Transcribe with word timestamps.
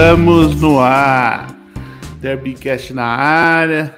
Estamos 0.00 0.58
no 0.58 0.80
ar. 0.80 1.54
Derbycast 2.22 2.94
na 2.94 3.04
área. 3.04 3.94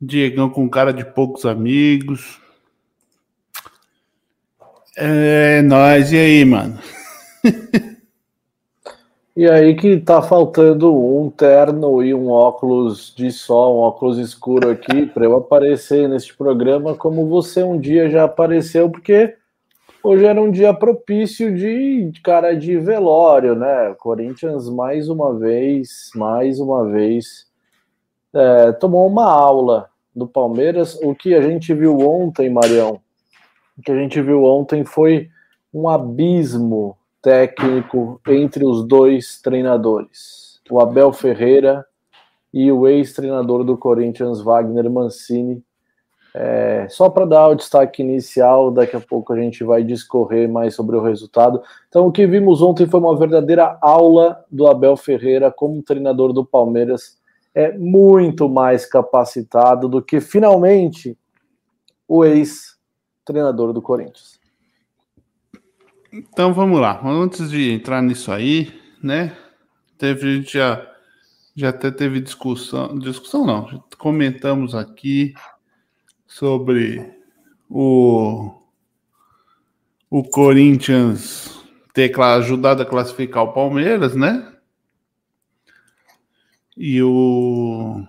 Diegão 0.00 0.48
com 0.48 0.70
cara 0.70 0.92
de 0.92 1.04
poucos 1.04 1.44
amigos. 1.44 2.40
É 4.96 5.60
nóis, 5.62 6.12
e 6.12 6.16
aí, 6.16 6.44
mano? 6.44 6.78
e 9.36 9.50
aí 9.50 9.74
que 9.74 9.96
tá 9.98 10.22
faltando 10.22 10.94
um 10.94 11.28
terno 11.28 12.00
e 12.04 12.14
um 12.14 12.28
óculos 12.28 13.12
de 13.16 13.32
sol, 13.32 13.78
um 13.78 13.80
óculos 13.80 14.18
escuro 14.18 14.70
aqui 14.70 15.06
para 15.06 15.24
eu 15.24 15.36
aparecer 15.36 16.08
neste 16.08 16.32
programa 16.32 16.94
como 16.94 17.26
você 17.26 17.64
um 17.64 17.76
dia 17.76 18.08
já 18.08 18.22
apareceu, 18.22 18.88
porque 18.88 19.34
hoje 20.02 20.24
era 20.24 20.40
um 20.40 20.50
dia 20.50 20.74
propício 20.74 21.54
de 21.54 22.12
cara 22.22 22.54
de 22.56 22.76
velório, 22.78 23.54
né? 23.54 23.94
Corinthians 23.98 24.68
mais 24.68 25.08
uma 25.08 25.38
vez, 25.38 26.10
mais 26.14 26.58
uma 26.58 26.86
vez 26.88 27.46
é, 28.34 28.72
tomou 28.72 29.06
uma 29.06 29.26
aula 29.26 29.90
do 30.14 30.26
Palmeiras. 30.26 30.98
O 31.02 31.14
que 31.14 31.34
a 31.34 31.42
gente 31.42 31.72
viu 31.74 31.98
ontem, 31.98 32.50
Marião, 32.50 33.00
o 33.78 33.82
que 33.82 33.92
a 33.92 33.96
gente 33.96 34.20
viu 34.20 34.44
ontem 34.44 34.84
foi 34.84 35.28
um 35.72 35.88
abismo 35.88 36.96
técnico 37.20 38.20
entre 38.26 38.64
os 38.64 38.84
dois 38.84 39.40
treinadores, 39.40 40.60
o 40.68 40.80
Abel 40.80 41.12
Ferreira 41.12 41.86
e 42.52 42.70
o 42.70 42.86
ex-treinador 42.86 43.64
do 43.64 43.78
Corinthians, 43.78 44.40
Wagner 44.42 44.90
Mancini. 44.90 45.62
É, 46.34 46.86
só 46.88 47.10
para 47.10 47.26
dar 47.26 47.48
o 47.48 47.54
destaque 47.54 48.02
inicial, 48.02 48.70
daqui 48.70 48.96
a 48.96 49.00
pouco 49.00 49.32
a 49.32 49.36
gente 49.36 49.62
vai 49.62 49.84
discorrer 49.84 50.50
mais 50.50 50.74
sobre 50.74 50.96
o 50.96 51.02
resultado. 51.02 51.62
Então, 51.88 52.06
o 52.06 52.12
que 52.12 52.26
vimos 52.26 52.62
ontem 52.62 52.86
foi 52.86 53.00
uma 53.00 53.16
verdadeira 53.16 53.76
aula 53.82 54.42
do 54.50 54.66
Abel 54.66 54.96
Ferreira 54.96 55.50
como 55.50 55.82
treinador 55.82 56.32
do 56.32 56.44
Palmeiras. 56.44 57.18
É 57.54 57.76
muito 57.76 58.48
mais 58.48 58.86
capacitado 58.86 59.88
do 59.88 60.00
que 60.00 60.20
finalmente 60.20 61.18
o 62.08 62.24
ex-treinador 62.24 63.74
do 63.74 63.82
Corinthians. 63.82 64.40
Então 66.12 66.52
vamos 66.52 66.80
lá. 66.80 67.00
Antes 67.04 67.50
de 67.50 67.72
entrar 67.72 68.02
nisso 68.02 68.30
aí, 68.32 68.72
né? 69.02 69.34
Teve 69.98 70.28
a 70.28 70.34
gente 70.34 70.52
já 70.52 70.88
já 71.54 71.68
até 71.68 71.90
teve 71.90 72.18
discussão, 72.20 72.98
discussão 72.98 73.44
não, 73.44 73.84
comentamos 73.98 74.74
aqui 74.74 75.34
sobre 76.34 77.14
o 77.68 78.50
o 80.10 80.22
Corinthians 80.22 81.62
ter 81.94 82.18
ajudado 82.20 82.82
a 82.82 82.86
classificar 82.86 83.44
o 83.44 83.52
Palmeiras, 83.52 84.14
né? 84.14 84.50
E 86.76 87.02
o 87.02 88.02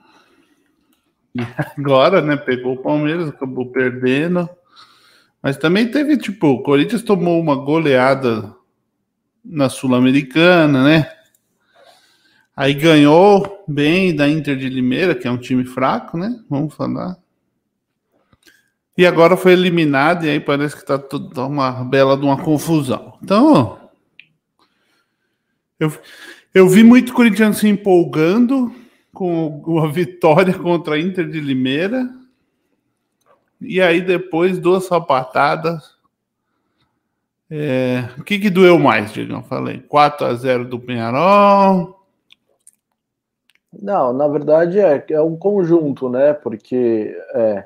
agora, 1.77 2.21
né, 2.21 2.37
pegou 2.37 2.73
o 2.73 2.81
Palmeiras, 2.81 3.29
acabou 3.29 3.71
perdendo. 3.71 4.49
Mas 5.41 5.57
também 5.57 5.89
teve, 5.91 6.17
tipo, 6.17 6.47
o 6.47 6.63
Corinthians 6.63 7.03
tomou 7.03 7.39
uma 7.39 7.55
goleada 7.55 8.55
na 9.43 9.67
Sul-Americana, 9.67 10.83
né? 10.83 11.11
Aí 12.55 12.73
ganhou 12.73 13.63
bem 13.67 14.15
da 14.15 14.29
Inter 14.29 14.55
de 14.55 14.69
Limeira, 14.69 15.15
que 15.15 15.27
é 15.27 15.31
um 15.31 15.37
time 15.37 15.65
fraco, 15.65 16.17
né? 16.17 16.39
Vamos 16.49 16.73
falar. 16.73 17.22
E 18.97 19.05
agora 19.07 19.35
foi 19.35 19.53
eliminado, 19.53 20.25
e 20.25 20.29
aí 20.29 20.39
parece 20.39 20.75
que 20.75 20.85
tá 20.85 20.99
tudo 20.99 21.47
uma 21.47 21.71
bela 21.83 22.15
de 22.15 22.23
uma 22.23 22.41
confusão. 22.41 23.17
Então, 23.23 23.79
eu, 25.79 25.91
eu 26.53 26.69
vi 26.69 26.83
muito 26.83 27.13
Corinthians 27.13 27.57
se 27.57 27.67
empolgando 27.67 28.73
com 29.11 29.79
a 29.79 29.87
vitória 29.87 30.53
contra 30.53 30.95
a 30.95 30.99
Inter 30.99 31.29
de 31.29 31.39
Limeira 31.39 32.09
e 33.63 33.81
aí 33.81 34.01
depois 34.01 34.59
duas 34.59 34.85
sapatadas. 34.85 35.95
É... 37.49 38.09
O 38.17 38.23
que, 38.23 38.39
que 38.39 38.49
doeu 38.49 38.77
mais, 38.77 39.13
Diego? 39.13 39.41
Falei 39.43 39.79
4 39.79 40.27
a 40.27 40.33
0 40.33 40.65
do 40.65 40.79
Penharol. 40.79 42.03
Não, 43.71 44.13
na 44.13 44.27
verdade 44.27 44.79
é, 44.79 45.03
é 45.09 45.21
um 45.21 45.35
conjunto, 45.35 46.09
né? 46.09 46.33
Porque 46.33 47.17
é, 47.33 47.65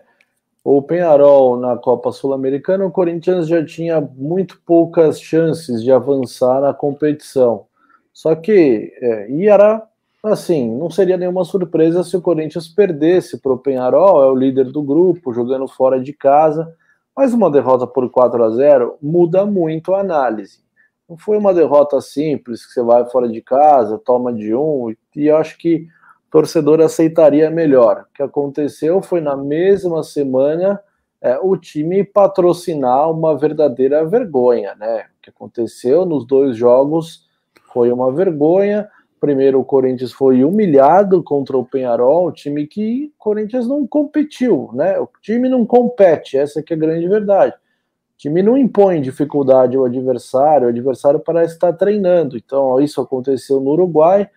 o 0.69 0.81
Penharol 0.81 1.57
na 1.57 1.77
Copa 1.77 2.11
Sul-Americana, 2.11 2.85
o 2.85 2.91
Corinthians 2.91 3.47
já 3.47 3.63
tinha 3.65 4.01
muito 4.01 4.59
poucas 4.65 5.17
chances 5.17 5.81
de 5.81 5.89
avançar 5.93 6.59
na 6.59 6.73
competição. 6.73 7.67
Só 8.11 8.35
que, 8.35 8.91
é, 9.01 9.31
e 9.31 9.47
era 9.47 9.81
assim, 10.21 10.69
não 10.77 10.89
seria 10.89 11.15
nenhuma 11.15 11.45
surpresa 11.45 12.03
se 12.03 12.17
o 12.17 12.21
Corinthians 12.21 12.67
perdesse 12.67 13.37
para 13.37 13.53
o 13.53 13.57
Penharol, 13.57 14.21
é 14.21 14.27
o 14.27 14.35
líder 14.35 14.65
do 14.65 14.83
grupo, 14.83 15.33
jogando 15.33 15.69
fora 15.69 16.01
de 16.01 16.11
casa, 16.11 16.75
mas 17.15 17.33
uma 17.33 17.49
derrota 17.49 17.87
por 17.87 18.09
4 18.11 18.43
a 18.43 18.49
0 18.49 18.97
muda 19.01 19.45
muito 19.45 19.93
a 19.93 20.01
análise. 20.01 20.59
Não 21.07 21.17
foi 21.17 21.37
uma 21.37 21.53
derrota 21.53 22.01
simples, 22.01 22.65
que 22.65 22.73
você 22.73 22.83
vai 22.83 23.05
fora 23.05 23.29
de 23.29 23.41
casa, 23.41 23.97
toma 23.97 24.33
de 24.33 24.53
um, 24.53 24.93
e 25.15 25.27
eu 25.27 25.37
acho 25.37 25.57
que 25.57 25.87
torcedor 26.31 26.81
aceitaria 26.81 27.49
melhor. 27.49 28.05
O 28.09 28.13
que 28.13 28.23
aconteceu 28.23 29.01
foi 29.01 29.21
na 29.21 29.35
mesma 29.35 30.03
semana 30.03 30.79
é, 31.21 31.37
o 31.41 31.57
time 31.57 32.03
patrocinar 32.03 33.11
uma 33.11 33.37
verdadeira 33.37 34.05
vergonha, 34.05 34.75
né? 34.75 35.05
O 35.17 35.21
que 35.21 35.29
aconteceu 35.29 36.05
nos 36.05 36.25
dois 36.25 36.55
jogos 36.55 37.27
foi 37.73 37.91
uma 37.91 38.11
vergonha 38.11 38.89
Primeiro, 39.19 39.59
o 39.59 39.65
Corinthians 39.65 40.11
foi 40.11 40.43
humilhado 40.43 41.23
contra 41.23 41.57
o 41.57 41.65
Penharol, 41.65 42.31
time 42.31 42.67
que 42.67 43.11
o 43.17 43.17
Corinthians 43.17 43.67
não 43.67 43.87
competiu, 43.87 44.69
né? 44.73 44.99
O 44.99 45.09
time 45.21 45.49
não 45.49 45.65
compete, 45.65 46.37
essa 46.37 46.61
que 46.61 46.71
é 46.73 46.75
a 46.75 46.79
grande 46.79 47.07
verdade. 47.07 47.53
O 47.53 48.17
time 48.17 48.43
não 48.43 48.55
impõe 48.55 49.01
dificuldade 49.01 49.75
ao 49.75 49.85
adversário, 49.85 50.67
o 50.67 50.69
adversário 50.69 51.19
parece 51.19 51.53
estar 51.53 51.73
treinando. 51.73 52.37
Então, 52.37 52.79
isso 52.79 53.01
aconteceu 53.01 53.59
no 53.59 53.71
Uruguai 53.71 54.29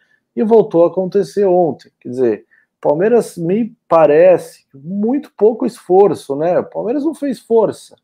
e 0.42 0.44
voltou 0.44 0.84
a 0.84 0.88
acontecer 0.88 1.44
ontem. 1.44 1.90
Quer 2.00 2.08
dizer, 2.08 2.46
Palmeiras 2.80 3.36
me 3.36 3.74
parece 3.86 4.64
muito 4.74 5.30
pouco 5.36 5.66
esforço, 5.66 6.34
né? 6.34 6.58
O 6.58 6.64
Palmeiras 6.64 7.04
não 7.04 7.14
fez 7.14 7.38
força. 7.38 7.94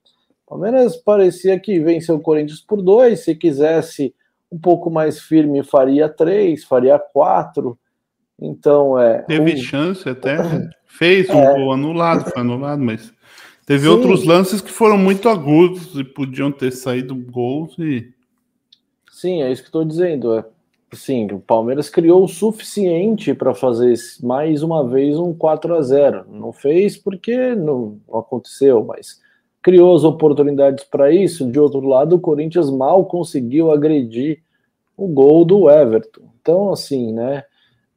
Palmeiras 0.47 0.97
parecia 0.97 1.59
que 1.59 1.81
venceu 1.81 2.17
o 2.17 2.21
Corinthians 2.21 2.61
por 2.61 2.83
dois, 2.83 3.21
se 3.21 3.35
quisesse 3.35 4.15
um 4.53 4.59
pouco 4.59 4.91
mais 4.91 5.21
firme 5.21 5.65
faria 5.65 6.09
três, 6.09 6.63
faria 6.63 6.99
quatro. 6.99 7.77
Então 8.41 8.99
é. 8.99 9.23
Teve 9.23 9.55
um... 9.55 9.57
chance 9.57 10.09
até, 10.09 10.37
fez 10.85 11.29
um 11.31 11.41
é... 11.41 11.55
gol 11.57 11.73
anulado, 11.73 12.31
foi 12.31 12.41
anulado, 12.43 12.83
mas 12.83 13.13
teve 13.65 13.85
Sim. 13.85 13.89
outros 13.89 14.25
lances 14.25 14.61
que 14.61 14.71
foram 14.71 14.99
muito 14.99 15.29
agudos 15.29 15.99
e 15.99 16.05
podiam 16.05 16.53
ter 16.53 16.71
saído 16.71 17.15
gols 17.15 17.77
e. 17.79 18.15
Sim, 19.11 19.43
é 19.43 19.51
isso 19.51 19.63
que 19.63 19.69
estou 19.69 19.85
dizendo. 19.85 20.37
É, 20.37 20.45
sim, 20.93 21.27
o 21.33 21.41
Palmeiras 21.41 21.91
criou 21.91 22.25
o 22.25 22.29
suficiente 22.29 23.35
para 23.35 23.55
fazer 23.55 23.95
mais 24.23 24.63
uma 24.63 24.87
vez 24.87 25.19
um 25.19 25.35
4 25.35 25.75
a 25.75 25.83
0 25.83 26.25
Não 26.31 26.53
fez 26.53 26.97
porque 26.97 27.55
não 27.55 27.99
aconteceu, 28.13 28.85
mas 28.85 29.21
criou 29.63 29.97
as 29.97 30.05
oportunidades 30.05 30.85
para 30.85 31.13
isso. 31.13 31.51
De 31.51 31.59
outro 31.59 31.81
lado, 31.81 32.17
o 32.17 32.21
Corinthians 32.21 32.71
mal 32.71 33.05
conseguiu 33.05 33.73
agredir 33.73 34.41
o 34.97 35.09
gol 35.09 35.45
do 35.45 35.69
Everton. 35.69 36.23
Então, 36.41 36.73
assim, 36.73 37.13
né? 37.13 37.45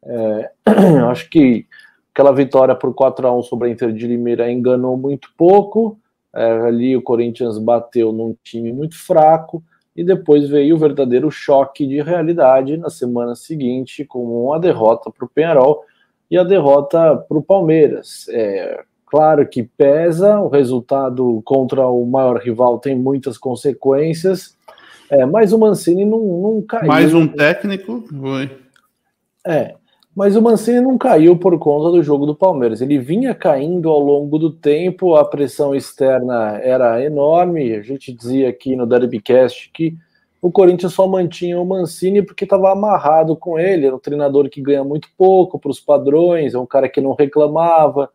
É, 0.04 0.52
acho 1.10 1.30
que 1.30 1.66
aquela 2.14 2.32
vitória 2.32 2.74
por 2.76 2.94
4 2.94 3.28
a 3.28 3.38
1 3.38 3.44
sobre 3.44 3.68
a 3.68 3.72
Inter 3.72 3.94
de 3.94 4.08
Limeira 4.08 4.52
enganou 4.52 4.98
muito 4.98 5.30
pouco. 5.38 6.00
É, 6.34 6.52
ali 6.62 6.98
o 6.98 7.02
Corinthians 7.02 7.58
bateu 7.58 8.12
num 8.12 8.36
time 8.44 8.74
muito 8.74 8.98
fraco 8.98 9.64
e 10.00 10.04
depois 10.04 10.48
veio 10.48 10.76
o 10.76 10.80
verdadeiro 10.80 11.30
choque 11.30 11.86
de 11.86 12.02
realidade 12.02 12.78
na 12.78 12.90
semana 12.90 13.36
seguinte 13.36 14.06
com 14.06 14.24
uma 14.46 14.60
derrota 14.60 15.12
para 15.12 15.26
o 15.26 15.30
Penharol 15.30 15.84
e 16.32 16.38
a 16.38 16.44
derrota 16.44 17.18
para 17.18 17.38
o 17.38 17.44
Palmeiras. 17.44 18.28
É, 18.30 18.84
Claro 19.10 19.48
que 19.48 19.64
pesa, 19.64 20.40
o 20.40 20.50
resultado 20.50 21.42
contra 21.44 21.88
o 21.88 22.06
maior 22.06 22.38
rival 22.38 22.78
tem 22.78 22.96
muitas 22.96 23.40
consequências, 23.40 24.56
é, 25.10 25.26
mas 25.26 25.52
o 25.52 25.58
Mancini 25.58 26.06
não, 26.06 26.20
não 26.20 26.62
caiu. 26.62 26.88
Mais 26.88 27.12
um 27.12 27.28
técnico? 27.28 28.04
Foi. 28.08 28.52
É, 29.44 29.76
mas 30.20 30.36
o 30.36 30.42
Mancini 30.42 30.82
não 30.82 30.98
caiu 30.98 31.38
por 31.38 31.58
conta 31.58 31.92
do 31.92 32.04
jogo 32.04 32.26
do 32.26 32.36
Palmeiras. 32.36 32.82
Ele 32.82 33.00
vinha 33.00 33.34
caindo 33.34 33.88
ao 33.88 34.02
longo 34.02 34.38
do 34.38 34.52
tempo, 34.52 35.16
a 35.16 35.24
pressão 35.24 35.74
externa 35.74 36.60
era 36.62 37.02
enorme. 37.02 37.74
A 37.74 37.82
gente 37.82 38.12
dizia 38.12 38.50
aqui 38.50 38.76
no 38.76 38.86
Derbycast 38.86 39.72
que 39.74 39.96
o 40.42 40.52
Corinthians 40.52 40.92
só 40.94 41.08
mantinha 41.08 41.58
o 41.58 41.66
Mancini 41.66 42.22
porque 42.22 42.44
estava 42.44 42.70
amarrado 42.70 43.34
com 43.34 43.58
ele. 43.58 43.86
Era 43.86 43.96
um 43.96 44.00
treinador 44.00 44.50
que 44.50 44.62
ganha 44.62 44.84
muito 44.84 45.08
pouco 45.18 45.58
para 45.58 45.72
os 45.72 45.80
padrões, 45.80 46.54
é 46.54 46.60
um 46.60 46.66
cara 46.66 46.90
que 46.90 47.00
não 47.00 47.14
reclamava 47.14 48.10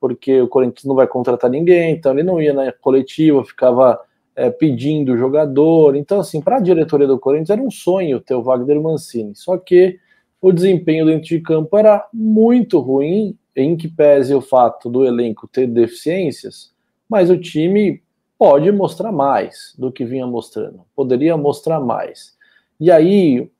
porque 0.00 0.40
o 0.40 0.48
Corinthians 0.48 0.86
não 0.86 0.94
vai 0.94 1.06
contratar 1.06 1.50
ninguém, 1.50 1.92
então 1.92 2.12
ele 2.12 2.22
não 2.22 2.40
ia 2.40 2.54
na 2.54 2.72
coletiva, 2.72 3.44
ficava 3.44 4.00
é, 4.34 4.48
pedindo 4.48 5.14
jogador. 5.14 5.94
Então, 5.94 6.20
assim, 6.20 6.40
para 6.40 6.56
a 6.56 6.60
diretoria 6.60 7.06
do 7.06 7.18
Corinthians 7.18 7.50
era 7.50 7.60
um 7.60 7.70
sonho 7.70 8.18
ter 8.18 8.34
o 8.34 8.42
Wagner 8.42 8.80
Mancini. 8.80 9.32
Só 9.34 9.58
que 9.58 9.98
o 10.40 10.52
desempenho 10.52 11.06
dentro 11.06 11.28
de 11.28 11.40
campo 11.40 11.76
era 11.76 12.08
muito 12.12 12.78
ruim, 12.78 13.36
em 13.54 13.76
que 13.76 13.88
pese 13.88 14.34
o 14.34 14.40
fato 14.40 14.88
do 14.88 15.04
elenco 15.04 15.46
ter 15.46 15.66
deficiências, 15.66 16.72
mas 17.08 17.28
o 17.28 17.38
time 17.38 18.02
pode 18.38 18.70
mostrar 18.72 19.12
mais 19.12 19.74
do 19.78 19.92
que 19.92 20.04
vinha 20.04 20.26
mostrando, 20.26 20.80
poderia 20.96 21.36
mostrar 21.36 21.78
mais. 21.78 22.36
E 22.78 22.90
aí, 22.90 23.50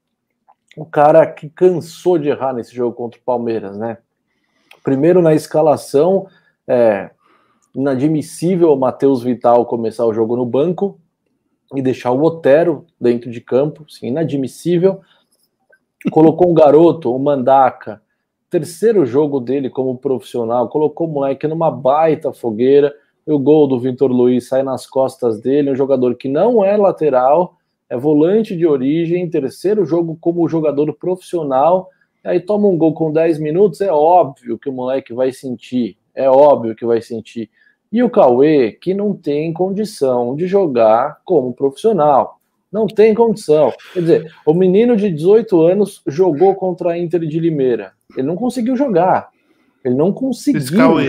o 0.77 0.87
cara 0.87 1.27
que 1.27 1.51
cansou 1.51 2.17
de 2.17 2.29
errar 2.29 2.55
nesse 2.55 2.75
jogo 2.75 2.97
contra 2.97 3.21
o 3.21 3.23
Palmeiras, 3.23 3.77
né? 3.77 3.99
Primeiro 4.83 5.21
na 5.21 5.35
escalação, 5.35 6.27
é 6.67 7.11
inadmissível 7.75 8.73
o 8.73 8.79
Matheus 8.79 9.23
Vital 9.23 9.67
começar 9.67 10.07
o 10.07 10.15
jogo 10.15 10.37
no 10.37 10.47
banco 10.47 10.99
e 11.75 11.83
deixar 11.83 12.13
o 12.13 12.23
Otero 12.23 12.87
dentro 13.01 13.31
de 13.31 13.41
campo, 13.41 13.85
sim, 13.89 14.09
inadmissível. 14.09 15.01
Colocou 16.09 16.51
um 16.51 16.55
garoto, 16.55 17.15
o 17.15 17.19
Mandaca, 17.19 18.01
terceiro 18.49 19.05
jogo 19.05 19.39
dele 19.39 19.69
como 19.69 19.99
profissional, 19.99 20.69
colocou 20.69 21.07
o 21.07 21.11
moleque 21.11 21.47
numa 21.47 21.71
baita 21.71 22.33
fogueira. 22.33 22.93
O 23.27 23.39
gol 23.39 23.69
do 23.69 23.79
Vitor 23.79 24.11
Luiz 24.11 24.49
sai 24.49 24.63
nas 24.63 24.87
costas 24.87 25.41
dele, 25.41 25.71
um 25.71 25.77
jogador 25.77 26.15
que 26.17 26.27
não 26.27 26.65
é 26.65 26.75
lateral, 26.77 27.57
é 27.89 27.99
volante 27.99 28.57
de 28.57 28.67
origem, 28.67 29.29
terceiro 29.29 29.85
jogo 29.85 30.17
como 30.21 30.49
jogador 30.49 30.91
profissional, 30.95 31.91
aí 32.25 32.41
toma 32.41 32.67
um 32.67 32.79
gol 32.79 32.95
com 32.95 33.13
10 33.13 33.39
minutos, 33.39 33.83
é 33.83 33.93
óbvio 33.93 34.59
que 34.59 34.71
o 34.71 34.73
moleque 34.73 35.13
vai 35.13 35.33
sentir, 35.33 35.99
é 36.15 36.29
óbvio 36.31 36.75
que 36.75 36.87
vai 36.87 37.03
sentir. 37.03 37.51
E 37.93 38.03
o 38.03 38.09
Cauê, 38.09 38.73
que 38.73 38.95
não 38.95 39.15
tem 39.15 39.53
condição 39.53 40.35
de 40.35 40.47
jogar 40.47 41.21
como 41.25 41.53
profissional, 41.53 42.40
não 42.73 42.87
tem 42.87 43.15
condição. 43.15 43.73
Quer 43.93 44.01
dizer, 44.01 44.35
o 44.47 44.55
menino 44.55 44.97
de 44.97 45.11
18 45.11 45.61
anos 45.61 46.03
jogou 46.07 46.55
contra 46.55 46.93
a 46.93 46.99
Inter 46.99 47.21
de 47.21 47.39
Limeira, 47.39 47.93
ele 48.17 48.27
não 48.27 48.37
conseguiu 48.37 48.77
jogar, 48.77 49.31
ele 49.85 49.95
não 49.95 50.13
conseguiu 50.13 50.61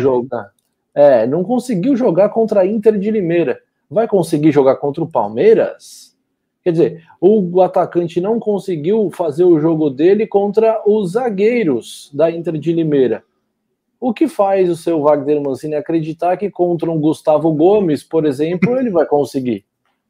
jogar. 0.01 0.51
É, 0.93 1.25
não 1.25 1.43
conseguiu 1.43 1.95
jogar 1.95 2.29
contra 2.29 2.61
a 2.61 2.65
Inter 2.65 2.97
de 2.97 3.09
Limeira. 3.11 3.59
Vai 3.89 4.07
conseguir 4.07 4.51
jogar 4.51 4.75
contra 4.75 5.03
o 5.03 5.09
Palmeiras? 5.09 6.15
Quer 6.63 6.71
dizer, 6.71 7.03
o 7.19 7.61
atacante 7.61 8.21
não 8.21 8.39
conseguiu 8.39 9.09
fazer 9.11 9.43
o 9.43 9.59
jogo 9.59 9.89
dele 9.89 10.27
contra 10.27 10.81
os 10.85 11.13
zagueiros 11.13 12.11
da 12.13 12.29
Inter 12.29 12.57
de 12.57 12.71
Limeira. 12.71 13.23
O 13.99 14.13
que 14.13 14.27
faz 14.27 14.69
o 14.69 14.75
seu 14.75 15.01
Wagner 15.01 15.41
Mancini 15.41 15.75
acreditar 15.75 16.37
que 16.37 16.49
contra 16.49 16.89
um 16.89 16.99
Gustavo 16.99 17.51
Gomes, 17.53 18.03
por 18.03 18.25
exemplo, 18.25 18.77
ele 18.77 18.89
vai 18.89 19.05
conseguir? 19.05 19.65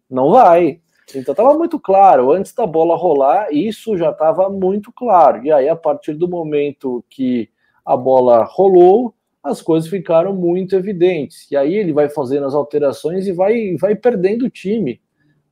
Não 0.09 0.31
vai. 0.31 0.80
Então 1.16 1.34
estava 1.34 1.58
muito 1.58 1.80
claro, 1.80 2.31
antes 2.31 2.54
da 2.54 2.66
bola 2.66 2.96
rolar, 2.96 3.52
isso 3.52 3.98
já 3.98 4.12
estava 4.12 4.50
muito 4.50 4.92
claro. 4.92 5.46
E 5.46 5.52
aí, 5.52 5.68
a 5.68 5.75
partir 5.75 6.13
do 6.13 6.28
momento 6.28 7.04
que 7.10 7.50
a 7.86 7.98
bola 7.98 8.44
rolou, 8.44 9.13
as 9.44 9.62
coisas 9.62 9.90
ficaram 9.90 10.34
muito 10.34 10.75
evidentes. 10.75 11.50
E 11.52 11.58
aí 11.58 11.75
ele 11.75 11.94
vai 11.94 12.10
fazendo 12.10 12.46
as 12.46 12.54
alterações 12.54 13.28
e 13.28 13.31
vai, 13.31 13.75
vai 13.78 13.96
perdendo 13.96 14.46
o 14.46 14.50
time 14.50 15.02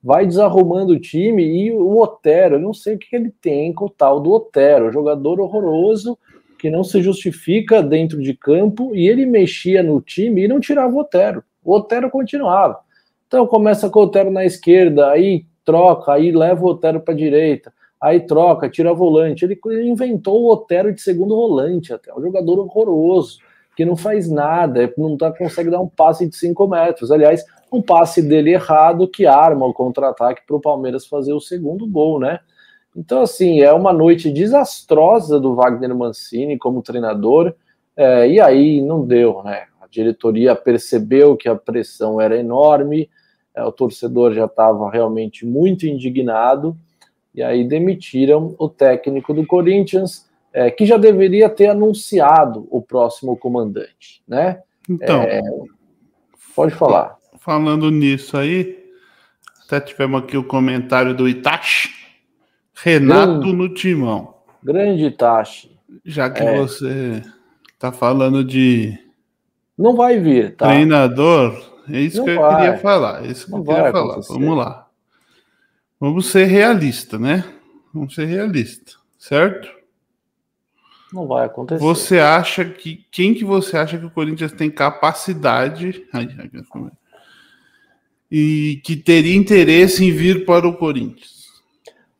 vai 0.01 0.25
desarrumando 0.25 0.93
o 0.93 0.99
time 0.99 1.43
e 1.43 1.71
o 1.71 1.99
Otero, 1.99 2.55
eu 2.55 2.59
não 2.59 2.73
sei 2.73 2.95
o 2.95 2.97
que 2.97 3.15
ele 3.15 3.31
tem 3.41 3.73
com 3.73 3.85
o 3.85 3.89
tal 3.89 4.19
do 4.19 4.31
Otero, 4.31 4.91
jogador 4.91 5.39
horroroso 5.39 6.17
que 6.57 6.69
não 6.69 6.83
se 6.83 7.01
justifica 7.01 7.81
dentro 7.81 8.21
de 8.21 8.33
campo 8.33 8.93
e 8.93 9.07
ele 9.07 9.25
mexia 9.25 9.81
no 9.81 10.01
time 10.01 10.43
e 10.43 10.47
não 10.47 10.59
tirava 10.59 10.93
o 10.93 10.99
Otero. 10.99 11.43
O 11.63 11.73
Otero 11.73 12.09
continuava. 12.09 12.79
Então 13.27 13.45
começa 13.47 13.89
com 13.89 13.99
o 13.99 14.03
Otero 14.03 14.31
na 14.31 14.45
esquerda, 14.45 15.09
aí 15.09 15.45
troca, 15.69 16.13
aí 16.13 16.31
leva 16.31 16.63
o 16.65 16.69
Otero 16.69 16.99
para 16.99 17.13
direita, 17.13 17.71
aí 18.01 18.21
troca, 18.21 18.67
tira 18.67 18.91
volante. 18.91 19.45
Ele, 19.45 19.59
inventou 19.87 20.41
o 20.41 20.51
Otero 20.51 20.91
de 20.91 20.99
segundo 20.99 21.35
volante 21.35 21.93
até, 21.93 22.11
um 22.11 22.21
jogador 22.21 22.57
horroroso 22.57 23.37
que 23.75 23.85
não 23.85 23.95
faz 23.95 24.29
nada, 24.29 24.91
não 24.97 25.15
tá, 25.15 25.31
consegue 25.31 25.69
dar 25.69 25.79
um 25.79 25.87
passe 25.87 26.27
de 26.27 26.35
5 26.35 26.67
metros. 26.67 27.11
Aliás, 27.11 27.45
um 27.71 27.81
passe 27.81 28.21
dele 28.21 28.53
errado 28.53 29.07
que 29.07 29.27
arma 29.27 29.65
o 29.65 29.73
contra-ataque 29.73 30.41
para 30.45 30.55
o 30.55 30.59
Palmeiras 30.59 31.05
fazer 31.05 31.33
o 31.33 31.39
segundo 31.39 31.87
gol, 31.87 32.19
né? 32.19 32.39
Então, 32.95 33.21
assim, 33.21 33.61
é 33.61 33.71
uma 33.71 33.93
noite 33.93 34.31
desastrosa 34.31 35.39
do 35.39 35.53
Wagner 35.53 35.95
Mancini 35.95 36.57
como 36.57 36.81
treinador, 36.81 37.53
é, 37.95 38.27
e 38.27 38.41
aí 38.41 38.81
não 38.81 39.05
deu, 39.05 39.43
né? 39.43 39.67
A 39.79 39.87
diretoria 39.87 40.55
percebeu 40.55 41.37
que 41.37 41.47
a 41.47 41.55
pressão 41.55 42.19
era 42.19 42.35
enorme, 42.35 43.03
é, 43.03 43.17
o 43.63 43.71
torcedor 43.71 44.33
já 44.33 44.45
estava 44.45 44.89
realmente 44.89 45.45
muito 45.45 45.85
indignado, 45.85 46.77
e 47.33 47.43
aí 47.43 47.67
demitiram 47.67 48.55
o 48.57 48.67
técnico 48.67 49.33
do 49.33 49.45
Corinthians, 49.45 50.27
é, 50.51 50.71
que 50.71 50.85
já 50.85 50.97
deveria 50.97 51.49
ter 51.49 51.67
anunciado 51.67 52.67
o 52.71 52.81
próximo 52.81 53.37
comandante, 53.37 54.21
né? 54.27 54.61
Então, 54.89 55.21
é, 55.21 55.41
pode 56.55 56.73
falar. 56.73 57.17
Falando 57.37 57.91
nisso 57.91 58.35
aí, 58.35 58.79
até 59.65 59.79
tivemos 59.79 60.23
aqui 60.23 60.35
o 60.35 60.43
comentário 60.43 61.13
do 61.13 61.29
Itachi. 61.29 61.89
Renato 62.73 63.39
grande, 63.39 63.53
no 63.53 63.73
timão. 63.73 64.33
Grande 64.63 65.05
Itachi. 65.05 65.77
Já 66.03 66.29
que 66.29 66.41
é. 66.41 66.57
você 66.57 67.21
tá 67.77 67.91
falando 67.91 68.43
de. 68.43 68.97
Não 69.77 69.95
vai 69.95 70.19
vir, 70.19 70.55
tá? 70.55 70.67
Treinador, 70.67 71.68
é 71.91 71.99
isso 72.01 72.17
Não 72.17 72.25
que 72.25 72.35
vai. 72.35 72.51
eu 72.53 72.57
queria 72.57 72.77
falar. 72.77 73.25
É 73.25 73.27
isso 73.27 73.45
que 73.45 73.51
Não 73.51 73.59
eu 73.59 73.65
queria 73.65 73.91
falar. 73.91 74.11
Acontecer. 74.11 74.33
Vamos 74.33 74.57
lá. 74.57 74.87
Vamos 75.99 76.25
ser 76.27 76.45
realista, 76.45 77.19
né? 77.19 77.43
Vamos 77.93 78.15
ser 78.15 78.25
realista, 78.25 78.93
certo? 79.17 79.69
Não 81.11 81.27
vai 81.27 81.45
acontecer. 81.45 81.81
Você 81.81 82.19
acha 82.19 82.63
que 82.65 83.05
quem 83.11 83.33
que 83.33 83.43
você 83.43 83.77
acha 83.77 83.97
que 83.97 84.05
o 84.05 84.11
Corinthians 84.11 84.51
tem 84.51 84.69
capacidade? 84.69 86.05
Ai, 86.13 86.29
ai, 86.37 86.49
e 88.31 88.79
que 88.83 88.95
teria 88.95 89.35
interesse 89.35 90.05
em 90.05 90.11
vir 90.11 90.45
para 90.45 90.67
o 90.67 90.77
Corinthians? 90.77 91.39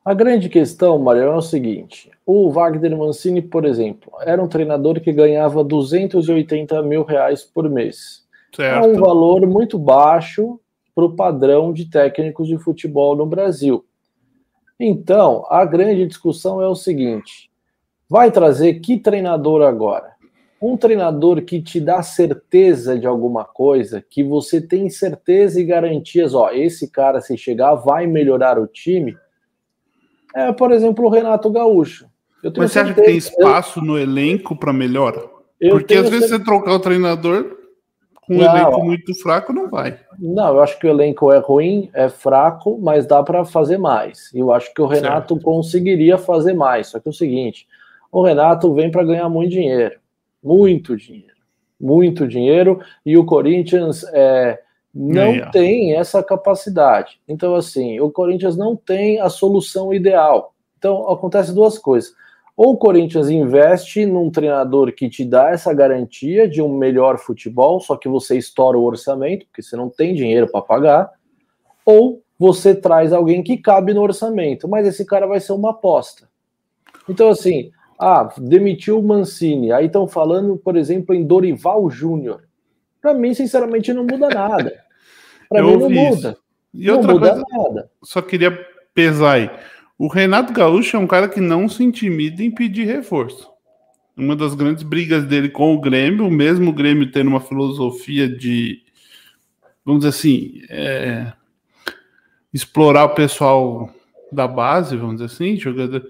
A 0.04 0.13
grande 0.13 0.50
questão, 0.50 0.98
Mário, 0.98 1.22
é 1.22 1.36
o 1.36 1.41
seguinte: 1.41 2.10
o 2.25 2.50
Wagner 2.50 2.98
Mancini, 2.98 3.41
por 3.41 3.63
exemplo, 3.63 4.12
era 4.22 4.41
um 4.41 4.48
treinador 4.48 5.00
que 5.00 5.13
ganhava 5.13 5.63
280 5.63 6.82
mil 6.82 7.03
reais 7.03 7.43
por 7.43 7.70
mês. 7.70 8.27
Certo. 8.56 8.86
É 8.86 8.88
um 8.88 9.00
valor 9.00 9.46
muito 9.48 9.77
baixo 9.77 10.60
para 10.96 11.06
o 11.06 11.15
padrão 11.15 11.72
de 11.72 11.89
técnicos 11.89 12.48
de 12.48 12.58
futebol 12.58 13.15
no 13.15 13.25
Brasil. 13.25 13.86
Então, 14.79 15.46
a 15.50 15.65
grande 15.65 16.08
discussão 16.08 16.62
é 16.62 16.68
o 16.68 16.75
seguinte: 16.75 17.50
vai 18.10 18.32
trazer 18.32 18.75
que 18.75 18.98
treinador 18.98 19.62
agora? 19.62 20.20
um 20.62 20.75
treinador 20.75 21.41
que 21.44 21.62
te 21.62 21.79
dá 21.79 22.03
certeza 22.03 23.00
de 23.00 23.08
alguma 23.08 23.46
coisa, 23.46 24.03
que 24.08 24.24
você 24.24 24.60
tem 24.60 24.89
certeza 24.89 25.60
e 25.60 25.63
garantias, 25.63 26.34
ó, 26.34 26.51
esse 26.51 26.89
cara 26.89 27.22
se 27.22 27.38
chegar 27.38 27.75
vai 27.75 28.06
melhorar 28.06 28.60
o 28.60 28.68
time, 28.68 29.15
é, 30.36 30.51
por 30.51 30.72
exemplo, 30.72 31.06
o 31.06 31.10
Renato 31.10 31.50
Gaúcho. 31.50 32.08
Mas 32.44 32.72
você 32.72 32.79
acha 32.79 32.94
que 32.94 33.01
tem 33.01 33.18
espaço 33.18 33.79
eu... 33.79 33.84
no 33.84 33.98
elenco 33.98 34.56
para 34.56 34.74
melhora? 34.74 35.24
Porque 35.70 35.94
às 35.96 36.10
vezes 36.10 36.29
certeza... 36.29 36.38
você 36.38 36.44
trocar 36.44 36.74
o 36.74 36.79
treinador 36.79 37.58
com 38.29 38.36
um 38.36 38.38
não, 38.38 38.57
elenco 38.57 38.83
muito 38.86 39.13
fraco, 39.21 39.51
não 39.51 39.69
vai. 39.69 40.00
Não, 40.17 40.50
eu 40.50 40.62
acho 40.62 40.79
que 40.79 40.88
o 40.88 40.89
elenco 40.89 41.31
é 41.31 41.39
ruim, 41.39 41.89
é 41.93 42.07
fraco, 42.07 42.79
mas 42.81 43.05
dá 43.05 43.24
para 43.24 43.43
fazer 43.43 43.77
mais. 43.77 44.31
E 44.33 44.39
eu 44.39 44.53
acho 44.53 44.74
que 44.74 44.81
o 44.81 44.88
Renato 44.88 45.33
certo. 45.33 45.43
conseguiria 45.43 46.17
fazer 46.17 46.53
mais. 46.53 46.88
Só 46.88 47.00
que 47.00 47.09
é 47.09 47.12
o 47.12 47.13
seguinte, 47.13 47.67
o 48.12 48.21
Renato 48.21 48.74
vem 48.74 48.89
para 48.89 49.03
ganhar 49.03 49.27
muito 49.27 49.50
dinheiro 49.50 50.00
muito 50.43 50.95
dinheiro, 50.95 51.36
muito 51.79 52.27
dinheiro, 52.27 52.79
e 53.05 53.17
o 53.17 53.25
Corinthians 53.25 54.03
é, 54.13 54.59
não 54.93 55.33
é. 55.33 55.50
tem 55.51 55.95
essa 55.95 56.24
capacidade. 56.24 57.19
Então, 57.27 57.55
assim, 57.55 58.00
o 58.00 58.09
Corinthians 58.09 58.57
não 58.57 58.75
tem 58.75 59.19
a 59.19 59.29
solução 59.29 59.93
ideal. 59.93 60.53
Então, 60.77 61.09
acontece 61.09 61.53
duas 61.53 61.77
coisas. 61.77 62.13
Ou 62.60 62.74
o 62.74 62.78
Corinthians 62.78 63.30
investe 63.30 64.06
num 64.06 64.30
treinador 64.30 64.92
que 64.92 65.10
te 65.10 65.24
dá 65.24 65.51
essa 65.51 65.74
garantia 65.74 66.46
de 66.46 66.62
um 66.62 66.78
melhor 66.78 67.18
futebol, 67.18 67.80
só 67.80 67.96
que 67.96 68.10
você 68.10 68.38
estoura 68.38 68.78
o 68.78 68.84
orçamento, 68.84 69.46
porque 69.46 69.62
você 69.62 69.78
não 69.78 69.89
tem 69.89 70.13
dinheiro 70.13 70.46
para 70.51 70.62
pagar, 70.62 71.10
ou 71.86 72.22
você 72.38 72.75
traz 72.75 73.13
alguém 73.13 73.42
que 73.42 73.56
cabe 73.56 73.94
no 73.94 74.01
orçamento, 74.01 74.68
mas 74.68 74.86
esse 74.86 75.06
cara 75.06 75.25
vai 75.25 75.39
ser 75.39 75.54
uma 75.54 75.70
aposta. 75.72 76.28
Então, 77.08 77.30
assim, 77.30 77.72
ah, 77.98 78.28
demitiu 78.38 79.00
o 79.00 79.04
Mancini. 79.04 79.72
Aí 79.72 79.86
estão 79.86 80.06
falando, 80.06 80.58
por 80.58 80.75
exemplo, 80.75 81.16
em 81.16 81.24
Dorival 81.24 81.89
Júnior. 81.89 82.44
Para 83.01 83.13
mim, 83.13 83.34
sinceramente, 83.34 83.94
não 83.94 84.04
muda 84.04 84.28
nada. 84.28 84.84
Para 85.48 85.63
mim, 85.63 85.78
não 85.78 85.89
muda. 85.89 86.36
E 86.74 86.88
não 86.88 86.96
outra 86.98 87.13
muda 87.13 87.30
coisa, 87.30 87.46
nada. 87.50 87.92
Só 88.04 88.22
queria 88.22 88.51
pesar 88.94 89.36
aí. 89.36 89.50
O 90.00 90.08
Renato 90.08 90.53
Gaúcho 90.53 90.96
é 90.96 91.00
um 91.00 91.06
cara 91.06 91.27
que 91.27 91.41
não 91.41 91.68
se 91.68 91.84
intimida 91.84 92.41
em 92.41 92.50
pedir 92.50 92.86
reforço. 92.86 93.50
Uma 94.15 94.34
das 94.34 94.56
grandes 94.56 94.82
brigas 94.82 95.25
dele 95.25 95.50
com 95.50 95.75
o 95.75 95.82
Grêmio, 95.82 96.25
o 96.25 96.32
mesmo 96.32 96.72
Grêmio 96.72 97.12
tendo 97.12 97.27
uma 97.27 97.41
filosofia 97.41 98.27
de, 98.27 98.82
vamos 99.84 100.06
dizer 100.06 100.10
assim, 100.10 100.62
é, 100.70 101.34
explorar 102.53 103.03
o 103.03 103.13
pessoal 103.13 103.94
da 104.32 104.48
base, 104.48 104.96
vamos 104.96 105.18
dizer 105.18 105.25
assim, 105.25 105.58
jogador 105.58 106.01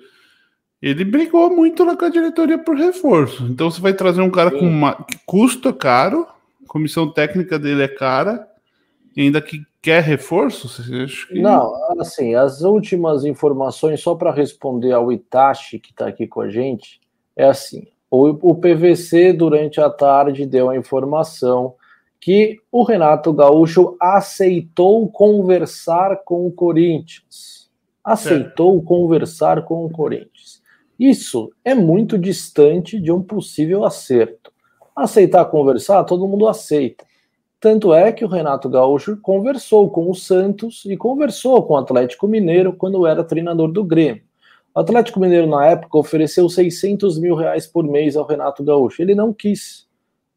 ele 0.81 1.03
brigou 1.03 1.53
muito 1.53 1.83
lá 1.83 1.97
com 1.97 2.05
a 2.05 2.09
diretoria 2.09 2.57
por 2.57 2.77
reforço. 2.77 3.45
Então 3.47 3.69
você 3.69 3.81
vai 3.81 3.93
trazer 3.93 4.21
um 4.21 4.29
cara 4.29 4.51
com 4.51 4.65
uma, 4.65 5.03
que 5.03 5.17
custa 5.25 5.73
caro, 5.73 6.25
comissão 6.67 7.11
técnica 7.11 7.59
dele 7.59 7.83
é 7.83 7.87
cara, 7.87 8.47
ainda 9.17 9.41
que 9.41 9.65
quer 9.81 10.03
reforço? 10.03 10.83
Que... 11.27 11.41
Não, 11.41 11.73
assim, 11.99 12.35
as 12.35 12.61
últimas 12.61 13.25
informações, 13.25 14.01
só 14.01 14.15
para 14.15 14.31
responder 14.31 14.91
ao 14.91 15.11
Itachi, 15.11 15.79
que 15.79 15.91
está 15.91 16.07
aqui 16.07 16.27
com 16.27 16.41
a 16.41 16.49
gente, 16.49 16.99
é 17.35 17.45
assim: 17.45 17.87
o, 18.09 18.51
o 18.51 18.55
PVC, 18.55 19.33
durante 19.33 19.79
a 19.79 19.89
tarde, 19.89 20.45
deu 20.45 20.69
a 20.69 20.77
informação 20.77 21.75
que 22.19 22.59
o 22.71 22.83
Renato 22.83 23.31
Gaúcho 23.31 23.95
aceitou 23.99 25.09
conversar 25.09 26.23
com 26.25 26.45
o 26.45 26.51
Corinthians. 26.51 27.69
Aceitou 28.03 28.79
é. 28.79 28.83
conversar 28.83 29.63
com 29.63 29.85
o 29.85 29.89
Corinthians. 29.89 30.61
Isso 30.99 31.51
é 31.63 31.73
muito 31.73 32.17
distante 32.17 32.99
de 32.99 33.11
um 33.11 33.21
possível 33.21 33.85
acerto. 33.85 34.51
Aceitar 34.93 35.45
conversar, 35.45 36.03
todo 36.03 36.27
mundo 36.27 36.47
aceita. 36.47 37.05
Tanto 37.59 37.93
é 37.93 38.11
que 38.11 38.23
o 38.23 38.27
Renato 38.27 38.69
Gaúcho 38.69 39.17
conversou 39.17 39.89
com 39.89 40.09
o 40.09 40.15
Santos 40.15 40.85
e 40.85 40.95
conversou 40.95 41.61
com 41.63 41.73
o 41.73 41.77
Atlético 41.77 42.27
Mineiro 42.27 42.71
quando 42.71 43.05
era 43.05 43.23
treinador 43.23 43.69
do 43.69 43.83
Grêmio. 43.83 44.23
O 44.73 44.79
Atlético 44.79 45.19
Mineiro, 45.19 45.45
na 45.45 45.65
época, 45.65 45.97
ofereceu 45.97 46.47
600 46.47 47.19
mil 47.19 47.35
reais 47.35 47.67
por 47.67 47.83
mês 47.83 48.15
ao 48.15 48.25
Renato 48.25 48.63
Gaúcho. 48.63 49.01
Ele 49.01 49.13
não 49.13 49.33
quis. 49.33 49.87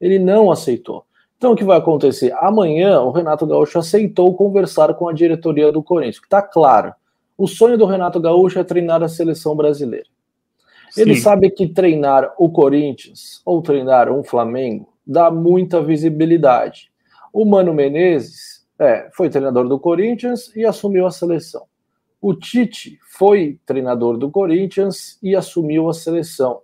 Ele 0.00 0.18
não 0.18 0.50
aceitou. 0.50 1.04
Então, 1.36 1.52
o 1.52 1.56
que 1.56 1.64
vai 1.64 1.78
acontecer? 1.78 2.32
Amanhã, 2.38 3.00
o 3.00 3.12
Renato 3.12 3.46
Gaúcho 3.46 3.78
aceitou 3.78 4.34
conversar 4.34 4.94
com 4.94 5.08
a 5.08 5.12
diretoria 5.12 5.70
do 5.70 5.82
Corinthians. 5.82 6.22
Está 6.22 6.42
claro. 6.42 6.92
O 7.38 7.46
sonho 7.46 7.78
do 7.78 7.86
Renato 7.86 8.20
Gaúcho 8.20 8.58
é 8.58 8.64
treinar 8.64 9.02
a 9.02 9.08
seleção 9.08 9.54
brasileira. 9.54 10.06
Ele 10.96 11.14
Sim. 11.14 11.22
sabe 11.22 11.50
que 11.50 11.66
treinar 11.68 12.34
o 12.38 12.50
Corinthians 12.50 13.40
ou 13.44 13.62
treinar 13.62 14.10
um 14.12 14.22
Flamengo 14.22 14.92
dá 15.06 15.30
muita 15.30 15.82
visibilidade. 15.82 16.91
O 17.32 17.44
Mano 17.44 17.72
Menezes 17.72 18.66
é, 18.78 19.08
foi 19.12 19.30
treinador 19.30 19.68
do 19.68 19.78
Corinthians 19.78 20.54
e 20.54 20.64
assumiu 20.64 21.06
a 21.06 21.10
seleção. 21.10 21.64
O 22.20 22.34
Tite 22.34 22.98
foi 23.18 23.58
treinador 23.66 24.16
do 24.16 24.30
Corinthians 24.30 25.18
e 25.22 25.34
assumiu 25.34 25.88
a 25.88 25.94
seleção. 25.94 26.60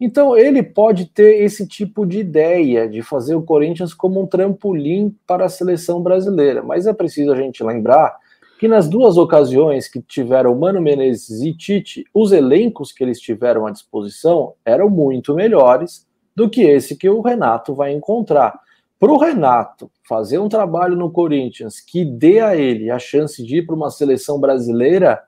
Então 0.00 0.36
ele 0.36 0.62
pode 0.62 1.06
ter 1.06 1.42
esse 1.44 1.66
tipo 1.66 2.04
de 2.04 2.18
ideia 2.18 2.88
de 2.88 3.02
fazer 3.02 3.34
o 3.34 3.42
Corinthians 3.42 3.94
como 3.94 4.20
um 4.20 4.26
trampolim 4.26 5.16
para 5.26 5.44
a 5.44 5.48
seleção 5.48 6.02
brasileira, 6.02 6.62
mas 6.62 6.86
é 6.86 6.92
preciso 6.92 7.32
a 7.32 7.36
gente 7.36 7.62
lembrar 7.62 8.16
que 8.58 8.66
nas 8.66 8.88
duas 8.88 9.16
ocasiões 9.16 9.88
que 9.88 10.00
tiveram 10.00 10.54
Mano 10.54 10.80
Menezes 10.80 11.42
e 11.42 11.52
Tite, 11.52 12.04
os 12.12 12.32
elencos 12.32 12.92
que 12.92 13.04
eles 13.04 13.20
tiveram 13.20 13.66
à 13.66 13.70
disposição 13.70 14.54
eram 14.64 14.88
muito 14.88 15.34
melhores 15.34 16.06
do 16.34 16.48
que 16.48 16.62
esse 16.62 16.96
que 16.96 17.08
o 17.08 17.20
Renato 17.20 17.74
vai 17.74 17.92
encontrar. 17.92 18.63
Para 18.98 19.12
o 19.12 19.18
Renato 19.18 19.90
fazer 20.08 20.38
um 20.38 20.48
trabalho 20.48 20.96
no 20.96 21.10
Corinthians 21.10 21.80
que 21.80 22.04
dê 22.04 22.40
a 22.40 22.56
ele 22.56 22.90
a 22.90 22.98
chance 22.98 23.44
de 23.44 23.58
ir 23.58 23.66
para 23.66 23.74
uma 23.74 23.90
seleção 23.90 24.40
brasileira, 24.40 25.22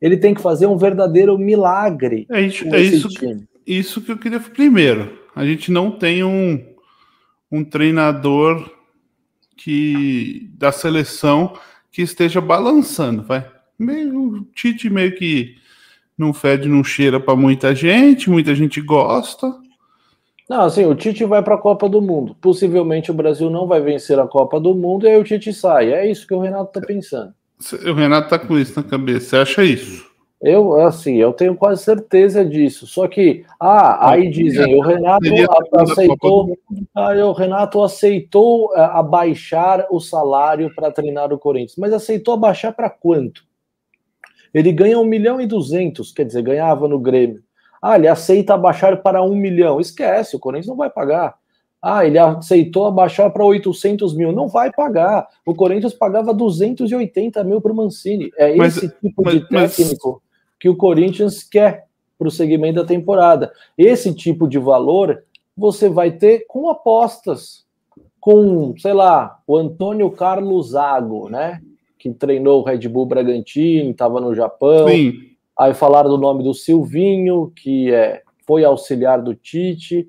ele 0.00 0.16
tem 0.16 0.34
que 0.34 0.42
fazer 0.42 0.66
um 0.66 0.76
verdadeiro 0.76 1.38
milagre. 1.38 2.26
É 2.30 2.40
isso, 2.40 2.64
é 2.74 2.80
isso, 2.80 3.08
time. 3.08 3.48
isso 3.66 4.00
que 4.00 4.12
eu 4.12 4.18
queria 4.18 4.40
primeiro. 4.40 5.18
A 5.34 5.44
gente 5.44 5.70
não 5.70 5.90
tem 5.90 6.22
um, 6.22 6.64
um 7.50 7.64
treinador 7.64 8.70
que 9.56 10.50
da 10.54 10.70
seleção 10.70 11.58
que 11.90 12.02
esteja 12.02 12.40
balançando, 12.40 13.22
vai. 13.22 13.50
Meio, 13.78 14.20
o 14.20 14.44
Tite 14.54 14.88
meio 14.88 15.14
que 15.16 15.56
não 16.16 16.32
fede, 16.32 16.68
não 16.68 16.82
cheira 16.84 17.20
para 17.20 17.36
muita 17.36 17.74
gente, 17.74 18.30
muita 18.30 18.54
gente 18.54 18.80
gosta. 18.80 19.54
Não, 20.48 20.62
assim, 20.62 20.84
o 20.84 20.94
Tite 20.94 21.24
vai 21.24 21.42
para 21.42 21.56
a 21.56 21.58
Copa 21.58 21.88
do 21.88 22.00
Mundo. 22.00 22.36
Possivelmente 22.40 23.10
o 23.10 23.14
Brasil 23.14 23.50
não 23.50 23.66
vai 23.66 23.80
vencer 23.80 24.18
a 24.18 24.26
Copa 24.26 24.60
do 24.60 24.74
Mundo 24.74 25.04
e 25.04 25.10
aí 25.10 25.20
o 25.20 25.24
Tite 25.24 25.52
sai. 25.52 25.92
É 25.92 26.08
isso 26.08 26.26
que 26.26 26.34
o 26.34 26.40
Renato 26.40 26.78
está 26.78 26.80
pensando. 26.86 27.34
O 27.84 27.92
Renato 27.92 28.28
tá 28.28 28.38
com 28.38 28.56
isso 28.56 28.80
na 28.80 28.88
cabeça. 28.88 29.30
Você 29.30 29.36
acha 29.36 29.64
isso? 29.64 30.06
Eu, 30.40 30.74
assim, 30.80 31.16
eu 31.16 31.32
tenho 31.32 31.56
quase 31.56 31.82
certeza 31.82 32.44
disso. 32.44 32.86
Só 32.86 33.08
que, 33.08 33.44
ah, 33.58 34.10
aí 34.10 34.30
dizem, 34.30 34.76
o 34.76 34.82
Renato 34.82 35.26
aceitou, 35.72 36.56
ah, 36.94 37.12
o 37.12 37.32
Renato 37.32 37.82
aceitou 37.82 38.72
abaixar 38.76 39.86
o 39.90 39.98
salário 39.98 40.72
para 40.74 40.92
treinar 40.92 41.32
o 41.32 41.38
Corinthians, 41.38 41.76
mas 41.78 41.92
aceitou 41.92 42.34
abaixar 42.34 42.74
para 42.74 42.90
quanto? 42.90 43.44
Ele 44.52 44.70
ganha 44.72 44.98
um 44.98 45.04
milhão 45.04 45.40
e 45.40 45.46
duzentos, 45.46 46.12
quer 46.12 46.24
dizer, 46.24 46.42
ganhava 46.42 46.86
no 46.86 46.98
Grêmio. 46.98 47.42
Ah, 47.88 47.96
ele 47.96 48.08
aceita 48.08 48.54
abaixar 48.54 49.00
para 49.00 49.22
um 49.22 49.36
milhão. 49.36 49.80
Esquece, 49.80 50.34
o 50.34 50.40
Corinthians 50.40 50.66
não 50.66 50.76
vai 50.76 50.90
pagar. 50.90 51.36
Ah, 51.80 52.04
ele 52.04 52.18
aceitou 52.18 52.86
abaixar 52.86 53.30
para 53.30 53.44
800 53.44 54.12
mil. 54.12 54.32
Não 54.32 54.48
vai 54.48 54.72
pagar. 54.72 55.28
O 55.46 55.54
Corinthians 55.54 55.94
pagava 55.94 56.34
280 56.34 57.44
mil 57.44 57.60
para 57.60 57.70
o 57.70 57.76
Mancini. 57.76 58.32
É 58.36 58.56
mas, 58.56 58.76
esse 58.76 58.88
tipo 58.88 59.22
mas, 59.22 59.34
de 59.34 59.48
técnico 59.48 60.20
que 60.58 60.68
o 60.68 60.76
Corinthians 60.76 61.44
quer 61.44 61.86
para 62.18 62.26
o 62.26 62.30
segmento 62.30 62.80
da 62.80 62.84
temporada. 62.84 63.52
Esse 63.78 64.12
tipo 64.12 64.48
de 64.48 64.58
valor 64.58 65.22
você 65.56 65.88
vai 65.88 66.10
ter 66.10 66.44
com 66.48 66.68
apostas, 66.68 67.64
com, 68.18 68.74
sei 68.78 68.94
lá, 68.94 69.38
o 69.46 69.56
Antônio 69.56 70.10
Carlos 70.10 70.70
Zago, 70.70 71.28
né? 71.28 71.62
Que 71.96 72.10
treinou 72.10 72.62
o 72.62 72.64
Red 72.64 72.88
Bull 72.88 73.06
Bragantino, 73.06 73.90
estava 73.90 74.20
no 74.20 74.34
Japão. 74.34 74.88
Sim. 74.88 75.35
Aí 75.58 75.72
falaram 75.74 76.10
do 76.10 76.18
nome 76.18 76.44
do 76.44 76.52
Silvinho, 76.52 77.52
que 77.56 77.92
é, 77.92 78.22
foi 78.46 78.64
auxiliar 78.64 79.22
do 79.22 79.34
Tite, 79.34 80.08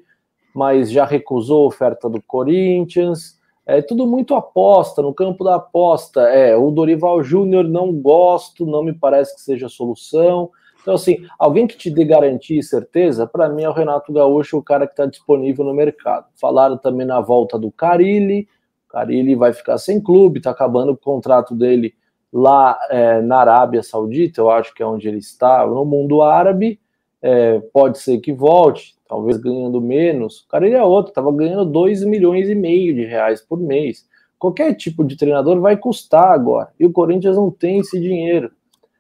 mas 0.54 0.92
já 0.92 1.06
recusou 1.06 1.64
a 1.64 1.68
oferta 1.68 2.10
do 2.10 2.22
Corinthians. 2.22 3.38
É 3.66 3.82
tudo 3.82 4.08
muito 4.08 4.36
aposta, 4.36 5.02
no 5.02 5.14
campo 5.14 5.44
da 5.44 5.56
aposta. 5.56 6.22
É, 6.22 6.56
o 6.56 6.72
Dorival 6.72 7.24
Júnior 7.24 7.64
não 7.64 7.94
gosto, 7.94 8.66
não 8.66 8.84
me 8.84 8.94
parece 8.94 9.36
que 9.36 9.42
seja 9.42 9.68
a 9.68 9.70
solução. 9.70 10.50
Então, 10.82 10.96
assim, 10.96 11.26
alguém 11.38 11.68
que 11.68 11.78
te 11.78 11.90
dê 11.90 12.06
garantia 12.06 12.60
e 12.60 12.64
certeza, 12.64 13.28
para 13.28 13.50
mim 13.50 13.64
é 13.64 13.70
o 13.70 13.74
Renato 13.74 14.14
Gaúcho, 14.14 14.58
o 14.58 14.64
cara 14.64 14.88
que 14.88 14.94
está 14.94 15.06
disponível 15.06 15.66
no 15.66 15.74
mercado. 15.74 16.28
Falaram 16.40 16.78
também 16.78 17.06
na 17.06 17.20
volta 17.20 17.60
do 17.60 17.72
Carilli, 17.72 18.48
Carilli 18.90 19.36
vai 19.36 19.54
ficar 19.54 19.78
sem 19.78 20.02
clube, 20.02 20.40
está 20.40 20.52
acabando 20.52 20.94
o 20.94 20.98
contrato 20.98 21.54
dele 21.54 21.94
lá 22.38 22.78
é, 22.92 23.20
na 23.20 23.38
Arábia 23.40 23.82
Saudita, 23.82 24.40
eu 24.40 24.52
acho 24.52 24.72
que 24.76 24.84
é 24.84 24.86
onde 24.86 25.08
ele 25.08 25.18
está, 25.18 25.66
no 25.66 25.84
mundo 25.84 26.22
árabe. 26.22 26.80
É, 27.20 27.60
pode 27.74 27.98
ser 27.98 28.20
que 28.20 28.32
volte, 28.32 28.96
talvez 29.08 29.38
ganhando 29.38 29.82
menos. 29.82 30.42
O 30.42 30.48
cara 30.48 30.68
ele 30.68 30.76
é 30.76 30.84
outro, 30.84 31.10
estava 31.10 31.32
ganhando 31.32 31.66
2 31.66 32.04
milhões 32.04 32.48
e 32.48 32.54
meio 32.54 32.94
de 32.94 33.06
reais 33.06 33.42
por 33.42 33.60
mês. 33.60 34.06
Qualquer 34.38 34.76
tipo 34.76 35.04
de 35.04 35.18
treinador 35.18 35.60
vai 35.60 35.78
custar 35.78 36.32
agora. 36.32 36.70
E 36.80 36.86
o 36.86 36.92
Corinthians 36.92 37.36
não 37.36 37.50
tem 37.50 37.80
esse 37.80 38.00
dinheiro. 38.00 38.52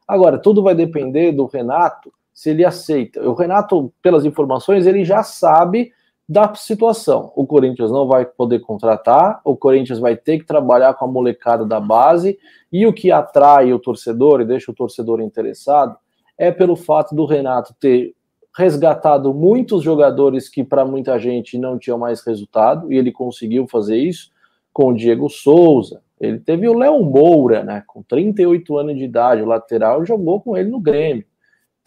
Agora, 0.07 0.39
tudo 0.39 0.63
vai 0.63 0.73
depender 0.73 1.31
do 1.31 1.45
Renato, 1.45 2.11
se 2.33 2.49
ele 2.49 2.65
aceita. 2.65 3.21
O 3.21 3.35
Renato, 3.35 3.93
pelas 4.01 4.25
informações, 4.25 4.87
ele 4.87 5.05
já 5.05 5.21
sabe 5.21 5.91
da 6.27 6.53
situação. 6.55 7.31
O 7.35 7.45
Corinthians 7.45 7.91
não 7.91 8.05
vai 8.05 8.25
poder 8.25 8.59
contratar, 8.59 9.39
o 9.45 9.55
Corinthians 9.55 9.99
vai 9.99 10.17
ter 10.17 10.39
que 10.39 10.45
trabalhar 10.45 10.93
com 10.95 11.05
a 11.05 11.07
molecada 11.07 11.65
da 11.65 11.79
base, 11.79 12.37
e 12.71 12.85
o 12.85 12.93
que 12.93 13.11
atrai 13.11 13.71
o 13.71 13.79
torcedor 13.79 14.41
e 14.41 14.45
deixa 14.45 14.71
o 14.71 14.75
torcedor 14.75 15.21
interessado 15.21 15.95
é 16.37 16.51
pelo 16.51 16.75
fato 16.75 17.15
do 17.15 17.25
Renato 17.25 17.73
ter 17.79 18.13
resgatado 18.55 19.33
muitos 19.33 19.83
jogadores 19.83 20.49
que 20.49 20.63
para 20.63 20.85
muita 20.85 21.17
gente 21.19 21.57
não 21.57 21.77
tinham 21.77 21.97
mais 21.97 22.21
resultado, 22.25 22.91
e 22.91 22.97
ele 22.97 23.11
conseguiu 23.11 23.67
fazer 23.67 23.97
isso 23.97 24.31
com 24.73 24.89
o 24.89 24.93
Diego 24.93 25.29
Souza. 25.29 26.01
Ele 26.19 26.39
teve 26.39 26.67
o 26.67 26.77
Léo 26.77 27.03
Moura, 27.03 27.63
né, 27.63 27.83
com 27.85 28.01
38 28.03 28.77
anos 28.77 28.97
de 28.97 29.03
idade, 29.03 29.41
o 29.41 29.45
lateral, 29.45 30.05
jogou 30.05 30.41
com 30.41 30.57
ele 30.57 30.69
no 30.69 30.79
Grêmio. 30.79 31.23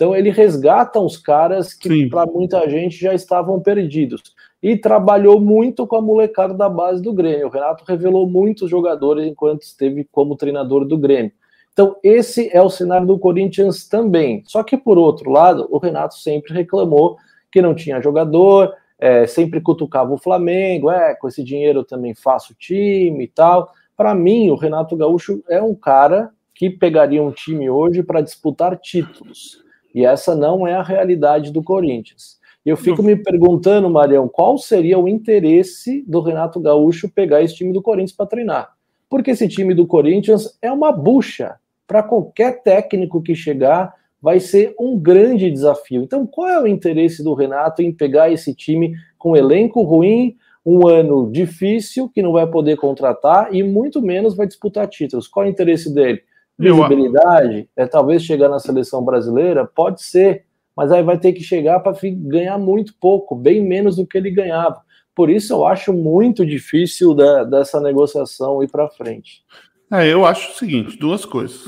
Então 0.01 0.17
ele 0.17 0.31
resgata 0.31 0.99
os 0.99 1.19
caras 1.19 1.75
que 1.75 2.09
para 2.09 2.25
muita 2.25 2.67
gente 2.71 2.97
já 2.97 3.13
estavam 3.13 3.61
perdidos. 3.61 4.23
E 4.63 4.75
trabalhou 4.75 5.39
muito 5.39 5.87
com 5.87 5.95
a 5.95 6.01
molecada 6.01 6.55
da 6.55 6.71
base 6.71 7.03
do 7.03 7.13
Grêmio. 7.13 7.49
O 7.49 7.51
Renato 7.51 7.85
revelou 7.87 8.27
muitos 8.27 8.71
jogadores 8.71 9.27
enquanto 9.27 9.61
esteve 9.61 10.09
como 10.11 10.37
treinador 10.37 10.87
do 10.87 10.97
Grêmio. 10.97 11.33
Então, 11.71 11.97
esse 12.03 12.49
é 12.51 12.63
o 12.63 12.71
cenário 12.71 13.07
do 13.07 13.19
Corinthians 13.19 13.87
também. 13.87 14.43
Só 14.47 14.63
que, 14.63 14.75
por 14.75 14.97
outro 14.97 15.31
lado, 15.31 15.69
o 15.71 15.77
Renato 15.77 16.15
sempre 16.15 16.55
reclamou 16.55 17.19
que 17.53 17.61
não 17.61 17.75
tinha 17.75 18.01
jogador, 18.01 18.73
é, 18.99 19.27
sempre 19.27 19.61
cutucava 19.61 20.15
o 20.15 20.19
Flamengo, 20.19 20.91
é, 20.91 21.15
com 21.15 21.29
esse 21.29 21.45
dinheiro 21.45 21.81
eu 21.81 21.85
também 21.85 22.15
faço 22.15 22.55
time 22.55 23.25
e 23.25 23.29
tal. 23.29 23.71
Para 23.95 24.15
mim, 24.15 24.49
o 24.49 24.57
Renato 24.57 24.97
Gaúcho 24.97 25.45
é 25.47 25.61
um 25.61 25.75
cara 25.75 26.31
que 26.55 26.71
pegaria 26.71 27.23
um 27.23 27.31
time 27.31 27.69
hoje 27.69 28.03
para 28.03 28.23
disputar 28.23 28.79
títulos. 28.79 29.63
E 29.95 30.05
essa 30.05 30.35
não 30.35 30.67
é 30.67 30.75
a 30.75 30.83
realidade 30.83 31.53
do 31.53 31.63
Corinthians. 31.63 32.39
Eu 32.65 32.77
fico 32.77 33.03
me 33.03 33.17
perguntando, 33.17 33.89
Marião, 33.89 34.29
qual 34.29 34.59
seria 34.59 34.99
o 34.99 35.09
interesse 35.09 36.05
do 36.07 36.21
Renato 36.21 36.61
Gaúcho 36.61 37.09
pegar 37.09 37.43
esse 37.43 37.55
time 37.55 37.73
do 37.73 37.81
Corinthians 37.81 38.13
para 38.13 38.27
treinar? 38.27 38.75
Porque 39.09 39.31
esse 39.31 39.49
time 39.49 39.75
do 39.75 39.87
Corinthians 39.87 40.59
é 40.61 40.71
uma 40.71 40.93
bucha 40.93 41.57
para 41.87 42.03
qualquer 42.03 42.63
técnico 42.63 43.21
que 43.23 43.35
chegar, 43.35 43.95
vai 44.23 44.39
ser 44.39 44.75
um 44.79 44.99
grande 44.99 45.51
desafio. 45.51 46.03
Então, 46.03 46.27
qual 46.27 46.49
é 46.49 46.63
o 46.63 46.67
interesse 46.67 47.25
do 47.25 47.35
Renato 47.35 47.83
em 47.83 47.91
pegar 47.91 48.31
esse 48.31 48.55
time 48.55 48.95
com 49.19 49.33
um 49.33 49.37
elenco 49.37 49.83
ruim, 49.83 50.37
um 50.65 50.87
ano 50.87 51.29
difícil, 51.33 52.09
que 52.09 52.23
não 52.23 52.33
vai 52.33 52.47
poder 52.47 52.77
contratar 52.77 53.53
e 53.53 53.63
muito 53.63 54.03
menos 54.03 54.37
vai 54.37 54.47
disputar 54.47 54.87
títulos? 54.87 55.27
Qual 55.27 55.45
é 55.45 55.49
o 55.49 55.51
interesse 55.51 55.93
dele? 55.93 56.23
Visibilidade? 56.61 57.69
É 57.77 57.87
talvez 57.87 58.23
chegar 58.23 58.49
na 58.49 58.59
seleção 58.59 59.05
brasileira? 59.05 59.65
Pode 59.67 60.03
ser, 60.03 60.45
mas 60.77 60.93
aí 60.93 61.03
vai 61.03 61.19
ter 61.19 61.33
que 61.33 61.43
chegar 61.43 61.81
para 61.81 61.97
ganhar 62.03 62.59
muito 62.59 62.95
pouco, 63.01 63.35
bem 63.35 63.65
menos 63.65 63.97
do 63.97 64.07
que 64.07 64.19
ele 64.19 64.31
ganhava. 64.31 64.83
Por 65.15 65.29
isso 65.29 65.53
eu 65.53 65.67
acho 65.67 65.93
muito 65.93 66.47
difícil 66.47 67.15
da, 67.15 67.45
dessa 67.45 67.81
negociação 67.81 68.63
ir 68.63 68.69
para 68.69 68.89
frente. 68.89 69.43
É, 69.91 70.07
eu 70.07 70.25
acho 70.25 70.53
o 70.53 70.55
seguinte, 70.55 70.97
duas 70.97 71.25
coisas. 71.25 71.67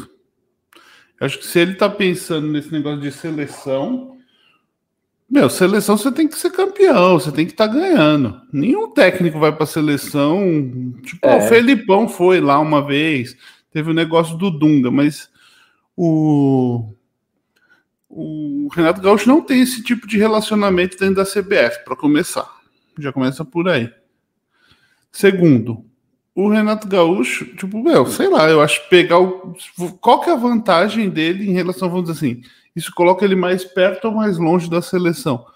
Eu 1.20 1.26
acho 1.26 1.38
que 1.38 1.46
se 1.46 1.58
ele 1.58 1.72
está 1.72 1.88
pensando 1.88 2.48
nesse 2.48 2.72
negócio 2.72 3.00
de 3.00 3.10
seleção, 3.10 4.16
meu, 5.32 5.48
seleção 5.48 5.96
você 5.96 6.12
tem 6.12 6.28
que 6.28 6.38
ser 6.38 6.50
campeão, 6.50 7.18
você 7.18 7.32
tem 7.32 7.46
que 7.46 7.52
estar 7.52 7.66
tá 7.66 7.74
ganhando. 7.74 8.40
Nenhum 8.52 8.90
técnico 8.90 9.38
vai 9.38 9.50
para 9.50 9.64
seleção. 9.64 10.92
Tipo, 11.02 11.26
é. 11.26 11.38
o 11.38 11.48
Felipão 11.48 12.06
foi 12.06 12.38
lá 12.38 12.58
uma 12.58 12.84
vez, 12.84 13.34
teve 13.72 13.90
o 13.90 13.94
negócio 13.94 14.36
do 14.36 14.50
Dunga, 14.50 14.90
mas 14.90 15.30
o, 15.96 16.94
o 18.08 18.68
Renato 18.72 19.00
Gaúcho 19.00 19.28
não 19.28 19.40
tem 19.40 19.62
esse 19.62 19.82
tipo 19.82 20.06
de 20.06 20.18
relacionamento 20.18 20.98
dentro 20.98 21.16
da 21.16 21.24
CBF, 21.24 21.84
para 21.84 21.96
começar. 21.96 22.48
Já 22.98 23.12
começa 23.12 23.44
por 23.44 23.68
aí. 23.68 23.90
Segundo, 25.10 25.84
o 26.34 26.48
Renato 26.48 26.86
Gaúcho, 26.88 27.44
tipo, 27.56 27.82
meu, 27.82 28.06
sei 28.06 28.28
lá, 28.28 28.48
eu 28.48 28.60
acho 28.60 28.88
pegar 28.88 29.18
o. 29.18 29.54
Qual 30.00 30.20
que 30.20 30.30
é 30.30 30.32
a 30.32 30.36
vantagem 30.36 31.10
dele 31.10 31.48
em 31.48 31.52
relação, 31.52 31.88
vamos 31.88 32.08
dizer 32.08 32.18
assim, 32.18 32.42
isso 32.74 32.92
coloca 32.94 33.24
ele 33.24 33.36
mais 33.36 33.64
perto 33.64 34.06
ou 34.06 34.14
mais 34.14 34.38
longe 34.38 34.68
da 34.68 34.80
seleção? 34.80 35.46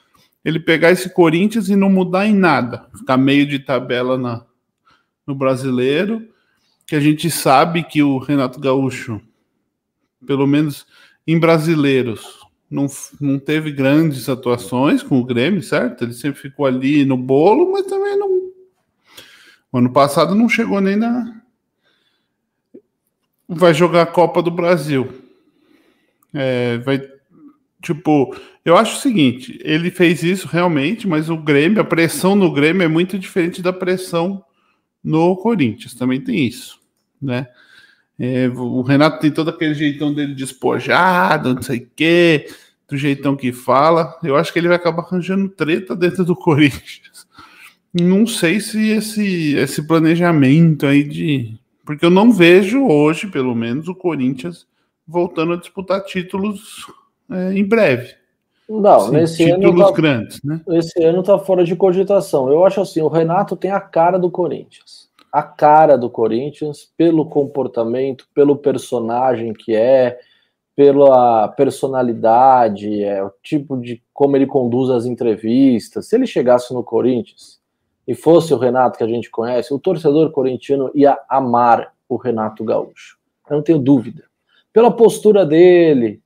Ele 0.45 0.61
pegar 0.61 0.91
esse 0.91 1.11
Corinthians 1.13 1.69
e 1.69 1.77
não 1.77 1.91
mudar 1.91 2.27
em 2.27 2.35
nada, 2.35 2.87
ficar 2.97 3.17
meio 3.17 3.47
de 3.47 3.59
tabela 3.59 4.17
na, 4.17 4.45
no 5.27 5.35
brasileiro, 5.35 6.29
que 6.87 6.95
a 6.95 7.00
gente 7.00 7.31
sabe 7.31 7.83
que 7.83 8.02
o 8.02 8.19
Renato 8.19 8.61
Gaúcho, 8.61 9.21
pelo 10.26 10.47
menos 10.47 10.87
em 11.26 11.38
brasileiros, 11.38 12.47
não, 12.71 12.87
não 13.21 13.38
teve 13.38 13.73
grandes 13.73 14.28
atuações 14.28 15.02
com 15.02 15.19
o 15.19 15.25
Grêmio, 15.25 15.62
certo? 15.62 16.05
Ele 16.05 16.12
sempre 16.12 16.40
ficou 16.40 16.66
ali 16.66 17.05
no 17.05 17.16
bolo, 17.16 17.73
mas 17.73 17.87
também 17.87 18.16
não 18.19 18.47
o 19.76 19.78
ano 19.78 19.93
passado 19.93 20.35
não 20.35 20.49
chegou 20.49 20.81
nem 20.81 20.97
na. 20.97 21.43
Vai 23.47 23.75
jogar 23.75 24.02
a 24.02 24.07
Copa 24.07 24.43
do 24.43 24.50
Brasil. 24.50 25.07
É, 26.33 26.78
vai. 26.78 27.02
Tipo, 27.83 28.35
eu 28.64 28.75
acho 28.75 28.97
o 28.97 29.00
seguinte: 29.00 29.59
ele 29.62 29.90
fez 29.90 30.23
isso 30.23 30.49
realmente, 30.49 31.07
mas 31.07 31.28
o 31.28 31.37
Grêmio, 31.37 31.81
a 31.81 31.85
pressão 31.85 32.35
no 32.35 32.50
Grêmio 32.52 32.85
é 32.85 32.88
muito 32.88 33.19
diferente 33.19 33.61
da 33.61 33.71
pressão 33.71 34.43
no 35.07 35.37
Corinthians. 35.37 35.95
Também 35.95 36.21
tem 36.21 36.47
isso, 36.47 36.81
né? 37.23 37.47
É, 38.19 38.49
o 38.49 38.83
Renato 38.83 39.21
tem 39.21 39.31
todo 39.31 39.51
aquele 39.51 39.75
jeitão 39.75 40.13
dele 40.13 40.35
despojado, 40.35 41.55
não 41.55 41.63
sei 41.63 41.79
o 41.79 41.91
quê, 41.95 42.49
do 42.89 42.97
jeitão 42.97 43.37
que 43.37 43.53
fala. 43.53 44.19
Eu 44.23 44.37
acho 44.37 44.53
que 44.53 44.59
ele 44.59 44.69
vai 44.69 44.77
acabar 44.77 45.03
arranjando 45.03 45.49
treta 45.49 45.95
dentro 45.95 46.25
do 46.25 46.35
Corinthians 46.37 47.26
não 48.02 48.26
sei 48.26 48.61
se 48.61 48.91
esse, 48.91 49.54
esse 49.54 49.87
planejamento 49.87 50.87
aí 50.87 51.02
de. 51.02 51.59
Porque 51.85 52.04
eu 52.04 52.11
não 52.11 52.33
vejo 52.33 52.87
hoje, 52.87 53.28
pelo 53.28 53.54
menos, 53.54 53.89
o 53.89 53.95
Corinthians 53.95 54.67
voltando 55.07 55.52
a 55.52 55.57
disputar 55.57 56.04
títulos 56.04 56.87
é, 57.30 57.52
em 57.52 57.65
breve. 57.65 58.15
Não, 58.69 59.00
Sim, 59.00 59.13
nesse 59.13 59.45
títulos 59.45 59.80
ano. 59.80 59.85
Tá, 59.85 59.93
grandes, 59.93 60.43
né? 60.43 60.61
Esse 60.71 61.02
ano 61.04 61.23
tá 61.23 61.39
fora 61.39 61.65
de 61.65 61.76
cogitação. 61.76 62.50
Eu 62.50 62.65
acho 62.65 62.80
assim: 62.80 63.00
o 63.00 63.09
Renato 63.09 63.57
tem 63.57 63.71
a 63.71 63.80
cara 63.80 64.19
do 64.19 64.30
Corinthians. 64.30 65.05
A 65.37 65.43
cara 65.43 65.99
do 65.99 66.09
Corinthians, 66.09 66.91
pelo 66.97 67.27
comportamento, 67.27 68.27
pelo 68.33 68.57
personagem 68.57 69.53
que 69.53 69.75
é, 69.75 70.19
pela 70.75 71.49
personalidade, 71.49 73.03
é, 73.03 73.23
o 73.23 73.31
tipo 73.43 73.77
de 73.77 74.03
como 74.15 74.37
ele 74.37 74.47
conduz 74.47 74.89
as 74.89 75.05
entrevistas. 75.05 76.07
Se 76.07 76.17
ele 76.17 76.27
chegasse 76.27 76.73
no 76.73 76.83
Corinthians, 76.83 77.61
e 78.07 78.15
fosse 78.15 78.55
o 78.55 78.59
Renato 78.59 78.97
que 78.97 79.05
a 79.05 79.09
gente 79.09 79.31
conhece, 79.31 79.75
o 79.75 79.79
torcedor 79.79 80.31
corintiano 80.31 80.91
ia 80.95 81.19
amar 81.29 81.93
o 82.09 82.17
Renato 82.17 82.63
Gaúcho. 82.63 83.19
Eu 83.51 83.57
não 83.57 83.63
tenho 83.63 83.79
dúvida. 83.79 84.25
Pela 84.73 84.91
postura 84.91 85.45
dele, 85.45 86.23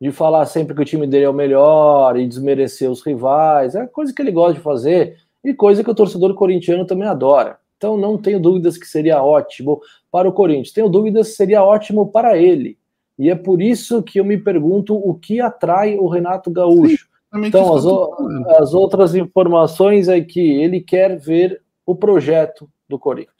de 0.00 0.12
falar 0.12 0.46
sempre 0.46 0.74
que 0.74 0.82
o 0.82 0.84
time 0.84 1.06
dele 1.06 1.24
é 1.24 1.28
o 1.28 1.34
melhor 1.34 2.16
e 2.16 2.26
desmerecer 2.26 2.90
os 2.90 3.04
rivais, 3.04 3.74
é 3.74 3.86
coisa 3.86 4.14
que 4.14 4.22
ele 4.22 4.30
gosta 4.30 4.54
de 4.54 4.60
fazer 4.60 5.18
e 5.44 5.52
coisa 5.52 5.82
que 5.82 5.90
o 5.90 5.94
torcedor 5.94 6.34
corintiano 6.34 6.86
também 6.86 7.08
adora. 7.08 7.58
Então 7.82 7.96
não 7.96 8.16
tenho 8.16 8.38
dúvidas 8.38 8.78
que 8.78 8.86
seria 8.86 9.20
ótimo 9.24 9.80
para 10.08 10.28
o 10.28 10.32
Corinthians. 10.32 10.70
Tenho 10.70 10.88
dúvidas 10.88 11.30
que 11.30 11.34
seria 11.34 11.64
ótimo 11.64 12.12
para 12.12 12.38
ele. 12.38 12.78
E 13.18 13.28
é 13.28 13.34
por 13.34 13.60
isso 13.60 14.04
que 14.04 14.20
eu 14.20 14.24
me 14.24 14.38
pergunto 14.38 14.94
o 14.94 15.12
que 15.14 15.40
atrai 15.40 15.96
o 15.96 16.06
Renato 16.06 16.48
Gaúcho. 16.48 17.08
Então, 17.34 17.74
as, 17.74 17.84
as, 18.60 18.72
outras 18.72 19.16
informações 19.16 20.06
é 20.06 20.20
que 20.20 20.38
ele 20.38 20.80
quer 20.80 21.18
ver 21.18 21.60
o 21.84 21.92
projeto 21.96 22.70
do 22.88 23.00
Corinthians. 23.00 23.32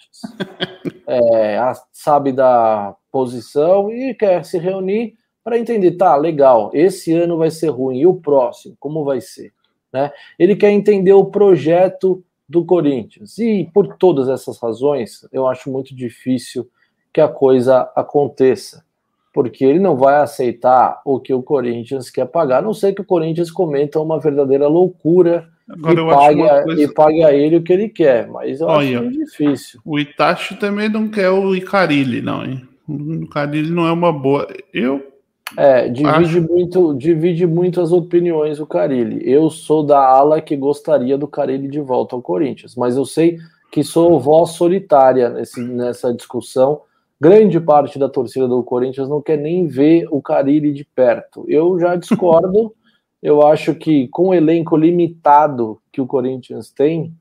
é, 1.06 1.72
sabe 1.92 2.32
da 2.32 2.96
posição 3.12 3.92
e 3.92 4.12
quer 4.12 4.44
se 4.44 4.58
reunir 4.58 5.14
para 5.44 5.56
entender, 5.56 5.92
tá, 5.92 6.16
legal, 6.16 6.70
esse 6.74 7.12
ano 7.12 7.36
vai 7.36 7.50
ser 7.50 7.68
ruim, 7.68 7.98
e 7.98 8.06
o 8.06 8.14
próximo, 8.14 8.76
como 8.80 9.04
vai 9.04 9.20
ser? 9.20 9.52
Né? 9.92 10.10
Ele 10.38 10.56
quer 10.56 10.70
entender 10.70 11.12
o 11.12 11.26
projeto 11.26 12.24
do 12.52 12.64
Corinthians. 12.64 13.38
E 13.38 13.68
por 13.72 13.96
todas 13.96 14.28
essas 14.28 14.60
razões, 14.60 15.26
eu 15.32 15.48
acho 15.48 15.70
muito 15.70 15.94
difícil 15.94 16.68
que 17.12 17.20
a 17.20 17.28
coisa 17.28 17.90
aconteça 17.96 18.84
porque 19.32 19.64
ele 19.64 19.78
não 19.78 19.96
vai 19.96 20.16
aceitar 20.16 21.00
o 21.04 21.18
que 21.18 21.32
o 21.32 21.42
Corinthians 21.42 22.10
quer 22.10 22.26
pagar, 22.26 22.58
a 22.58 22.62
não 22.62 22.74
ser 22.74 22.92
que 22.92 23.00
o 23.00 23.04
Corinthians 23.04 23.50
cometa 23.50 23.98
uma 23.98 24.20
verdadeira 24.20 24.68
loucura 24.68 25.48
Agora, 25.68 26.00
e, 26.00 26.06
pague, 26.06 26.64
coisa... 26.64 26.82
e 26.82 26.92
pague 26.92 27.24
a 27.24 27.32
ele 27.32 27.56
o 27.56 27.62
que 27.62 27.72
ele 27.72 27.88
quer, 27.88 28.28
mas 28.28 28.60
eu 28.60 28.66
Olha, 28.66 29.00
acho 29.00 29.10
difícil. 29.10 29.80
O 29.84 29.98
Itachi 29.98 30.56
também 30.56 30.88
não 30.88 31.08
quer 31.08 31.30
o 31.30 31.54
Icarilli, 31.54 32.20
não, 32.20 32.44
hein? 32.44 32.68
O 32.86 33.24
Icarilli 33.24 33.70
não 33.70 33.86
é 33.86 33.92
uma 33.92 34.12
boa. 34.12 34.46
Eu. 34.72 35.11
É, 35.56 35.88
divide, 35.88 36.38
acho... 36.38 36.42
muito, 36.42 36.94
divide 36.94 37.46
muito 37.46 37.80
as 37.80 37.92
opiniões 37.92 38.58
o 38.60 38.66
Carilli. 38.66 39.20
Eu 39.28 39.50
sou 39.50 39.82
da 39.82 39.98
ala 39.98 40.40
que 40.40 40.56
gostaria 40.56 41.18
do 41.18 41.28
Carilli 41.28 41.68
de 41.68 41.80
volta 41.80 42.16
ao 42.16 42.22
Corinthians, 42.22 42.74
mas 42.74 42.96
eu 42.96 43.04
sei 43.04 43.38
que 43.70 43.82
sou 43.82 44.20
voz 44.20 44.50
solitária 44.50 45.28
nesse, 45.28 45.60
nessa 45.62 46.12
discussão 46.12 46.82
grande 47.22 47.60
parte 47.60 48.00
da 48.00 48.08
torcida 48.08 48.48
do 48.48 48.64
Corinthians 48.64 49.08
não 49.08 49.22
quer 49.22 49.38
nem 49.38 49.64
ver 49.64 50.08
o 50.10 50.20
Carilli 50.20 50.72
de 50.72 50.84
perto. 50.84 51.44
Eu 51.46 51.78
já 51.78 51.94
discordo. 51.96 52.74
eu 53.22 53.46
acho 53.46 53.76
que 53.76 54.08
com 54.08 54.30
o 54.30 54.34
elenco 54.34 54.76
limitado 54.76 55.80
que 55.92 56.00
o 56.00 56.06
Corinthians 56.06 56.72
tem, 56.72 57.14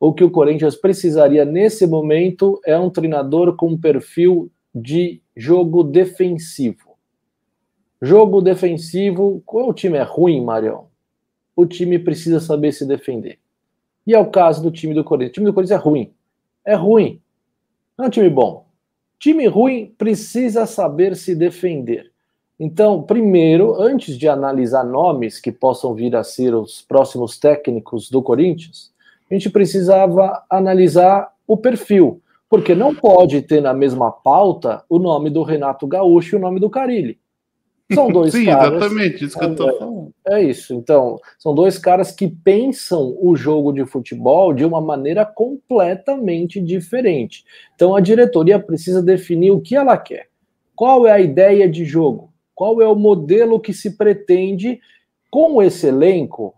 o 0.00 0.12
que 0.12 0.24
o 0.24 0.32
Corinthians 0.32 0.74
precisaria 0.74 1.44
nesse 1.44 1.86
momento 1.86 2.60
é 2.66 2.76
um 2.76 2.90
treinador 2.90 3.54
com 3.54 3.78
perfil 3.78 4.50
de 4.74 5.22
jogo 5.36 5.84
defensivo. 5.84 6.85
Jogo 8.06 8.40
defensivo, 8.40 9.42
quando 9.44 9.70
o 9.70 9.74
time 9.74 9.98
é 9.98 10.02
ruim, 10.02 10.40
Marião, 10.40 10.86
o 11.56 11.66
time 11.66 11.98
precisa 11.98 12.38
saber 12.38 12.70
se 12.70 12.86
defender. 12.86 13.40
E 14.06 14.14
é 14.14 14.18
o 14.18 14.30
caso 14.30 14.62
do 14.62 14.70
time 14.70 14.94
do 14.94 15.02
Corinthians. 15.02 15.30
O 15.30 15.34
time 15.34 15.46
do 15.46 15.52
Corinthians 15.52 15.80
é 15.80 15.82
ruim. 15.82 16.12
É 16.64 16.74
ruim. 16.74 17.20
Não 17.98 18.04
é 18.04 18.08
um 18.08 18.10
time 18.10 18.30
bom. 18.30 18.64
Time 19.18 19.44
ruim 19.48 19.92
precisa 19.98 20.66
saber 20.66 21.16
se 21.16 21.34
defender. 21.34 22.12
Então, 22.60 23.02
primeiro, 23.02 23.74
antes 23.82 24.16
de 24.16 24.28
analisar 24.28 24.84
nomes 24.84 25.40
que 25.40 25.50
possam 25.50 25.92
vir 25.92 26.14
a 26.14 26.22
ser 26.22 26.54
os 26.54 26.80
próximos 26.82 27.36
técnicos 27.40 28.08
do 28.08 28.22
Corinthians, 28.22 28.92
a 29.28 29.34
gente 29.34 29.50
precisava 29.50 30.44
analisar 30.48 31.32
o 31.44 31.56
perfil, 31.56 32.22
porque 32.48 32.72
não 32.72 32.94
pode 32.94 33.42
ter 33.42 33.60
na 33.60 33.74
mesma 33.74 34.12
pauta 34.12 34.84
o 34.88 35.00
nome 35.00 35.28
do 35.28 35.42
Renato 35.42 35.88
Gaúcho 35.88 36.36
e 36.36 36.38
o 36.38 36.40
nome 36.40 36.60
do 36.60 36.70
Carilli. 36.70 37.18
São 37.92 38.08
dois 38.08 38.32
Sim, 38.32 38.46
caras. 38.46 38.82
exatamente, 38.82 39.24
isso 39.24 39.38
que 39.38 39.44
eu 39.44 39.54
tô 39.54 39.78
falando. 39.78 40.12
É 40.28 40.42
isso. 40.42 40.74
Então, 40.74 41.18
são 41.38 41.54
dois 41.54 41.78
caras 41.78 42.10
que 42.10 42.26
pensam 42.26 43.16
o 43.20 43.36
jogo 43.36 43.72
de 43.72 43.86
futebol 43.86 44.52
de 44.52 44.64
uma 44.64 44.80
maneira 44.80 45.24
completamente 45.24 46.60
diferente. 46.60 47.44
Então, 47.74 47.94
a 47.94 48.00
diretoria 48.00 48.58
precisa 48.58 49.00
definir 49.00 49.52
o 49.52 49.60
que 49.60 49.76
ela 49.76 49.96
quer. 49.96 50.26
Qual 50.74 51.06
é 51.06 51.12
a 51.12 51.20
ideia 51.20 51.68
de 51.68 51.84
jogo? 51.84 52.32
Qual 52.54 52.82
é 52.82 52.88
o 52.88 52.96
modelo 52.96 53.60
que 53.60 53.72
se 53.72 53.96
pretende 53.96 54.80
com 55.30 55.62
esse 55.62 55.86
elenco? 55.86 56.54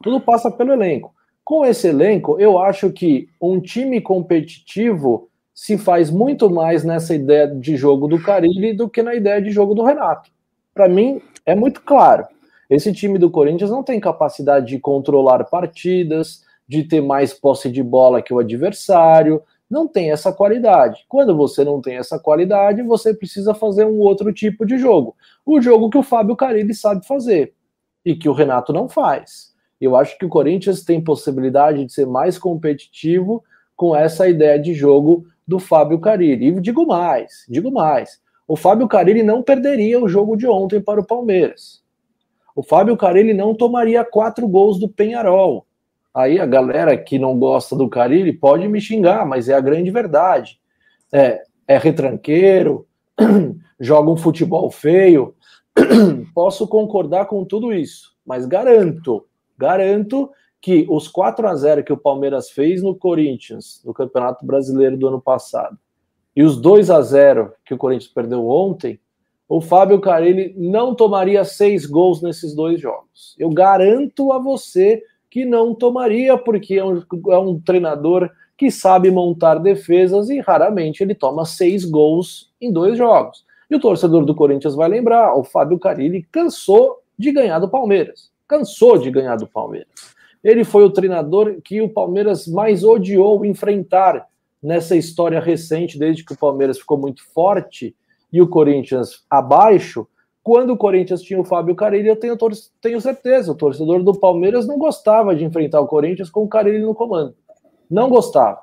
Tudo 0.00 0.20
passa 0.20 0.50
pelo 0.50 0.72
elenco. 0.72 1.12
Com 1.44 1.64
esse 1.64 1.88
elenco, 1.88 2.38
eu 2.38 2.58
acho 2.58 2.92
que 2.92 3.28
um 3.40 3.60
time 3.60 4.00
competitivo 4.00 5.28
se 5.52 5.76
faz 5.76 6.08
muito 6.08 6.48
mais 6.48 6.84
nessa 6.84 7.14
ideia 7.16 7.48
de 7.48 7.76
jogo 7.76 8.06
do 8.06 8.22
Carilli 8.22 8.72
do 8.74 8.88
que 8.88 9.02
na 9.02 9.14
ideia 9.14 9.42
de 9.42 9.50
jogo 9.50 9.74
do 9.74 9.82
Renato. 9.82 10.30
Para 10.78 10.88
mim, 10.88 11.20
É 11.44 11.56
muito 11.56 11.80
claro. 11.80 12.24
Esse 12.70 12.92
time 12.92 13.18
do 13.18 13.32
Corinthians 13.32 13.68
não 13.68 13.82
tem 13.82 13.98
capacidade 13.98 14.66
de 14.66 14.78
controlar 14.78 15.42
partidas, 15.42 16.44
de 16.68 16.84
ter 16.84 17.00
mais 17.00 17.34
posse 17.34 17.68
de 17.68 17.82
bola 17.82 18.22
que 18.22 18.32
o 18.32 18.38
adversário, 18.38 19.42
não 19.68 19.88
tem 19.88 20.12
essa 20.12 20.32
qualidade. 20.32 21.04
Quando 21.08 21.36
você 21.36 21.64
não 21.64 21.80
tem 21.80 21.96
essa 21.96 22.16
qualidade, 22.16 22.80
você 22.82 23.12
precisa 23.12 23.54
fazer 23.54 23.86
um 23.86 23.98
outro 23.98 24.32
tipo 24.32 24.64
de 24.64 24.78
jogo. 24.78 25.16
O 25.44 25.60
jogo 25.60 25.90
que 25.90 25.98
o 25.98 26.02
Fábio 26.04 26.36
Carilli 26.36 26.72
sabe 26.72 27.04
fazer 27.04 27.54
e 28.04 28.14
que 28.14 28.28
o 28.28 28.32
Renato 28.32 28.72
não 28.72 28.88
faz. 28.88 29.52
Eu 29.80 29.96
acho 29.96 30.16
que 30.16 30.26
o 30.26 30.28
Corinthians 30.28 30.84
tem 30.84 31.02
possibilidade 31.02 31.84
de 31.86 31.92
ser 31.92 32.06
mais 32.06 32.38
competitivo 32.38 33.42
com 33.74 33.96
essa 33.96 34.28
ideia 34.28 34.60
de 34.60 34.74
jogo 34.74 35.26
do 35.44 35.58
Fábio 35.58 35.98
Carilli. 35.98 36.46
E 36.46 36.60
digo 36.60 36.86
mais, 36.86 37.44
digo 37.48 37.72
mais. 37.72 38.20
O 38.48 38.56
Fábio 38.56 38.88
Carilli 38.88 39.22
não 39.22 39.42
perderia 39.42 40.02
o 40.02 40.08
jogo 40.08 40.34
de 40.34 40.46
ontem 40.46 40.80
para 40.80 40.98
o 40.98 41.06
Palmeiras. 41.06 41.82
O 42.56 42.62
Fábio 42.62 42.96
Carilli 42.96 43.34
não 43.34 43.54
tomaria 43.54 44.02
quatro 44.02 44.48
gols 44.48 44.80
do 44.80 44.88
Penharol. 44.88 45.66
Aí 46.14 46.40
a 46.40 46.46
galera 46.46 46.96
que 46.96 47.18
não 47.18 47.38
gosta 47.38 47.76
do 47.76 47.90
Carilli 47.90 48.32
pode 48.32 48.66
me 48.66 48.80
xingar, 48.80 49.26
mas 49.26 49.50
é 49.50 49.54
a 49.54 49.60
grande 49.60 49.90
verdade. 49.90 50.58
É, 51.12 51.42
é 51.68 51.76
retranqueiro, 51.76 52.86
joga 53.78 54.10
um 54.10 54.16
futebol 54.16 54.70
feio. 54.70 55.34
Posso 56.34 56.66
concordar 56.66 57.26
com 57.26 57.44
tudo 57.44 57.70
isso, 57.70 58.16
mas 58.26 58.46
garanto, 58.46 59.26
garanto 59.58 60.30
que 60.58 60.86
os 60.88 61.06
4 61.06 61.46
a 61.46 61.54
0 61.54 61.84
que 61.84 61.92
o 61.92 61.98
Palmeiras 61.98 62.48
fez 62.50 62.82
no 62.82 62.94
Corinthians, 62.96 63.82
no 63.84 63.92
Campeonato 63.92 64.46
Brasileiro 64.46 64.96
do 64.96 65.06
ano 65.06 65.20
passado, 65.20 65.78
e 66.38 66.42
os 66.44 66.56
2 66.56 66.88
a 66.88 67.02
0 67.02 67.52
que 67.64 67.74
o 67.74 67.76
Corinthians 67.76 68.12
perdeu 68.12 68.48
ontem, 68.48 69.00
o 69.48 69.60
Fábio 69.60 70.00
Carilli 70.00 70.54
não 70.56 70.94
tomaria 70.94 71.44
seis 71.44 71.84
gols 71.84 72.22
nesses 72.22 72.54
dois 72.54 72.80
jogos. 72.80 73.34
Eu 73.36 73.50
garanto 73.50 74.30
a 74.30 74.38
você 74.38 75.02
que 75.28 75.44
não 75.44 75.74
tomaria, 75.74 76.38
porque 76.38 76.74
é 76.74 76.84
um, 76.84 77.02
é 77.30 77.38
um 77.38 77.58
treinador 77.58 78.30
que 78.56 78.70
sabe 78.70 79.10
montar 79.10 79.56
defesas 79.56 80.30
e 80.30 80.38
raramente 80.38 81.02
ele 81.02 81.12
toma 81.12 81.44
seis 81.44 81.84
gols 81.84 82.52
em 82.60 82.72
dois 82.72 82.96
jogos. 82.96 83.44
E 83.68 83.74
o 83.74 83.80
torcedor 83.80 84.24
do 84.24 84.32
Corinthians 84.32 84.76
vai 84.76 84.88
lembrar: 84.88 85.34
o 85.34 85.42
Fábio 85.42 85.76
Carilli 85.76 86.24
cansou 86.30 87.02
de 87.18 87.32
ganhar 87.32 87.58
do 87.58 87.68
Palmeiras. 87.68 88.30
Cansou 88.46 88.96
de 88.96 89.10
ganhar 89.10 89.34
do 89.34 89.48
Palmeiras. 89.48 90.14
Ele 90.44 90.62
foi 90.62 90.84
o 90.84 90.90
treinador 90.90 91.56
que 91.64 91.82
o 91.82 91.88
Palmeiras 91.88 92.46
mais 92.46 92.84
odiou 92.84 93.44
enfrentar 93.44 94.24
nessa 94.62 94.96
história 94.96 95.40
recente, 95.40 95.98
desde 95.98 96.24
que 96.24 96.32
o 96.32 96.38
Palmeiras 96.38 96.78
ficou 96.78 96.98
muito 96.98 97.22
forte 97.32 97.94
e 98.32 98.42
o 98.42 98.48
Corinthians 98.48 99.24
abaixo 99.30 100.06
quando 100.48 100.70
o 100.70 100.78
Corinthians 100.78 101.20
tinha 101.20 101.38
o 101.38 101.44
Fábio 101.44 101.74
Carilli, 101.74 102.08
eu 102.08 102.16
tenho, 102.16 102.34
tenho 102.80 103.00
certeza, 103.02 103.52
o 103.52 103.54
torcedor 103.54 104.02
do 104.02 104.18
Palmeiras 104.18 104.66
não 104.66 104.78
gostava 104.78 105.36
de 105.36 105.44
enfrentar 105.44 105.78
o 105.78 105.86
Corinthians 105.86 106.30
com 106.30 106.42
o 106.42 106.48
Carilli 106.48 106.78
no 106.78 106.94
comando. 106.94 107.34
Não 107.90 108.08
gostava, 108.08 108.60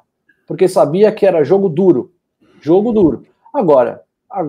porque 0.48 0.68
sabia 0.68 1.12
que 1.12 1.28
era 1.28 1.44
jogo 1.44 1.70
duro. 1.70 2.12
Jogo 2.60 2.92
duro. 2.92 3.28
Agora, 3.54 4.02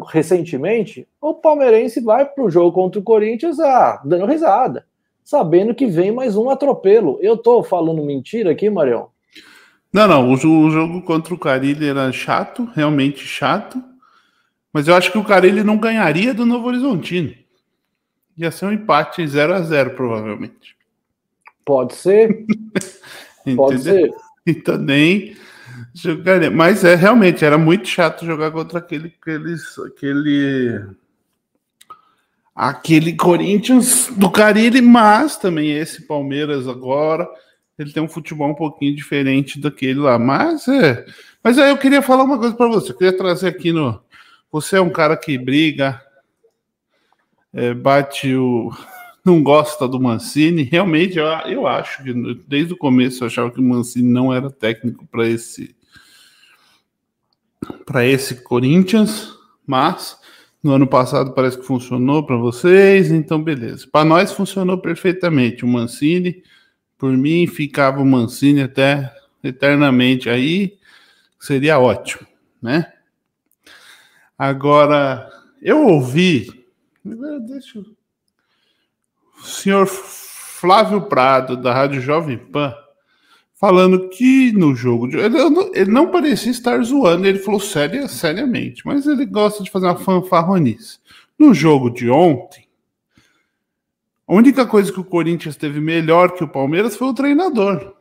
recentemente, 0.08 1.06
o 1.20 1.34
palmeirense 1.34 2.00
vai 2.00 2.24
para 2.24 2.42
o 2.42 2.50
jogo 2.50 2.72
contra 2.72 3.00
o 3.00 3.04
Corinthians 3.04 3.60
ah, 3.60 4.00
dando 4.02 4.24
risada, 4.24 4.86
sabendo 5.22 5.74
que 5.74 5.84
vem 5.84 6.10
mais 6.10 6.38
um 6.38 6.48
atropelo. 6.48 7.18
Eu 7.20 7.34
estou 7.34 7.62
falando 7.62 8.02
mentira 8.02 8.52
aqui, 8.52 8.70
Marião? 8.70 9.08
Não, 9.92 10.06
não. 10.06 10.30
O, 10.30 10.36
jogo 10.36 11.02
contra 11.02 11.34
o 11.34 11.38
Carilli 11.38 11.88
era 11.88 12.12
chato, 12.12 12.68
realmente 12.74 13.26
chato. 13.26 13.82
Mas 14.72 14.88
eu 14.88 14.94
acho 14.94 15.10
que 15.10 15.18
o 15.18 15.24
cara 15.24 15.46
ele 15.46 15.64
não 15.64 15.78
ganharia 15.78 16.34
do 16.34 16.44
Novo 16.44 16.68
Horizontino. 16.68 17.34
Ia 18.36 18.50
ser 18.50 18.66
um 18.66 18.72
empate 18.72 19.26
0 19.26 19.54
a 19.54 19.62
0 19.62 19.90
provavelmente. 19.90 20.76
Pode 21.64 21.94
ser. 21.94 22.44
Pode 23.56 23.80
ser. 23.80 24.10
E 24.46 24.54
também 24.54 25.36
jogaria. 25.94 26.50
Mas 26.50 26.84
é 26.84 26.94
realmente 26.94 27.44
era 27.44 27.56
muito 27.56 27.88
chato 27.88 28.26
jogar 28.26 28.50
contra 28.50 28.78
aquele 28.78 29.14
aquele, 29.20 29.56
aquele 29.86 30.86
aquele 32.54 33.16
Corinthians 33.16 34.12
do 34.16 34.30
Carilli, 34.30 34.80
mas 34.80 35.36
também 35.36 35.72
esse 35.72 36.02
Palmeiras 36.02 36.68
agora 36.68 37.28
ele 37.78 37.92
tem 37.92 38.02
um 38.02 38.08
futebol 38.08 38.50
um 38.50 38.54
pouquinho 38.54 38.94
diferente 38.94 39.60
daquele 39.60 40.00
lá. 40.00 40.18
Mas 40.18 40.66
é. 40.68 41.04
Mas 41.42 41.58
aí 41.58 41.70
eu 41.70 41.78
queria 41.78 42.02
falar 42.02 42.24
uma 42.24 42.38
coisa 42.38 42.54
para 42.54 42.68
você. 42.68 42.92
Eu 42.92 42.96
queria 42.96 43.16
trazer 43.16 43.48
aqui 43.48 43.72
no 43.72 44.00
você 44.50 44.76
é 44.76 44.80
um 44.80 44.90
cara 44.90 45.16
que 45.16 45.36
briga, 45.36 46.00
é, 47.52 47.74
bate 47.74 48.34
o. 48.34 48.70
não 49.24 49.42
gosta 49.42 49.86
do 49.88 50.00
Mancini. 50.00 50.62
Realmente, 50.62 51.18
eu, 51.18 51.26
eu 51.26 51.66
acho 51.66 52.02
que 52.02 52.14
desde 52.46 52.72
o 52.72 52.76
começo 52.76 53.22
eu 53.22 53.26
achava 53.26 53.50
que 53.50 53.60
o 53.60 53.62
Mancini 53.62 54.10
não 54.10 54.32
era 54.32 54.50
técnico 54.50 55.06
para 55.06 55.28
esse. 55.28 55.74
para 57.84 58.06
esse 58.06 58.36
Corinthians, 58.36 59.34
mas 59.66 60.18
no 60.62 60.72
ano 60.72 60.86
passado 60.86 61.32
parece 61.32 61.58
que 61.58 61.66
funcionou 61.66 62.24
para 62.24 62.36
vocês, 62.36 63.10
então 63.10 63.42
beleza. 63.42 63.86
Para 63.90 64.04
nós 64.04 64.32
funcionou 64.32 64.78
perfeitamente. 64.78 65.64
O 65.64 65.68
Mancini, 65.68 66.42
por 66.98 67.16
mim, 67.16 67.46
ficava 67.46 68.00
o 68.00 68.06
Mancini 68.06 68.62
até 68.62 69.14
eternamente 69.42 70.28
aí, 70.28 70.76
seria 71.38 71.78
ótimo, 71.78 72.26
né? 72.60 72.92
Agora, 74.38 75.30
eu 75.62 75.86
ouvi. 75.86 76.64
Deixa 77.46 77.78
eu... 77.78 77.84
O 79.38 79.44
senhor 79.44 79.86
Flávio 79.86 81.02
Prado, 81.02 81.56
da 81.56 81.72
Rádio 81.72 82.00
Jovem 82.00 82.38
Pan, 82.38 82.74
falando 83.54 84.08
que 84.08 84.50
no 84.52 84.74
jogo 84.74 85.06
de. 85.08 85.16
Ele, 85.18 85.36
ele 85.74 85.90
não 85.90 86.10
parecia 86.10 86.50
estar 86.50 86.82
zoando, 86.82 87.26
ele 87.26 87.38
falou 87.38 87.60
séria, 87.60 88.08
seriamente, 88.08 88.82
mas 88.86 89.06
ele 89.06 89.26
gosta 89.26 89.62
de 89.62 89.70
fazer 89.70 89.86
uma 89.86 89.96
fanfarronice. 89.96 90.98
No 91.38 91.52
jogo 91.52 91.90
de 91.90 92.08
ontem, 92.08 92.65
a 94.28 94.34
única 94.34 94.66
coisa 94.66 94.92
que 94.92 95.00
o 95.00 95.04
Corinthians 95.04 95.56
teve 95.56 95.80
melhor 95.80 96.32
que 96.32 96.42
o 96.42 96.48
Palmeiras 96.48 96.96
foi 96.96 97.08
o 97.08 97.14
treinador. 97.14 97.94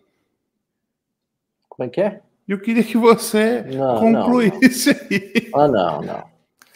Como 1.69 1.87
é 1.87 1.89
que 1.89 2.01
é? 2.01 2.21
Eu 2.47 2.59
queria 2.59 2.83
que 2.83 2.97
você 2.97 3.61
não, 3.63 3.99
concluísse 3.99 4.93
não, 4.93 4.99
não. 4.99 5.07
aí. 5.11 5.49
Ah, 5.53 5.67
não, 5.67 6.01
não. 6.01 6.23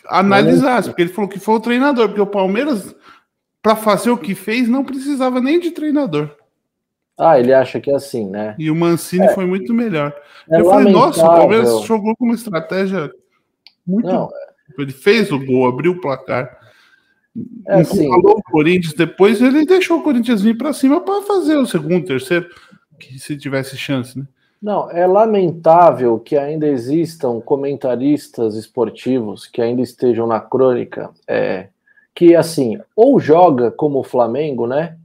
Analisasse, 0.08 0.90
porque 0.90 1.04
ele 1.04 1.14
falou 1.14 1.30
que 1.30 1.40
foi 1.40 1.56
o 1.56 1.60
treinador, 1.60 2.08
porque 2.08 2.22
o 2.22 2.28
Palmeiras, 2.28 2.96
para 3.62 3.76
fazer 3.76 4.10
o 4.10 4.18
que 4.18 4.34
fez, 4.34 4.68
não 4.68 4.84
precisava 4.84 5.40
nem 5.40 5.60
de 5.60 5.72
treinador. 5.72 6.36
Ah, 7.18 7.40
ele 7.40 7.54
acha 7.54 7.80
que 7.80 7.92
é 7.92 7.96
assim, 7.96 8.30
né? 8.30 8.56
E 8.58 8.72
o 8.72 8.76
Mancini 8.76 9.26
é, 9.26 9.34
foi 9.34 9.46
muito 9.46 9.74
melhor. 9.74 10.16
É 10.50 10.62
eu 10.62 10.66
falei, 10.66 10.92
nossa, 10.92 11.24
o 11.24 11.28
Palmeiras 11.28 11.82
jogou 11.82 12.16
com 12.16 12.26
uma 12.26 12.36
estratégia 12.36 13.12
muito. 13.86 14.08
Não, 14.08 14.30
ele 14.78 14.92
fez 14.92 15.32
o 15.32 15.38
gol, 15.38 15.68
abriu 15.68 15.92
o 15.92 16.02
placar. 16.02 16.59
É 17.68 17.82
assim, 17.82 18.08
falou 18.10 18.38
o 18.38 18.44
Corinthians 18.44 18.94
depois, 18.94 19.42
ele 19.42 19.66
deixou 19.66 20.00
o 20.00 20.04
Corinthians 20.04 20.42
vir 20.42 20.58
para 20.58 20.74
cima 20.74 21.02
para 21.02 21.22
fazer 21.22 21.56
o 21.56 21.66
segundo, 21.66 22.06
terceiro, 22.06 22.50
que 23.00 23.20
se 23.20 23.38
tivesse 23.38 23.78
chance, 23.78 24.18
né? 24.18 24.26
Não, 24.62 24.92
é 24.92 25.08
lamentável 25.08 26.20
que 26.20 26.36
ainda 26.36 26.68
existam 26.68 27.40
comentaristas 27.40 28.56
esportivos 28.56 29.48
que 29.48 29.62
ainda 29.62 29.82
estejam 29.82 30.28
na 30.28 30.42
crônica, 30.42 31.12
é, 31.26 31.70
que 32.14 32.36
assim, 32.36 32.78
ou 32.94 33.20
joga 33.22 33.72
como 33.72 34.00
o 34.00 34.04
Flamengo, 34.04 34.68
né? 34.68 34.98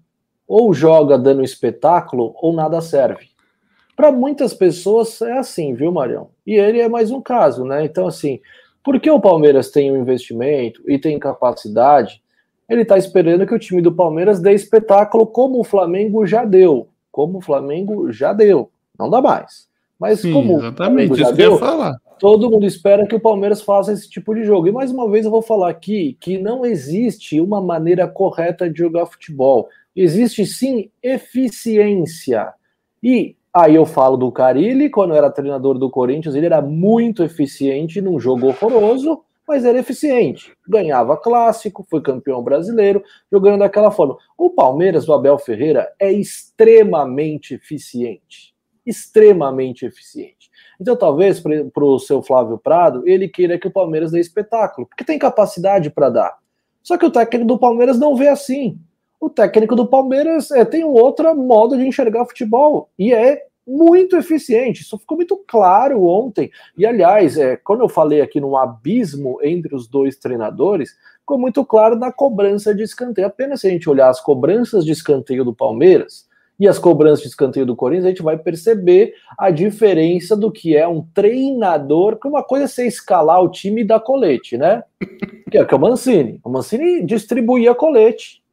Ou 0.48 0.74
joga 0.74 1.16
dando 1.16 1.44
espetáculo, 1.44 2.34
ou 2.36 2.52
nada 2.52 2.80
serve. 2.80 3.28
Para 3.94 4.10
muitas 4.10 4.52
pessoas 4.52 5.22
é 5.22 5.38
assim, 5.38 5.72
viu, 5.72 5.92
Marião? 5.92 6.30
E 6.44 6.54
ele 6.54 6.80
é 6.80 6.88
mais 6.88 7.12
um 7.12 7.20
caso, 7.20 7.64
né? 7.64 7.84
Então, 7.84 8.08
assim, 8.08 8.40
porque 8.84 9.10
o 9.10 9.18
Palmeiras 9.18 9.70
tem 9.70 9.90
um 9.90 9.96
investimento 9.96 10.82
e 10.86 10.98
tem 10.98 11.18
capacidade, 11.18 12.22
ele 12.68 12.82
está 12.82 12.98
esperando 12.98 13.46
que 13.46 13.54
o 13.54 13.58
time 13.58 13.80
do 13.80 13.90
Palmeiras 13.90 14.40
dê 14.40 14.52
espetáculo 14.52 15.26
como 15.26 15.58
o 15.58 15.64
Flamengo 15.64 16.26
já 16.26 16.44
deu. 16.44 16.88
Como 17.10 17.38
o 17.38 17.40
Flamengo 17.40 18.12
já 18.12 18.32
deu. 18.34 18.70
Não 18.98 19.08
dá 19.08 19.22
mais. 19.22 19.66
Mas 19.98 20.20
Sim, 20.20 20.32
como 20.32 20.58
exatamente 20.58 21.12
isso 21.14 21.32
deu, 21.32 21.34
que 21.34 21.42
eu 21.42 21.52
ia 21.52 21.58
falar. 21.58 21.96
Todo 22.18 22.50
mundo 22.50 22.66
espera 22.66 23.06
que 23.06 23.14
o 23.14 23.20
Palmeiras 23.20 23.62
faça 23.62 23.92
esse 23.92 24.08
tipo 24.08 24.34
de 24.34 24.44
jogo. 24.44 24.68
E 24.68 24.72
mais 24.72 24.90
uma 24.90 25.08
vez 25.10 25.24
eu 25.24 25.30
vou 25.30 25.42
falar 25.42 25.70
aqui 25.70 26.16
que 26.20 26.36
não 26.38 26.64
existe 26.64 27.40
uma 27.40 27.60
maneira 27.60 28.06
correta 28.06 28.68
de 28.68 28.78
jogar 28.78 29.06
futebol. 29.06 29.68
Existe 29.96 30.44
sim 30.44 30.90
eficiência. 31.02 32.52
E 33.02 33.36
aí 33.54 33.74
eu 33.74 33.86
falo 33.86 34.16
do 34.16 34.32
Carilli, 34.32 34.90
quando 34.90 35.14
era 35.14 35.30
treinador 35.30 35.78
do 35.78 35.90
Corinthians, 35.90 36.34
ele 36.34 36.46
era 36.46 36.60
muito 36.60 37.22
eficiente 37.22 38.00
num 38.00 38.18
jogo 38.18 38.48
horroroso, 38.48 39.22
mas 39.46 39.64
era 39.64 39.78
eficiente. 39.78 40.52
Ganhava 40.68 41.16
clássico, 41.16 41.86
foi 41.88 42.00
campeão 42.00 42.42
brasileiro, 42.42 43.02
jogando 43.30 43.60
daquela 43.60 43.90
forma. 43.90 44.16
O 44.36 44.50
Palmeiras, 44.50 45.06
do 45.06 45.12
Abel 45.12 45.38
Ferreira, 45.38 45.92
é 46.00 46.12
extremamente 46.12 47.54
eficiente 47.54 48.54
extremamente 48.86 49.86
eficiente. 49.86 50.50
Então, 50.80 50.96
talvez 50.96 51.40
para 51.40 51.84
o 51.84 51.98
seu 51.98 52.22
Flávio 52.22 52.58
Prado, 52.58 53.06
ele 53.06 53.28
queira 53.28 53.58
que 53.58 53.66
o 53.66 53.72
Palmeiras 53.72 54.10
dê 54.10 54.20
espetáculo, 54.20 54.86
porque 54.86 55.04
tem 55.04 55.18
capacidade 55.18 55.90
para 55.90 56.10
dar. 56.10 56.38
Só 56.82 56.98
que 56.98 57.06
o 57.06 57.10
técnico 57.10 57.46
do 57.46 57.58
Palmeiras 57.58 57.98
não 57.98 58.14
vê 58.14 58.28
assim. 58.28 58.78
O 59.24 59.30
técnico 59.30 59.74
do 59.74 59.86
Palmeiras 59.86 60.50
é, 60.50 60.66
tem 60.66 60.84
um 60.84 60.92
outro 60.92 61.34
modo 61.34 61.78
de 61.78 61.86
enxergar 61.86 62.26
futebol 62.26 62.90
e 62.98 63.10
é 63.10 63.46
muito 63.66 64.18
eficiente. 64.18 64.82
Isso 64.82 64.98
ficou 64.98 65.16
muito 65.16 65.42
claro 65.48 66.04
ontem. 66.04 66.50
E, 66.76 66.84
aliás, 66.84 67.38
é, 67.38 67.56
quando 67.56 67.80
eu 67.80 67.88
falei 67.88 68.20
aqui 68.20 68.38
no 68.38 68.54
abismo 68.54 69.38
entre 69.42 69.74
os 69.74 69.88
dois 69.88 70.18
treinadores, 70.18 70.90
ficou 71.20 71.38
muito 71.38 71.64
claro 71.64 71.96
na 71.96 72.12
cobrança 72.12 72.74
de 72.74 72.82
escanteio. 72.82 73.26
Apenas 73.26 73.62
se 73.62 73.66
a 73.66 73.70
gente 73.70 73.88
olhar 73.88 74.10
as 74.10 74.20
cobranças 74.20 74.84
de 74.84 74.92
escanteio 74.92 75.42
do 75.42 75.54
Palmeiras 75.54 76.28
e 76.60 76.68
as 76.68 76.78
cobranças 76.78 77.22
de 77.22 77.28
escanteio 77.28 77.64
do 77.64 77.74
Corinthians, 77.74 78.04
a 78.04 78.10
gente 78.10 78.22
vai 78.22 78.36
perceber 78.36 79.14
a 79.38 79.50
diferença 79.50 80.36
do 80.36 80.52
que 80.52 80.76
é 80.76 80.86
um 80.86 81.00
treinador, 81.14 82.16
porque 82.16 82.28
uma 82.28 82.44
coisa 82.44 82.66
é 82.66 82.68
você 82.68 82.86
escalar 82.86 83.42
o 83.42 83.48
time 83.48 83.80
e 83.80 83.86
dar 83.86 84.00
colete, 84.00 84.58
né? 84.58 84.84
Que 85.50 85.56
é, 85.56 85.64
que 85.64 85.72
é 85.72 85.76
o 85.78 85.80
Mancini. 85.80 86.38
O 86.44 86.50
Mancini 86.50 87.02
distribuía 87.06 87.74
colete, 87.74 88.43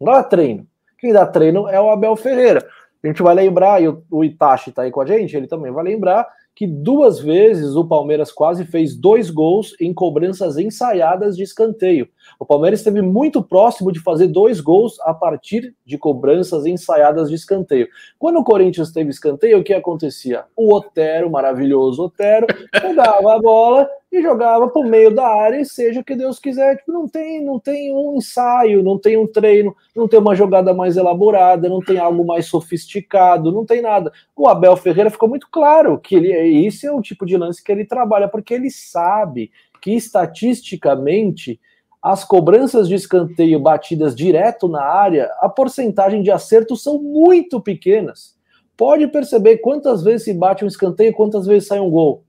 não 0.00 0.12
dá 0.12 0.22
treino. 0.22 0.66
Quem 0.98 1.12
dá 1.12 1.26
treino 1.26 1.68
é 1.68 1.80
o 1.80 1.90
Abel 1.90 2.16
Ferreira. 2.16 2.66
A 3.02 3.06
gente 3.06 3.22
vai 3.22 3.34
lembrar, 3.34 3.80
e 3.82 3.88
o 3.88 4.24
Itachi 4.24 4.70
está 4.70 4.82
aí 4.82 4.90
com 4.90 5.00
a 5.00 5.06
gente, 5.06 5.36
ele 5.36 5.46
também 5.46 5.70
vai 5.70 5.84
lembrar 5.84 6.26
que 6.58 6.66
duas 6.66 7.20
vezes 7.20 7.76
o 7.76 7.86
Palmeiras 7.86 8.32
quase 8.32 8.64
fez 8.64 8.96
dois 8.96 9.30
gols 9.30 9.76
em 9.80 9.94
cobranças 9.94 10.58
ensaiadas 10.58 11.36
de 11.36 11.44
escanteio. 11.44 12.08
O 12.36 12.44
Palmeiras 12.44 12.80
esteve 12.80 13.00
muito 13.00 13.40
próximo 13.40 13.92
de 13.92 14.00
fazer 14.00 14.26
dois 14.26 14.60
gols 14.60 14.98
a 15.02 15.14
partir 15.14 15.72
de 15.86 15.96
cobranças 15.96 16.66
ensaiadas 16.66 17.28
de 17.28 17.36
escanteio. 17.36 17.86
Quando 18.18 18.40
o 18.40 18.44
Corinthians 18.44 18.90
teve 18.90 19.10
escanteio, 19.10 19.60
o 19.60 19.62
que 19.62 19.72
acontecia? 19.72 20.46
O 20.56 20.74
Otero, 20.74 21.30
maravilhoso 21.30 22.02
Otero, 22.02 22.48
pegava 22.74 23.36
a 23.36 23.38
bola 23.38 23.88
e 24.10 24.22
jogava 24.22 24.68
para 24.68 24.80
o 24.80 24.88
meio 24.88 25.14
da 25.14 25.26
área, 25.26 25.60
e 25.60 25.66
seja 25.66 26.00
o 26.00 26.04
que 26.04 26.16
Deus 26.16 26.38
quiser. 26.38 26.78
Tipo, 26.78 26.92
não 26.92 27.06
tem, 27.06 27.44
não 27.44 27.58
tem 27.58 27.94
um 27.94 28.16
ensaio, 28.16 28.82
não 28.82 28.98
tem 28.98 29.16
um 29.18 29.26
treino, 29.26 29.76
não 29.94 30.08
tem 30.08 30.18
uma 30.18 30.34
jogada 30.34 30.72
mais 30.72 30.96
elaborada, 30.96 31.68
não 31.68 31.80
tem 31.80 31.98
algo 31.98 32.26
mais 32.26 32.46
sofisticado, 32.46 33.52
não 33.52 33.66
tem 33.66 33.82
nada. 33.82 34.10
O 34.34 34.48
Abel 34.48 34.76
Ferreira 34.76 35.10
ficou 35.10 35.28
muito 35.28 35.48
claro 35.50 35.98
que 35.98 36.14
ele, 36.14 36.32
esse 36.66 36.86
é 36.86 36.92
o 36.92 37.02
tipo 37.02 37.26
de 37.26 37.36
lance 37.36 37.62
que 37.62 37.70
ele 37.70 37.84
trabalha, 37.84 38.28
porque 38.28 38.54
ele 38.54 38.70
sabe 38.70 39.50
que 39.80 39.92
estatisticamente 39.92 41.60
as 42.02 42.24
cobranças 42.24 42.88
de 42.88 42.94
escanteio 42.94 43.60
batidas 43.60 44.14
direto 44.14 44.68
na 44.68 44.82
área, 44.82 45.30
a 45.40 45.48
porcentagem 45.48 46.22
de 46.22 46.30
acerto 46.30 46.76
são 46.76 47.02
muito 47.02 47.60
pequenas. 47.60 48.36
Pode 48.76 49.06
perceber 49.08 49.58
quantas 49.58 50.02
vezes 50.02 50.24
se 50.24 50.32
bate 50.32 50.64
um 50.64 50.68
escanteio, 50.68 51.12
quantas 51.12 51.44
vezes 51.44 51.68
sai 51.68 51.80
um 51.80 51.90
gol 51.90 52.24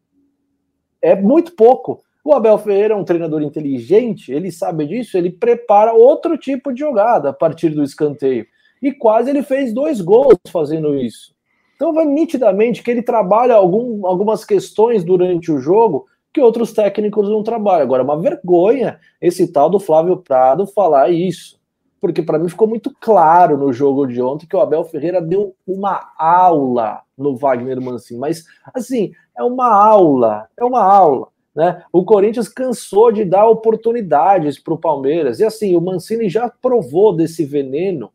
é 1.02 1.16
muito 1.16 1.54
pouco. 1.54 2.02
O 2.24 2.34
Abel 2.34 2.58
Ferreira 2.58 2.94
é 2.94 2.98
um 2.98 3.04
treinador 3.04 3.42
inteligente, 3.42 4.32
ele 4.32 4.52
sabe 4.52 4.86
disso, 4.86 5.18
ele 5.18 5.32
prepara 5.32 5.94
outro 5.94 6.38
tipo 6.38 6.72
de 6.74 6.80
jogada 6.80 7.30
a 7.30 7.34
partir 7.34 7.70
do 7.70 7.84
escanteio. 7.84 8.46
E 8.82 8.92
quase 8.92 9.30
ele 9.30 9.44
fez 9.44 9.74
dois 9.74 10.02
gols 10.02 10.38
fazendo 10.52 10.96
isso. 10.96 11.34
Então 11.76 11.94
vai 11.94 12.06
nitidamente 12.06 12.84
que 12.84 12.92
ele 12.92 13.02
trabalha 13.02 13.56
algum, 13.56 14.06
algumas 14.06 14.44
questões 14.44 15.04
durante 15.04 15.52
o 15.52 15.60
jogo 15.60 16.08
que 16.34 16.42
outros 16.42 16.74
técnicos 16.74 17.30
não 17.30 17.42
trabalham. 17.42 17.84
Agora, 17.84 18.02
é 18.02 18.06
uma 18.06 18.20
vergonha 18.20 19.00
esse 19.22 19.48
tal 19.52 19.70
do 19.70 19.80
Flávio 19.80 20.18
Prado 20.18 20.68
falar 20.68 21.10
isso. 21.10 21.58
Porque 22.00 22.22
para 22.22 22.40
mim 22.40 22.48
ficou 22.48 22.68
muito 22.68 22.94
claro 23.00 23.58
no 23.58 23.74
jogo 23.74 24.06
de 24.06 24.22
ontem 24.22 24.46
que 24.46 24.56
o 24.56 24.62
Abel 24.62 24.84
Ferreira 24.84 25.22
deu 25.22 25.56
uma 25.68 26.12
aula 26.18 27.02
no 27.20 27.36
Wagner 27.36 27.80
Mancini. 27.82 28.20
Mas, 28.20 28.46
assim, 28.74 29.12
é 29.38 29.44
uma 29.44 29.72
aula, 29.72 30.48
é 30.58 30.64
uma 30.64 30.84
aula. 30.84 31.28
Né? 31.56 31.84
O 31.92 32.06
Corinthians 32.06 32.48
cansou 32.48 33.12
de 33.12 33.26
dar 33.26 33.46
oportunidades 33.48 34.58
para 34.58 34.74
o 34.74 34.78
Palmeiras. 34.78 35.40
E 35.40 35.46
assim, 35.46 35.76
o 35.76 35.82
Mancini 35.82 36.30
já 36.30 36.50
provou 36.50 37.16
desse 37.16 37.44
veneno. 37.44 38.12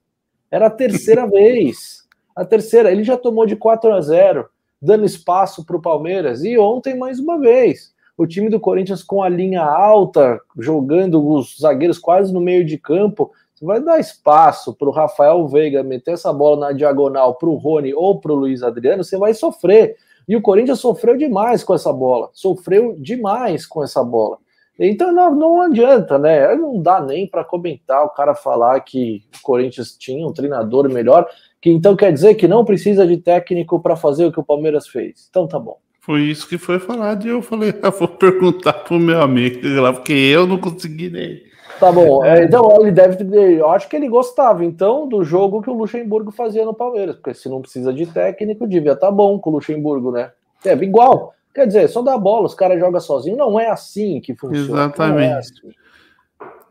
Era 0.51 0.67
a 0.67 0.71
terceira 0.71 1.27
vez. 1.29 2.05
A 2.35 2.45
terceira, 2.45 2.91
ele 2.91 3.05
já 3.05 3.17
tomou 3.17 3.47
de 3.47 3.55
4 3.55 3.93
a 3.93 4.01
0, 4.01 4.49
dando 4.81 5.05
espaço 5.05 5.65
para 5.65 5.77
o 5.77 5.83
Palmeiras. 5.83 6.43
E 6.43 6.59
ontem, 6.59 6.97
mais 6.97 7.19
uma 7.21 7.39
vez, 7.39 7.95
o 8.17 8.27
time 8.27 8.49
do 8.49 8.59
Corinthians 8.61 9.03
com 9.03 9.23
a 9.23 9.29
linha 9.29 9.63
alta, 9.63 10.41
jogando 10.59 11.25
os 11.27 11.59
zagueiros 11.61 11.99
quase 11.99 12.33
no 12.33 12.41
meio 12.41 12.65
de 12.65 12.79
campo. 12.79 13.33
Vai 13.65 13.81
dar 13.81 13.99
espaço 13.99 14.75
para 14.75 14.89
o 14.89 14.93
Rafael 14.93 15.49
Veiga 15.49 15.83
meter 15.83 16.13
essa 16.13 16.33
bola 16.33 16.69
na 16.69 16.73
diagonal 16.73 17.35
para 17.37 17.49
o 17.49 17.55
Rony 17.57 17.95
ou 17.95 18.21
para 18.21 18.31
o 18.31 18.35
Luiz 18.35 18.63
Adriano, 18.63 19.03
você 19.03 19.17
vai 19.17 19.33
sofrer. 19.33 19.97
E 20.29 20.37
o 20.37 20.43
Corinthians 20.43 20.81
sofreu 20.81 21.17
demais 21.17 21.65
com 21.65 21.75
essa 21.75 21.93
bola, 21.93 22.29
sofreu 22.33 22.95
demais 22.99 23.67
com 23.67 23.83
essa 23.83 24.05
bola. 24.05 24.39
Então 24.79 25.13
não, 25.13 25.35
não 25.35 25.63
adianta, 25.63 26.19
né? 26.19 26.55
Não 26.57 26.83
dá 26.83 27.01
nem 27.01 27.27
para 27.27 27.45
comentar 27.45 28.05
o 28.05 28.11
cara 28.11 28.35
falar 28.35 28.81
que 28.81 29.23
o 29.39 29.43
Corinthians 29.43 29.97
tinha 29.97 30.27
um 30.27 30.33
treinador 30.33 30.89
melhor, 30.89 31.27
que 31.61 31.71
então 31.71 31.97
quer 31.97 32.13
dizer 32.13 32.35
que 32.35 32.47
não 32.47 32.65
precisa 32.65 33.07
de 33.07 33.17
técnico 33.17 33.81
para 33.81 33.97
fazer 33.97 34.27
o 34.27 34.33
que 34.33 34.41
o 34.41 34.45
Palmeiras 34.45 34.87
fez. 34.89 35.27
Então 35.31 35.47
tá 35.47 35.59
bom. 35.59 35.79
Foi 36.01 36.21
isso 36.23 36.47
que 36.47 36.59
foi 36.59 36.79
falado 36.79 37.27
e 37.27 37.31
eu 37.31 37.41
falei, 37.41 37.73
eu 37.83 37.91
vou 37.99 38.09
perguntar 38.09 38.75
pro 38.75 38.99
meu 38.99 39.23
amigo 39.23 39.67
lá, 39.81 39.91
porque 39.91 40.13
eu 40.13 40.47
não 40.47 40.59
consegui 40.59 41.09
nem. 41.09 41.54
Tá 41.85 41.93
bom, 41.93 42.25
é, 42.25 42.45
então 42.45 42.81
ele 42.81 42.91
deve 42.91 43.17
ter. 43.17 43.59
Eu 43.59 43.69
acho 43.69 43.87
que 43.91 43.95
ele 43.95 44.09
gostava 44.09 44.65
então 44.65 45.07
do 45.07 45.23
jogo 45.23 45.61
que 45.61 45.69
o 45.69 45.75
Luxemburgo 45.75 46.31
fazia 46.31 46.65
no 46.65 46.73
Palmeiras, 46.73 47.17
porque 47.17 47.35
se 47.35 47.47
não 47.47 47.61
precisa 47.61 47.93
de 47.93 48.07
técnico, 48.07 48.67
devia 48.67 48.93
estar 48.93 49.09
tá 49.09 49.13
bom 49.13 49.39
com 49.39 49.51
o 49.51 49.53
Luxemburgo, 49.55 50.11
né? 50.11 50.31
É 50.65 50.73
igual. 50.73 51.35
Quer 51.55 51.67
dizer, 51.67 51.87
só 51.89 52.01
dá 52.01 52.17
bola, 52.17 52.47
os 52.47 52.55
caras 52.55 52.81
jogam 52.81 52.99
sozinho. 53.01 53.37
Não 53.37 53.61
é 53.61 53.69
assim 53.69 54.19
que 54.19 54.35
funciona. 54.35 54.65
É 54.65 54.85
Exatamente. 54.85 55.31
É 55.31 55.39
assim. 55.39 55.71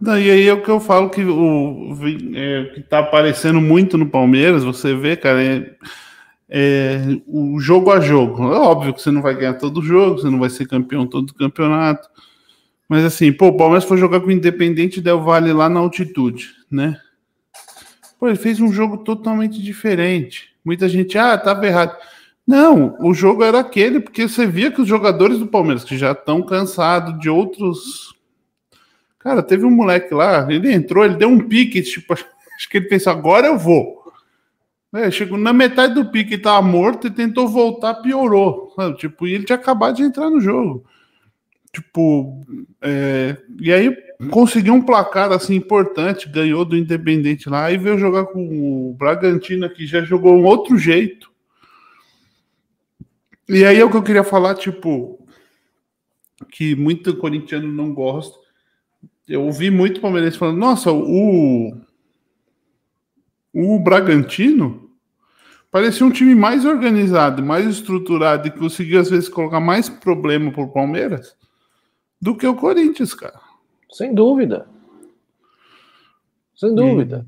Daí 0.02 0.32
aí 0.32 0.48
é 0.48 0.54
o 0.54 0.64
que 0.64 0.70
eu 0.70 0.80
falo 0.80 1.12
que 1.12 1.24
o 1.24 1.96
é, 2.36 2.72
que 2.74 2.82
tá 2.82 3.00
aparecendo 3.00 3.62
muito 3.62 4.00
no 4.00 4.10
Palmeiras, 4.10 4.64
você 4.64 4.96
vê, 4.96 5.16
cara, 5.16 5.44
é, 5.44 5.76
é, 6.50 7.00
o 7.28 7.60
jogo 7.60 7.92
a 7.92 8.00
jogo. 8.00 8.52
É 8.52 8.58
óbvio 8.58 8.96
que 8.96 9.02
você 9.02 9.12
não 9.12 9.22
vai 9.22 9.36
ganhar 9.36 9.54
todo 9.54 9.84
jogo, 9.84 10.18
você 10.18 10.30
não 10.30 10.40
vai 10.40 10.50
ser 10.50 10.68
campeão 10.68 11.06
todo 11.06 11.36
campeonato. 11.36 12.10
Mas 12.94 13.06
assim, 13.06 13.34
pô, 13.34 13.48
o 13.48 13.58
Palmeiras 13.58 13.86
foi 13.86 13.98
jogar 13.98 14.20
com 14.20 14.28
o 14.28 14.32
Independente 14.32 15.02
Del 15.02 15.20
Vale 15.20 15.52
lá 15.52 15.68
na 15.68 15.80
altitude, 15.80 16.52
né? 16.70 16.96
Pô, 18.20 18.28
ele 18.28 18.38
fez 18.38 18.62
um 18.62 18.72
jogo 18.72 19.00
totalmente 19.00 19.60
diferente. 19.60 20.54
Muita 20.64 20.88
gente, 20.88 21.18
ah, 21.18 21.36
tava 21.36 21.66
errado. 21.66 21.98
Não, 22.46 22.96
o 23.00 23.12
jogo 23.12 23.44
era 23.44 23.60
aquele, 23.62 24.00
porque 24.00 24.28
você 24.28 24.46
via 24.46 24.70
que 24.70 24.80
os 24.80 24.88
jogadores 24.88 25.40
do 25.40 25.48
Palmeiras, 25.48 25.84
que 25.84 25.98
já 25.98 26.12
estão 26.12 26.44
cansados 26.44 27.20
de 27.20 27.32
outros. 27.32 28.14
Cara, 29.18 29.42
teve 29.42 29.66
um 29.66 29.72
moleque 29.72 30.14
lá, 30.14 30.46
ele 30.48 30.72
entrou, 30.72 31.04
ele 31.04 31.16
deu 31.16 31.30
um 31.30 31.40
pique, 31.40 31.82
tipo, 31.82 32.14
acho 32.14 32.70
que 32.70 32.78
ele 32.78 32.90
pensou, 32.90 33.12
agora 33.12 33.48
eu 33.48 33.58
vou. 33.58 34.04
É, 34.94 35.10
chegou 35.10 35.40
na 35.40 35.52
metade 35.52 35.96
do 35.96 36.12
pique, 36.12 36.38
tava 36.38 36.62
morto 36.62 37.08
e 37.08 37.10
tentou 37.10 37.48
voltar, 37.48 37.96
piorou. 37.96 38.72
Sabe? 38.76 38.98
Tipo, 38.98 39.26
e 39.26 39.34
ele 39.34 39.46
tinha 39.46 39.56
acabado 39.56 39.96
de 39.96 40.04
entrar 40.04 40.30
no 40.30 40.40
jogo. 40.40 40.86
Tipo, 41.74 42.46
é, 42.82 43.36
e 43.60 43.74
aí 43.74 43.98
conseguiu 44.30 44.76
um 44.76 44.82
placar 44.82 45.32
assim 45.32 45.56
importante, 45.56 46.30
ganhou 46.30 46.64
do 46.64 46.78
Independente 46.78 47.50
lá 47.50 47.72
e 47.72 47.80
veio 47.80 47.98
jogar 47.98 48.26
com 48.26 48.92
o 48.92 48.94
Bragantino 48.94 49.68
que 49.68 49.88
já 49.88 50.04
jogou 50.04 50.36
um 50.36 50.46
outro 50.46 50.78
jeito. 50.78 51.32
E 53.50 53.66
aí 53.66 53.80
é 53.80 53.84
o 53.84 53.90
que 53.90 53.98
eu 53.98 54.04
queria 54.04 54.24
falar, 54.24 54.54
tipo, 54.54 55.28
que 56.52 56.76
muito 56.76 57.18
corintiano 57.18 57.72
não 57.72 57.92
gosta. 57.92 58.38
Eu 59.28 59.42
ouvi 59.42 59.72
muito 59.72 60.00
palmeirense 60.00 60.38
falando, 60.38 60.60
nossa, 60.60 60.92
o 60.92 61.76
o 63.52 63.80
Bragantino 63.80 64.92
parecia 65.72 66.06
um 66.06 66.12
time 66.12 66.36
mais 66.36 66.66
organizado, 66.66 67.44
mais 67.44 67.66
estruturado 67.68 68.48
e 68.48 68.52
conseguiu 68.52 69.00
às 69.00 69.10
vezes 69.10 69.28
colocar 69.28 69.60
mais 69.60 69.90
problema 69.90 70.52
pro 70.52 70.72
Palmeiras 70.72 71.36
do 72.24 72.38
que 72.38 72.48
o 72.48 72.56
Corinthians, 72.56 73.14
cara. 73.14 73.38
Sem 73.92 74.14
dúvida. 74.14 74.66
Sem 76.56 76.74
dúvida. 76.74 77.26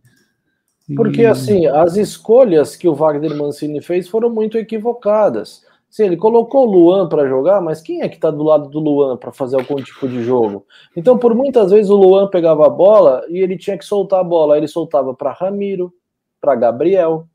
E... 0.87 0.95
Porque, 0.95 1.25
assim, 1.25 1.67
as 1.67 1.97
escolhas 1.97 2.77
que 2.77 2.87
o 2.87 2.95
Wagner 2.95 3.35
Mancini 3.35 3.81
fez 3.81 4.07
foram 4.07 4.29
muito 4.29 4.57
equivocadas. 4.57 5.65
Sim, 5.89 6.03
ele 6.05 6.15
colocou 6.15 6.65
o 6.65 6.71
Luan 6.71 7.09
para 7.09 7.27
jogar, 7.27 7.59
mas 7.59 7.81
quem 7.81 8.03
é 8.03 8.07
que 8.07 8.15
está 8.15 8.31
do 8.31 8.41
lado 8.41 8.69
do 8.69 8.79
Luan 8.79 9.17
para 9.17 9.33
fazer 9.33 9.57
algum 9.57 9.75
tipo 9.75 10.07
de 10.07 10.23
jogo? 10.23 10.65
Então, 10.95 11.17
por 11.17 11.35
muitas 11.35 11.71
vezes, 11.71 11.89
o 11.89 11.97
Luan 11.97 12.29
pegava 12.29 12.65
a 12.65 12.69
bola 12.69 13.25
e 13.27 13.39
ele 13.39 13.57
tinha 13.57 13.77
que 13.77 13.83
soltar 13.83 14.21
a 14.21 14.23
bola. 14.23 14.55
Ele 14.55 14.67
soltava 14.67 15.13
para 15.13 15.33
Ramiro, 15.33 15.93
para 16.39 16.55
Gabriel, 16.55 17.27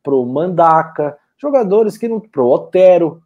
para 0.00 0.14
o 0.14 0.24
Mandaca, 0.24 1.18
jogadores 1.36 1.98
que 1.98 2.06
não. 2.06 2.20
para 2.20 2.42
o 2.42 2.50
Otero, 2.52 3.20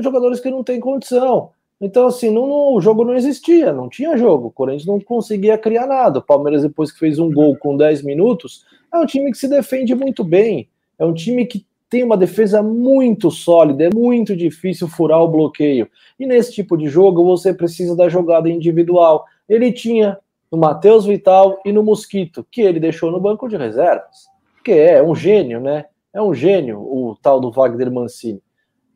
jogadores 0.00 0.40
que 0.40 0.50
não 0.50 0.64
têm 0.64 0.80
condição. 0.80 1.50
Então, 1.84 2.06
assim, 2.06 2.30
não, 2.30 2.46
não, 2.46 2.74
o 2.74 2.80
jogo 2.80 3.04
não 3.04 3.14
existia, 3.14 3.70
não 3.70 3.90
tinha 3.90 4.16
jogo. 4.16 4.48
O 4.48 4.50
Corinthians 4.50 4.86
não 4.86 4.98
conseguia 4.98 5.58
criar 5.58 5.86
nada. 5.86 6.18
O 6.18 6.22
Palmeiras, 6.22 6.62
depois 6.62 6.90
que 6.90 6.98
fez 6.98 7.18
um 7.18 7.30
gol 7.30 7.54
com 7.58 7.76
10 7.76 8.02
minutos, 8.02 8.64
é 8.90 8.96
um 8.96 9.04
time 9.04 9.30
que 9.30 9.36
se 9.36 9.46
defende 9.46 9.94
muito 9.94 10.24
bem. 10.24 10.66
É 10.98 11.04
um 11.04 11.12
time 11.12 11.44
que 11.44 11.66
tem 11.90 12.02
uma 12.02 12.16
defesa 12.16 12.62
muito 12.62 13.30
sólida, 13.30 13.84
é 13.84 13.90
muito 13.94 14.34
difícil 14.34 14.88
furar 14.88 15.20
o 15.20 15.28
bloqueio. 15.28 15.86
E 16.18 16.24
nesse 16.24 16.54
tipo 16.54 16.74
de 16.74 16.88
jogo, 16.88 17.22
você 17.22 17.52
precisa 17.52 17.94
da 17.94 18.08
jogada 18.08 18.48
individual. 18.48 19.26
Ele 19.46 19.70
tinha 19.70 20.18
no 20.50 20.56
Matheus 20.56 21.04
Vital 21.04 21.60
e 21.66 21.70
no 21.70 21.82
Mosquito, 21.82 22.46
que 22.50 22.62
ele 22.62 22.80
deixou 22.80 23.10
no 23.10 23.20
banco 23.20 23.46
de 23.46 23.58
reservas. 23.58 24.24
Que 24.64 24.72
é 24.72 25.02
um 25.02 25.14
gênio, 25.14 25.60
né? 25.60 25.84
É 26.14 26.22
um 26.22 26.32
gênio 26.32 26.80
o 26.80 27.14
tal 27.20 27.38
do 27.40 27.50
Wagner 27.50 27.92
Mancini. 27.92 28.40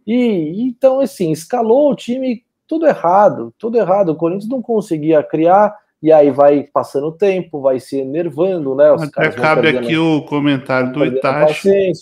E 0.07 0.63
então, 0.63 1.01
assim, 1.01 1.31
escalou 1.31 1.91
o 1.91 1.95
time 1.95 2.48
tudo 2.69 2.87
errado, 2.87 3.53
tudo 3.59 3.79
errado. 3.79 4.11
O 4.11 4.17
Corinthians 4.17 4.49
não 4.49 4.63
conseguia 4.63 5.23
criar, 5.23 5.75
e 6.01 6.13
aí 6.13 6.31
vai 6.31 6.63
passando 6.63 7.09
o 7.09 7.13
tempo, 7.13 7.61
vai 7.61 7.81
se 7.81 7.99
enervando, 7.99 8.75
né? 8.77 8.93
Os 8.93 9.03
Até 9.03 9.31
cabe 9.31 9.69
aqui 9.69 9.97
o 9.97 10.23
comentário 10.23 10.93
do 10.93 11.05
Itachi 11.05 11.93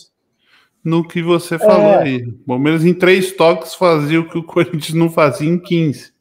no 0.83 1.05
que 1.05 1.21
você 1.21 1.57
falou 1.57 1.81
é. 1.81 2.03
aí. 2.03 2.23
O 2.23 2.33
Palmeiras 2.45 2.85
em 2.85 2.93
três 2.93 3.31
toques 3.35 3.73
fazia 3.73 4.19
o 4.19 4.29
que 4.29 4.37
o 4.37 4.43
Corinthians 4.43 4.93
não 4.93 5.09
fazia 5.09 5.49
em 5.49 5.57
15. 5.57 6.13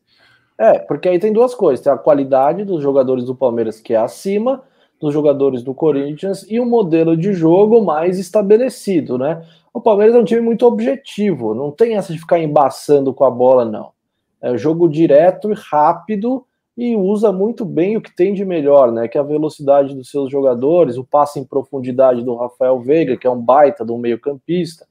É, 0.59 0.79
porque 0.79 1.09
aí 1.09 1.19
tem 1.19 1.33
duas 1.33 1.55
coisas: 1.55 1.85
tem 1.85 1.93
a 1.93 1.99
qualidade 1.99 2.65
dos 2.65 2.83
jogadores 2.83 3.25
do 3.25 3.35
Palmeiras, 3.35 3.81
que 3.81 3.95
é 3.95 3.97
acima 3.97 4.63
dos 4.99 5.13
jogadores 5.13 5.63
do 5.63 5.75
Corinthians, 5.75 6.47
e 6.49 6.59
um 6.59 6.65
modelo 6.65 7.17
de 7.17 7.35
jogo 7.35 7.85
mais 7.85 8.19
estabelecido, 8.19 9.19
né? 9.19 9.45
O 9.73 9.81
Palmeiras 9.81 10.15
é 10.17 10.19
um 10.19 10.25
time 10.25 10.41
muito 10.41 10.67
objetivo, 10.67 11.55
não 11.55 11.71
tem 11.71 11.97
essa 11.97 12.13
de 12.13 12.19
ficar 12.19 12.39
embaçando 12.39 13.13
com 13.13 13.25
a 13.25 13.31
bola, 13.31 13.65
não. 13.65 13.91
É 14.41 14.57
jogo 14.57 14.89
direto 14.89 15.51
e 15.51 15.55
rápido 15.55 16.45
e 16.77 16.95
usa 16.95 17.33
muito 17.33 17.65
bem 17.65 17.97
o 17.97 18.03
que 18.03 18.15
tem 18.15 18.35
de 18.35 18.45
melhor, 18.45 18.93
né? 18.93 19.09
Que 19.09 19.17
é 19.17 19.21
a 19.21 19.25
velocidade 19.25 19.95
dos 19.95 20.11
seus 20.11 20.31
jogadores, 20.31 20.99
o 20.99 21.05
passe 21.05 21.41
em 21.41 21.45
profundidade 21.45 22.23
do 22.23 22.35
Rafael 22.35 22.79
Veiga, 22.81 23.17
que 23.17 23.27
é 23.27 23.31
um 23.31 23.41
baita 23.41 23.85
do 23.85 23.97
meio-campista 23.97 24.87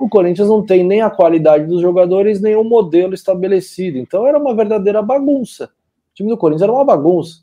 o 0.00 0.08
Corinthians 0.08 0.48
não 0.48 0.64
tem 0.64 0.82
nem 0.82 1.02
a 1.02 1.10
qualidade 1.10 1.66
dos 1.66 1.82
jogadores, 1.82 2.40
nem 2.40 2.56
o 2.56 2.64
modelo 2.64 3.12
estabelecido. 3.12 3.98
Então 3.98 4.26
era 4.26 4.38
uma 4.38 4.54
verdadeira 4.54 5.02
bagunça. 5.02 5.66
O 5.66 6.14
time 6.14 6.30
do 6.30 6.38
Corinthians 6.38 6.62
era 6.62 6.72
uma 6.72 6.84
bagunça. 6.84 7.42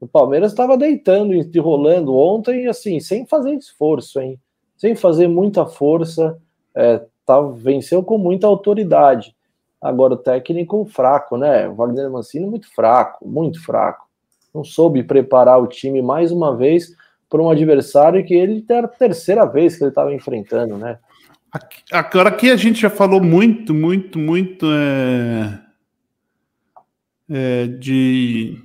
O 0.00 0.08
Palmeiras 0.08 0.52
estava 0.52 0.78
deitando, 0.78 1.34
enrolando 1.34 2.16
ontem, 2.16 2.66
assim, 2.66 2.98
sem 2.98 3.26
fazer 3.26 3.52
esforço, 3.52 4.18
hein? 4.20 4.40
Sem 4.74 4.94
fazer 4.94 5.28
muita 5.28 5.66
força, 5.66 6.38
é, 6.74 7.04
tá, 7.26 7.42
venceu 7.42 8.02
com 8.02 8.16
muita 8.16 8.46
autoridade. 8.46 9.36
Agora 9.80 10.14
o 10.14 10.18
técnico 10.18 10.84
fraco, 10.86 11.36
né? 11.36 11.68
O 11.68 11.74
Wagner 11.74 12.10
Mancini 12.10 12.46
muito 12.46 12.72
fraco, 12.74 13.26
muito 13.26 13.62
fraco. 13.62 14.06
Não 14.54 14.64
soube 14.64 15.02
preparar 15.02 15.60
o 15.62 15.66
time 15.66 16.02
mais 16.02 16.32
uma 16.32 16.56
vez 16.56 16.96
para 17.28 17.42
um 17.42 17.50
adversário 17.50 18.24
que 18.24 18.34
ele 18.34 18.64
era 18.68 18.86
a 18.86 18.90
terceira 18.90 19.44
vez 19.44 19.76
que 19.76 19.84
ele 19.84 19.90
estava 19.90 20.12
enfrentando, 20.12 20.76
né? 20.76 20.98
Agora 21.92 22.28
aqui 22.28 22.50
a 22.50 22.56
gente 22.56 22.80
já 22.80 22.90
falou 22.90 23.22
muito, 23.22 23.72
muito, 23.72 24.18
muito 24.18 24.66
é, 24.70 25.60
é, 27.30 27.66
de 27.66 28.62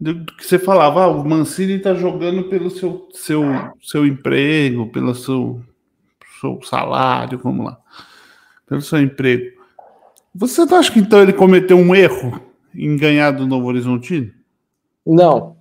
do 0.00 0.24
que 0.24 0.46
você 0.46 0.58
falava, 0.60 1.02
ah, 1.02 1.08
o 1.08 1.28
Mancini 1.28 1.74
está 1.74 1.92
jogando 1.92 2.44
pelo 2.44 2.70
seu, 2.70 3.08
seu, 3.12 3.42
seu 3.82 4.06
emprego, 4.06 4.86
pelo 4.92 5.12
seu, 5.12 5.60
seu 6.40 6.60
salário, 6.62 7.40
vamos 7.42 7.66
lá, 7.66 7.80
pelo 8.68 8.82
seu 8.82 9.00
emprego. 9.00 9.58
Você 10.34 10.62
acha 10.62 10.92
que 10.92 11.00
então 11.00 11.22
ele 11.22 11.32
cometeu 11.32 11.76
um 11.76 11.94
erro 11.94 12.40
em 12.74 12.96
ganhar 12.96 13.32
do 13.32 13.46
Novo 13.46 13.66
Horizontino? 13.66 14.30
Não, 15.04 15.56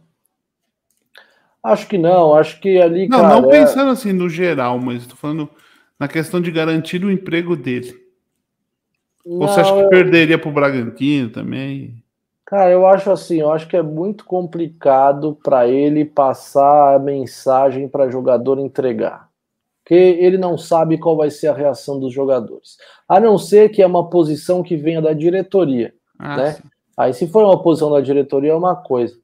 Acho 1.68 1.86
que 1.86 1.98
não, 1.98 2.34
acho 2.34 2.62
que 2.62 2.80
ali. 2.80 3.10
Não, 3.10 3.20
cara, 3.20 3.42
não 3.42 3.52
é 3.52 3.60
pensando 3.60 3.90
é... 3.90 3.92
assim 3.92 4.14
no 4.14 4.30
geral, 4.30 4.80
mas 4.80 5.02
estou 5.02 5.18
falando 5.18 5.50
na 6.00 6.08
questão 6.08 6.40
de 6.40 6.50
garantir 6.50 7.04
o 7.04 7.12
emprego 7.12 7.58
dele. 7.58 7.94
Não, 9.26 9.40
Ou 9.42 9.48
você 9.50 9.60
acha 9.60 9.74
que 9.74 9.82
eu... 9.82 9.90
perderia 9.90 10.38
para 10.38 10.50
o 10.50 10.54
Bragantino 10.54 11.30
também? 11.30 12.02
Cara, 12.46 12.72
eu 12.72 12.88
acho 12.88 13.12
assim, 13.12 13.42
eu 13.42 13.52
acho 13.52 13.68
que 13.68 13.76
é 13.76 13.82
muito 13.82 14.24
complicado 14.24 15.38
para 15.44 15.68
ele 15.68 16.06
passar 16.06 16.96
a 16.96 17.00
mensagem 17.00 17.90
para 17.90 18.10
jogador 18.10 18.60
entregar. 18.60 19.27
Porque 19.88 19.96
ele 19.96 20.38
não 20.38 20.58
sabe 20.58 20.98
qual 20.98 21.16
vai 21.16 21.32
ser 21.32 21.48
a 21.48 21.54
reação 21.54 21.98
dos 21.98 22.12
jogadores. 22.12 22.76
A 23.08 23.22
não 23.22 23.38
ser 23.38 23.70
que 23.70 23.82
é 23.82 23.88
uma 23.88 24.10
posição 24.10 24.62
que 24.62 24.76
venha 24.76 25.02
da 25.02 25.14
diretoria. 25.14 25.94
Ah, 26.20 26.36
né? 26.36 26.58
Aí, 26.98 27.14
se 27.14 27.26
for 27.26 27.46
uma 27.46 27.64
posição 27.64 27.90
da 27.90 28.02
diretoria, 28.02 28.52
é 28.52 28.56
uma 28.56 28.76
coisa. 28.76 29.16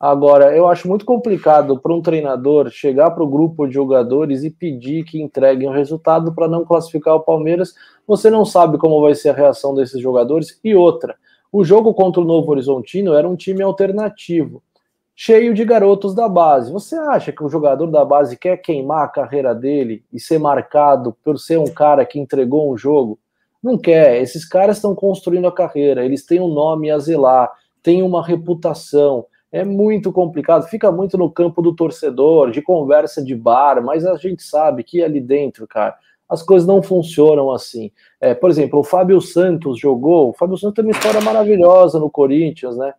Agora, 0.00 0.56
eu 0.56 0.68
acho 0.68 0.88
muito 0.88 1.04
complicado 1.04 1.78
para 1.78 1.92
um 1.92 2.00
treinador 2.00 2.70
chegar 2.70 3.10
para 3.10 3.22
o 3.22 3.28
grupo 3.28 3.66
de 3.66 3.74
jogadores 3.74 4.42
e 4.42 4.48
pedir 4.50 5.04
que 5.04 5.20
entreguem 5.20 5.68
o 5.68 5.72
resultado 5.72 6.34
para 6.34 6.48
não 6.48 6.64
classificar 6.64 7.14
o 7.14 7.20
Palmeiras. 7.20 7.74
Você 8.06 8.30
não 8.30 8.46
sabe 8.46 8.78
como 8.78 9.02
vai 9.02 9.14
ser 9.14 9.28
a 9.28 9.34
reação 9.34 9.74
desses 9.74 10.00
jogadores. 10.00 10.58
E 10.64 10.74
outra, 10.74 11.14
o 11.52 11.62
jogo 11.62 11.92
contra 11.92 12.22
o 12.22 12.24
Novo 12.24 12.50
Horizontino 12.52 13.12
era 13.12 13.28
um 13.28 13.36
time 13.36 13.62
alternativo, 13.62 14.62
cheio 15.16 15.54
de 15.54 15.64
garotos 15.64 16.14
da 16.14 16.28
base. 16.28 16.70
Você 16.70 16.94
acha 16.94 17.32
que 17.32 17.42
o 17.42 17.48
jogador 17.48 17.86
da 17.86 18.04
base 18.04 18.36
quer 18.36 18.58
queimar 18.58 19.04
a 19.04 19.08
carreira 19.08 19.54
dele 19.54 20.04
e 20.12 20.20
ser 20.20 20.38
marcado 20.38 21.16
por 21.24 21.38
ser 21.38 21.58
um 21.58 21.72
cara 21.72 22.04
que 22.04 22.20
entregou 22.20 22.72
um 22.72 22.76
jogo? 22.76 23.18
Não 23.62 23.78
quer. 23.78 24.20
Esses 24.20 24.46
caras 24.46 24.76
estão 24.76 24.94
construindo 24.94 25.48
a 25.48 25.52
carreira, 25.52 26.04
eles 26.04 26.24
têm 26.24 26.40
um 26.40 26.52
nome 26.52 26.90
a 26.90 26.98
zelar, 26.98 27.50
têm 27.82 28.02
uma 28.02 28.24
reputação 28.24 29.24
é 29.56 29.64
muito 29.64 30.12
complicado, 30.12 30.68
fica 30.68 30.90
muito 30.92 31.16
no 31.16 31.30
campo 31.30 31.62
do 31.62 31.74
torcedor, 31.74 32.50
de 32.50 32.60
conversa 32.60 33.24
de 33.24 33.34
bar, 33.34 33.82
mas 33.82 34.04
a 34.04 34.16
gente 34.16 34.42
sabe 34.42 34.82
que 34.82 35.02
ali 35.02 35.20
dentro, 35.20 35.66
cara, 35.66 35.96
as 36.28 36.42
coisas 36.42 36.66
não 36.66 36.82
funcionam 36.82 37.50
assim. 37.52 37.90
É, 38.20 38.34
por 38.34 38.50
exemplo, 38.50 38.80
o 38.80 38.84
Fábio 38.84 39.20
Santos 39.20 39.78
jogou, 39.78 40.30
o 40.30 40.32
Fábio 40.32 40.58
Santos 40.58 40.74
tem 40.74 40.84
uma 40.84 40.90
história 40.90 41.20
maravilhosa 41.20 41.98
no 41.98 42.10
Corinthians, 42.10 42.76
né? 42.76 42.92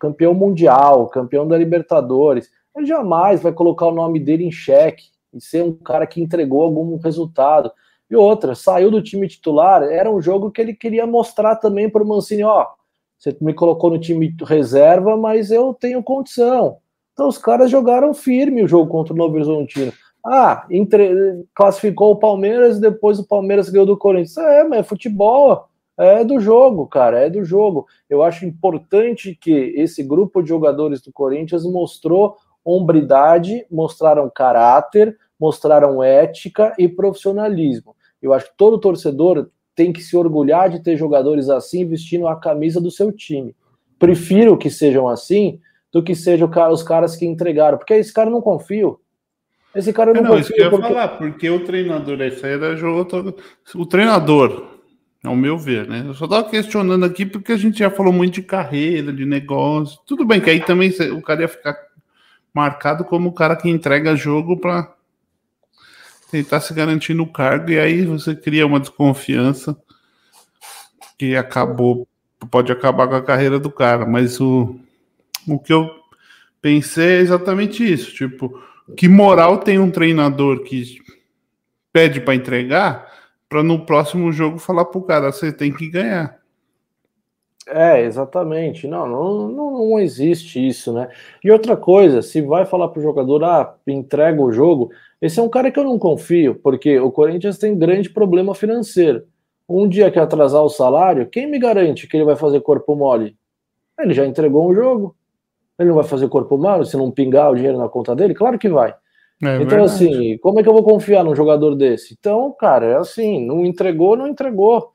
Campeão 0.00 0.34
mundial, 0.34 1.06
campeão 1.06 1.46
da 1.46 1.56
Libertadores. 1.56 2.50
Ele 2.76 2.86
jamais 2.86 3.40
vai 3.40 3.52
colocar 3.52 3.86
o 3.86 3.94
nome 3.94 4.18
dele 4.18 4.44
em 4.44 4.50
xeque 4.50 5.04
e 5.32 5.40
ser 5.40 5.62
um 5.62 5.72
cara 5.72 6.06
que 6.06 6.20
entregou 6.20 6.64
algum 6.64 6.96
resultado. 6.96 7.70
E 8.10 8.16
outra, 8.16 8.56
saiu 8.56 8.90
do 8.90 9.00
time 9.00 9.28
titular, 9.28 9.84
era 9.84 10.10
um 10.10 10.20
jogo 10.20 10.50
que 10.50 10.60
ele 10.60 10.74
queria 10.74 11.06
mostrar 11.06 11.54
também 11.54 11.88
para 11.88 12.02
o 12.02 12.06
Mancini, 12.06 12.42
ó, 12.42 12.66
você 13.20 13.36
me 13.40 13.52
colocou 13.52 13.90
no 13.90 13.98
time 13.98 14.34
reserva, 14.42 15.14
mas 15.16 15.50
eu 15.50 15.74
tenho 15.74 16.02
condição. 16.02 16.78
Então 17.12 17.28
os 17.28 17.36
caras 17.36 17.70
jogaram 17.70 18.14
firme 18.14 18.62
o 18.62 18.68
jogo 18.68 18.90
contra 18.90 19.12
o 19.12 19.16
Novo 19.16 19.34
Horizontino. 19.34 19.92
Ah, 20.24 20.66
entre... 20.70 21.44
classificou 21.54 22.12
o 22.12 22.16
Palmeiras 22.16 22.78
e 22.78 22.80
depois 22.80 23.18
o 23.18 23.26
Palmeiras 23.26 23.68
ganhou 23.68 23.86
do 23.86 23.96
Corinthians. 23.96 24.38
É, 24.38 24.64
mas 24.64 24.80
é 24.80 24.82
futebol. 24.82 25.68
É 26.00 26.24
do 26.24 26.40
jogo, 26.40 26.86
cara, 26.86 27.18
é 27.20 27.28
do 27.28 27.44
jogo. 27.44 27.86
Eu 28.08 28.22
acho 28.22 28.46
importante 28.46 29.36
que 29.38 29.52
esse 29.76 30.02
grupo 30.02 30.42
de 30.42 30.48
jogadores 30.48 31.02
do 31.02 31.12
Corinthians 31.12 31.62
mostrou 31.64 32.38
hombridade, 32.64 33.66
mostraram 33.70 34.30
caráter, 34.34 35.14
mostraram 35.38 36.02
ética 36.02 36.74
e 36.78 36.88
profissionalismo. 36.88 37.94
Eu 38.22 38.32
acho 38.32 38.46
que 38.46 38.56
todo 38.56 38.80
torcedor 38.80 39.50
tem 39.74 39.92
que 39.92 40.00
se 40.00 40.16
orgulhar 40.16 40.70
de 40.70 40.80
ter 40.80 40.96
jogadores 40.96 41.50
assim 41.50 41.86
vestindo 41.86 42.26
a 42.26 42.36
camisa 42.36 42.80
do 42.80 42.90
seu 42.90 43.12
time. 43.12 43.54
Prefiro 43.98 44.56
que 44.56 44.70
sejam 44.70 45.06
assim 45.06 45.60
do 45.92 46.02
que 46.02 46.14
sejam 46.14 46.50
os 46.70 46.82
caras 46.82 47.14
que 47.14 47.26
entregaram, 47.26 47.76
porque 47.76 47.92
esse 47.92 48.12
cara 48.12 48.28
eu 48.28 48.32
não 48.32 48.40
confio. 48.40 48.98
Esse 49.74 49.92
cara 49.92 50.14
não, 50.14 50.20
é, 50.20 50.22
não 50.22 50.30
confio. 50.30 50.42
Isso 50.42 50.52
que 50.54 50.60
eu 50.60 50.64
ia 50.64 50.70
porque... 50.70 50.88
falar, 50.88 51.08
porque 51.18 51.50
o 51.50 51.64
treinador, 51.64 52.22
esse 52.22 52.46
aí 52.46 52.54
era 52.54 52.74
jogo 52.74 53.04
todo... 53.04 53.36
O 53.74 53.84
treinador, 53.84 54.69
ao 55.22 55.36
meu 55.36 55.58
ver, 55.58 55.86
né? 55.86 56.04
Eu 56.06 56.14
só 56.14 56.26
tava 56.26 56.48
questionando 56.48 57.04
aqui 57.04 57.26
porque 57.26 57.52
a 57.52 57.56
gente 57.56 57.78
já 57.78 57.90
falou 57.90 58.12
muito 58.12 58.34
de 58.34 58.42
carreira, 58.42 59.12
de 59.12 59.24
negócio. 59.24 60.00
Tudo 60.06 60.24
bem 60.24 60.40
que 60.40 60.48
aí 60.48 60.60
também 60.60 60.90
o 61.12 61.20
cara 61.20 61.42
ia 61.42 61.48
ficar 61.48 61.76
marcado 62.54 63.04
como 63.04 63.28
o 63.28 63.32
cara 63.32 63.54
que 63.54 63.68
entrega 63.68 64.16
jogo 64.16 64.56
para 64.56 64.92
tentar 66.30 66.60
se 66.60 66.72
garantir 66.72 67.12
no 67.12 67.26
cargo, 67.26 67.70
e 67.70 67.78
aí 67.78 68.04
você 68.04 68.34
cria 68.34 68.66
uma 68.66 68.78
desconfiança 68.78 69.76
que 71.18 71.36
acabou, 71.36 72.08
pode 72.50 72.70
acabar 72.72 73.08
com 73.08 73.16
a 73.16 73.22
carreira 73.22 73.58
do 73.58 73.70
cara. 73.70 74.06
Mas 74.06 74.40
o, 74.40 74.78
o 75.46 75.58
que 75.58 75.72
eu 75.72 75.90
pensei 76.62 77.18
é 77.18 77.20
exatamente 77.20 77.84
isso: 77.84 78.14
tipo, 78.14 78.62
que 78.96 79.08
moral 79.08 79.58
tem 79.58 79.78
um 79.78 79.90
treinador 79.90 80.62
que 80.62 81.00
pede 81.92 82.20
para 82.20 82.34
entregar 82.34 83.09
para 83.50 83.64
no 83.64 83.84
próximo 83.84 84.30
jogo 84.30 84.58
falar 84.58 84.84
pro 84.84 85.02
cara, 85.02 85.32
você 85.32 85.52
tem 85.52 85.74
que 85.74 85.90
ganhar. 85.90 86.38
É, 87.66 88.00
exatamente. 88.02 88.86
Não, 88.86 89.08
não, 89.08 89.48
não, 89.48 89.98
existe 89.98 90.64
isso, 90.66 90.92
né? 90.92 91.08
E 91.42 91.50
outra 91.50 91.76
coisa, 91.76 92.22
se 92.22 92.40
vai 92.40 92.64
falar 92.64 92.88
pro 92.88 93.02
jogador, 93.02 93.42
ah, 93.44 93.74
entrega 93.86 94.40
o 94.40 94.52
jogo, 94.52 94.90
esse 95.20 95.40
é 95.40 95.42
um 95.42 95.48
cara 95.48 95.70
que 95.70 95.78
eu 95.78 95.84
não 95.84 95.98
confio, 95.98 96.54
porque 96.54 96.98
o 97.00 97.10
Corinthians 97.10 97.58
tem 97.58 97.76
grande 97.76 98.08
problema 98.08 98.54
financeiro. 98.54 99.24
Um 99.68 99.88
dia 99.88 100.10
que 100.10 100.18
atrasar 100.18 100.62
o 100.62 100.68
salário, 100.68 101.28
quem 101.28 101.48
me 101.48 101.58
garante 101.58 102.06
que 102.06 102.16
ele 102.16 102.24
vai 102.24 102.36
fazer 102.36 102.60
corpo 102.60 102.94
mole? 102.94 103.36
Ele 103.98 104.14
já 104.14 104.24
entregou 104.24 104.70
um 104.70 104.74
jogo. 104.74 105.16
Ele 105.78 105.88
não 105.88 105.96
vai 105.96 106.04
fazer 106.04 106.28
corpo 106.28 106.56
mole 106.56 106.86
se 106.86 106.96
não 106.96 107.10
pingar 107.10 107.50
o 107.50 107.56
dinheiro 107.56 107.78
na 107.78 107.88
conta 107.88 108.14
dele? 108.14 108.34
Claro 108.34 108.58
que 108.58 108.68
vai. 108.68 108.94
É 109.42 109.56
então, 109.56 109.66
verdade. 109.66 109.82
assim, 109.82 110.38
como 110.38 110.60
é 110.60 110.62
que 110.62 110.68
eu 110.68 110.72
vou 110.72 110.82
confiar 110.82 111.24
num 111.24 111.34
jogador 111.34 111.74
desse? 111.74 112.14
Então, 112.18 112.54
cara, 112.58 112.86
é 112.86 112.96
assim, 112.96 113.44
não 113.44 113.64
entregou, 113.64 114.16
não 114.16 114.28
entregou. 114.28 114.92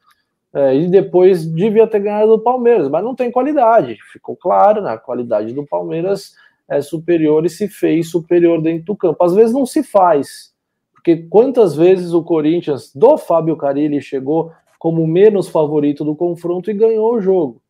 É, 0.54 0.74
e 0.74 0.88
depois 0.88 1.46
devia 1.46 1.86
ter 1.86 2.00
ganhado 2.00 2.38
do 2.38 2.40
Palmeiras, 2.40 2.88
mas 2.88 3.04
não 3.04 3.16
tem 3.16 3.32
qualidade. 3.32 3.98
Ficou 4.14 4.38
claro, 4.38 4.82
né? 4.82 4.92
A 4.92 4.98
qualidade 4.98 5.54
do 5.54 5.66
Palmeiras 5.66 6.34
é 6.70 6.82
superior 6.82 7.46
e 7.46 7.50
se 7.50 7.68
fez 7.68 8.10
superior 8.10 8.62
dentro 8.62 8.86
do 8.86 8.96
campo. 8.96 9.24
Às 9.24 9.34
vezes 9.34 9.54
não 9.54 9.66
se 9.66 9.84
faz, 9.84 10.54
porque 10.94 11.18
quantas 11.30 11.76
vezes 11.76 12.14
o 12.14 12.24
Corinthians 12.24 12.92
do 12.96 13.18
Fábio 13.18 13.58
Carilli 13.58 14.02
chegou 14.02 14.52
como 14.80 15.06
menos 15.06 15.50
favorito 15.50 16.06
do 16.06 16.16
confronto 16.16 16.70
e 16.70 16.74
ganhou 16.74 17.16
o 17.16 17.22
jogo. 17.22 17.62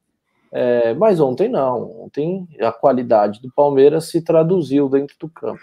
É, 0.51 0.93
mas 0.93 1.19
ontem 1.19 1.49
não. 1.49 2.03
Ontem 2.03 2.47
a 2.61 2.71
qualidade 2.71 3.41
do 3.41 3.51
Palmeiras 3.53 4.05
se 4.05 4.21
traduziu 4.21 4.87
dentro 4.87 5.15
do 5.19 5.27
campo. 5.27 5.59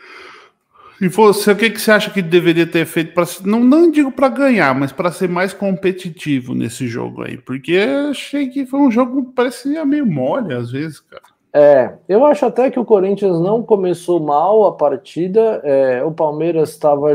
E 1.03 1.09
você, 1.09 1.51
o 1.51 1.57
que, 1.57 1.69
que 1.69 1.81
você 1.81 1.91
acha 1.91 2.13
que 2.13 2.23
deveria 2.23 2.65
ter 2.65 2.87
feito 2.87 3.13
para 3.13 3.25
não, 3.45 3.59
não 3.59 3.91
digo 3.91 4.13
para 4.13 4.29
ganhar, 4.29 4.73
mas 4.73 4.93
para 4.93 5.11
ser 5.11 5.29
mais 5.29 5.53
competitivo 5.53 6.55
nesse 6.55 6.87
jogo 6.87 7.25
aí? 7.25 7.37
Porque 7.37 7.77
achei 8.09 8.49
que 8.49 8.65
foi 8.65 8.79
um 8.79 8.89
jogo 8.89 9.25
que 9.25 9.33
parecia 9.33 9.85
meio 9.85 10.07
mole 10.07 10.55
às 10.55 10.71
vezes, 10.71 11.01
cara. 11.01 11.25
É, 11.53 11.93
eu 12.09 12.25
acho 12.25 12.47
até 12.47 12.71
que 12.71 12.79
o 12.79 12.85
Corinthians 12.85 13.41
não 13.41 13.65
começou 13.65 14.21
mal 14.21 14.65
a 14.65 14.77
partida. 14.77 15.61
É, 15.65 16.05
o 16.05 16.13
Palmeiras 16.13 16.71
estava 16.71 17.11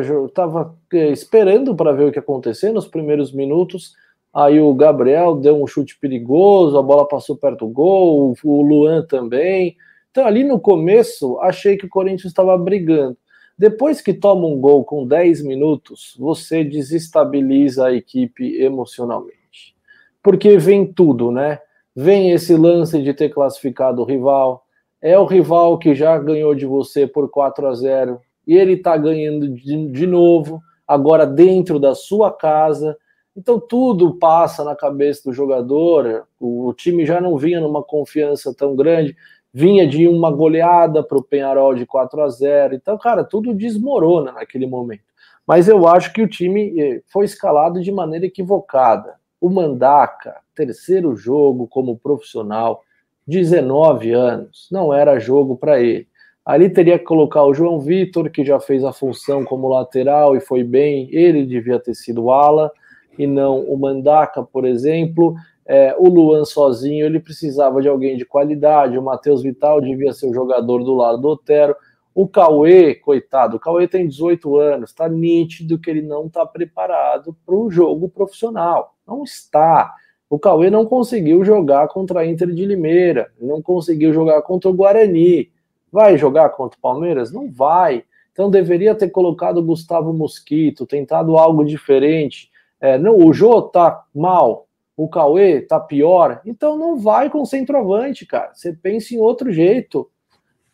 é, 0.91 1.07
esperando 1.07 1.73
para 1.73 1.93
ver 1.93 2.09
o 2.09 2.11
que 2.11 2.19
acontecer 2.19 2.73
nos 2.73 2.88
primeiros 2.88 3.31
minutos. 3.31 3.93
Aí 4.33 4.59
o 4.59 4.73
Gabriel 4.73 5.33
deu 5.38 5.63
um 5.63 5.65
chute 5.65 5.97
perigoso, 5.97 6.77
a 6.77 6.83
bola 6.83 7.07
passou 7.07 7.38
perto 7.38 7.65
do 7.65 7.71
gol, 7.71 8.35
o 8.43 8.61
Luan 8.61 9.05
também. 9.05 9.77
Então, 10.11 10.27
ali 10.27 10.43
no 10.43 10.59
começo, 10.59 11.39
achei 11.39 11.77
que 11.77 11.85
o 11.85 11.89
Corinthians 11.89 12.31
estava 12.31 12.57
brigando. 12.57 13.17
Depois 13.58 14.01
que 14.01 14.14
toma 14.14 14.45
um 14.45 14.60
gol 14.60 14.86
com 14.86 15.08
10 15.08 15.41
minutos, 15.43 16.16
você 16.20 16.64
desestabiliza 16.64 17.88
a 17.88 17.93
equipe 17.93 18.62
emocionalmente. 18.62 19.76
Porque 20.22 20.58
vem 20.58 20.86
tudo, 20.86 21.32
né? 21.32 21.60
Vem 21.95 22.32
esse 22.32 22.55
lance 22.55 23.01
de 23.01 23.14
ter 23.14 23.30
classificado 23.30 24.03
o 24.03 24.05
rival, 24.05 24.64
é 25.01 25.18
o 25.18 25.26
rival 25.26 25.80
que 25.80 25.95
já 25.95 26.18
ganhou 26.20 26.53
de 26.53 26.66
você 26.66 27.08
por 27.08 27.30
4 27.30 27.68
a 27.68 27.74
0 27.74 28.20
e 28.45 28.55
ele 28.55 28.74
está 28.74 28.95
ganhando 28.95 29.49
de, 29.49 29.88
de 29.88 30.08
novo, 30.08 30.62
agora 30.88 31.26
dentro 31.26 31.80
da 31.80 31.95
sua 31.95 32.32
casa. 32.32 32.95
Então 33.36 33.60
tudo 33.60 34.16
passa 34.16 34.64
na 34.64 34.76
cabeça 34.76 35.24
do 35.26 35.34
jogador. 35.34 36.28
O, 36.39 36.68
o 36.68 36.74
time 36.74 37.05
já 37.05 37.20
não 37.20 37.38
vinha 37.38 37.60
numa 37.60 37.84
confiança 37.84 38.53
tão 38.53 38.76
grande 38.76 39.16
vinha 39.58 39.88
de 39.88 40.08
uma 40.08 40.30
goleada 40.30 41.01
para 41.01 41.18
o 41.18 41.24
Penharol 41.24 41.74
de 41.74 41.84
4 41.84 42.22
a 42.22 42.30
0 42.30 42.76
Então, 42.76 42.95
cara, 42.95 43.24
tudo 43.24 43.55
desmorona 43.55 44.32
naquele 44.32 44.68
momento. 44.68 45.01
Mas 45.47 45.68
eu 45.68 45.88
acho 45.88 46.14
que 46.14 46.22
o 46.22 46.28
time 46.28 46.80
eh, 46.80 47.01
foi 47.08 47.26
escalado 47.26 47.82
de 47.82 47.91
maneira 47.91 48.28
equivocada. 48.28 49.16
O 49.41 49.49
Mandaca, 49.49 50.36
terceiro 50.53 51.16
jogo 51.16 51.66
como 51.66 51.97
profissional, 51.97 52.84
19 53.26 54.12
anos, 54.12 54.68
não 54.72 54.93
era 54.93 55.18
jogo 55.18 55.58
para 55.58 55.82
ele. 55.82 56.08
Ali 56.45 56.70
teria 56.70 56.99
que 56.99 57.05
colocar 57.05 57.43
o 57.43 57.53
João 57.53 57.80
Vitor, 57.80 58.30
que 58.30 58.45
já 58.45 58.60
fez 58.60 58.84
a 58.84 58.93
função 58.93 59.43
como 59.43 59.68
lateral 59.68 60.36
e 60.36 60.39
foi 60.39 60.64
bem, 60.64 61.10
ele 61.12 61.43
devia 61.43 61.80
ter 61.80 61.95
sido 61.95 62.30
ala, 62.30 62.72
e 63.18 63.28
não 63.28 63.59
o 63.59 63.78
Mandaca, 63.78 64.43
por 64.43 64.65
exemplo. 64.65 65.36
É, 65.65 65.95
o 65.97 66.07
Luan 66.07 66.45
sozinho, 66.45 67.05
ele 67.05 67.20
precisava 67.20 67.82
de 67.82 67.89
alguém 67.89 68.15
de 68.15 68.26
qualidade. 68.26 68.97
O 68.97 69.03
Matheus 69.03 69.43
Vital 69.43 69.82
devia 69.82 70.13
ser 70.13 70.30
o 70.30 70.34
jogador 70.34 70.84
do 70.84 70.93
lado 70.93 71.18
do 71.18 71.28
Otero. 71.30 71.76
O 72.15 72.28
Cauê, 72.28 72.95
coitado, 72.95 73.57
o 73.57 73.59
Cauê 73.59 73.88
tem 73.88 74.07
18 74.07 74.57
anos, 74.57 74.89
está 74.89 75.07
nítido 75.07 75.78
que 75.78 75.88
ele 75.88 76.01
não 76.01 76.26
está 76.26 76.45
preparado 76.47 77.36
para 77.45 77.53
o 77.53 77.70
jogo 77.70 78.09
profissional. 78.09 78.95
Não 79.05 79.24
está. 79.24 79.93
O 80.30 80.39
Cauê 80.39 80.70
não 80.70 80.86
conseguiu 80.86 81.45
jogar 81.45 81.88
contra 81.89 82.22
a 82.22 82.26
Inter 82.26 82.51
de 82.51 82.65
Limeira, 82.65 83.32
não 83.39 83.61
conseguiu 83.61 84.11
jogar 84.13 84.41
contra 84.41 84.70
o 84.70 84.74
Guarani. 84.74 85.51
Vai 85.91 86.18
jogar 86.18 86.49
contra 86.49 86.78
o 86.78 86.82
Palmeiras? 86.82 87.32
Não 87.32 87.51
vai. 87.51 88.03
Então 88.34 88.49
deveria 88.49 88.95
ter 88.95 89.09
colocado 89.09 89.59
o 89.59 89.63
Gustavo 89.63 90.11
Mosquito, 90.11 90.86
tentado 90.86 91.38
algo 91.38 91.63
diferente. 91.63 92.49
É, 92.80 92.97
não, 92.97 93.17
o 93.17 93.34
Jô 93.34 93.61
tá 93.61 94.03
mal, 94.13 94.67
o 94.95 95.07
Cauê 95.07 95.61
tá 95.61 95.80
pior, 95.80 96.41
então 96.45 96.78
não 96.78 96.97
vai 96.97 97.30
com 97.30 97.45
centroavante, 97.45 98.25
cara. 98.25 98.51
Você 98.53 98.73
pensa 98.73 99.13
em 99.13 99.19
outro 99.19 99.51
jeito. 99.51 100.09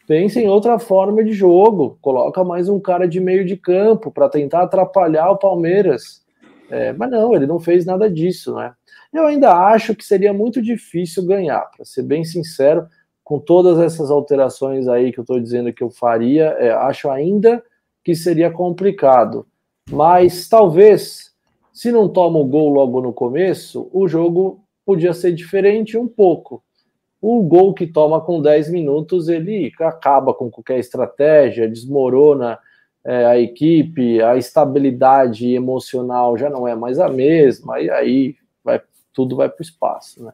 Pensa 0.06 0.40
em 0.40 0.50
outra 0.50 0.78
forma 0.80 1.24
de 1.24 1.32
jogo. 1.32 1.98
Coloca 2.02 2.44
mais 2.44 2.68
um 2.68 2.80
cara 2.80 3.08
de 3.08 3.22
meio 3.22 3.46
de 3.46 3.56
campo 3.56 4.12
para 4.12 4.28
tentar 4.28 4.64
atrapalhar 4.64 5.32
o 5.32 5.38
Palmeiras. 5.38 6.24
É, 6.70 6.92
mas 6.92 7.10
não, 7.10 7.34
ele 7.36 7.48
não 7.48 7.60
fez 7.60 7.86
nada 7.86 8.10
disso, 8.10 8.56
né? 8.56 8.74
Eu 9.14 9.28
ainda 9.28 9.54
acho 9.54 9.96
que 9.96 10.04
seria 10.04 10.34
muito 10.34 10.62
difícil 10.62 11.26
ganhar, 11.26 11.62
para 11.76 11.86
ser 11.86 12.04
bem 12.04 12.24
sincero, 12.26 12.88
com 13.24 13.40
todas 13.40 13.80
essas 13.80 14.10
alterações 14.10 14.88
aí 14.88 15.12
que 15.12 15.20
eu 15.20 15.24
estou 15.24 15.40
dizendo 15.40 15.72
que 15.72 15.84
eu 15.84 15.90
faria, 15.90 16.46
é, 16.60 16.72
acho 16.72 17.10
ainda 17.10 17.64
que 18.04 18.16
seria 18.16 18.52
complicado. 18.52 19.46
Mas 19.90 20.50
talvez 20.50 21.33
se 21.74 21.92
não 21.92 22.08
toma 22.08 22.38
o 22.38 22.46
gol 22.46 22.70
logo 22.70 23.02
no 23.02 23.12
começo, 23.12 23.90
o 23.92 24.08
jogo 24.08 24.64
podia 24.86 25.14
ser 25.14 25.34
diferente 25.34 25.98
um 25.98 26.08
pouco. 26.08 26.64
O 27.20 27.42
gol 27.42 27.74
que 27.74 27.88
toma 27.88 28.22
com 28.22 28.42
10 28.42 28.70
minutos, 28.70 29.28
ele 29.28 29.72
acaba 29.80 30.34
com 30.34 30.52
qualquer 30.52 30.78
estratégia, 30.78 31.68
desmorona 31.68 32.60
é, 33.04 33.26
a 33.26 33.40
equipe, 33.40 34.22
a 34.22 34.38
estabilidade 34.38 35.52
emocional 35.54 36.38
já 36.38 36.50
não 36.50 36.68
é 36.68 36.76
mais 36.76 37.00
a 37.00 37.10
mesma, 37.10 37.82
e 37.82 37.90
aí 37.90 38.36
vai, 38.64 38.82
tudo 39.12 39.36
vai 39.36 39.50
para 39.50 39.60
o 39.60 39.64
espaço, 39.64 40.24
né? 40.24 40.32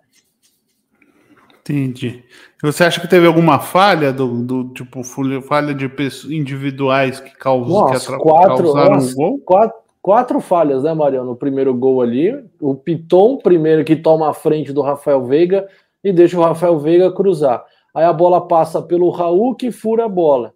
Entendi. 1.61 2.23
Você 2.63 2.83
acha 2.83 2.99
que 2.99 3.07
teve 3.07 3.27
alguma 3.27 3.59
falha 3.59 4.11
do, 4.11 4.43
do 4.43 4.69
tipo 4.73 5.03
falha 5.03 5.73
de 5.73 5.87
pessoas 5.87 6.33
individuais 6.33 7.19
que, 7.19 7.29
causou, 7.37 7.85
que 7.91 8.17
quatro, 8.17 8.63
causaram 8.63 8.95
nossa, 8.95 9.11
um 9.11 9.15
gol? 9.15 9.39
Quatro, 9.39 9.79
quatro 10.01 10.39
falhas, 10.39 10.83
né, 10.83 10.93
Mariano? 10.93 11.31
No 11.31 11.35
primeiro 11.35 11.73
gol 11.73 12.01
ali. 12.01 12.33
O 12.61 12.75
Piton, 12.75 13.37
primeiro, 13.37 13.83
que 13.83 13.95
toma 13.95 14.29
a 14.29 14.33
frente 14.33 14.73
do 14.73 14.81
Rafael 14.81 15.23
Veiga 15.25 15.67
e 16.03 16.11
deixa 16.11 16.37
o 16.37 16.41
Rafael 16.41 16.77
Veiga 16.79 17.11
cruzar. 17.11 17.65
Aí 17.93 18.05
a 18.05 18.13
bola 18.13 18.47
passa 18.47 18.81
pelo 18.81 19.09
Raul, 19.09 19.55
que 19.55 19.71
fura 19.71 20.05
a 20.05 20.09
bola. 20.09 20.53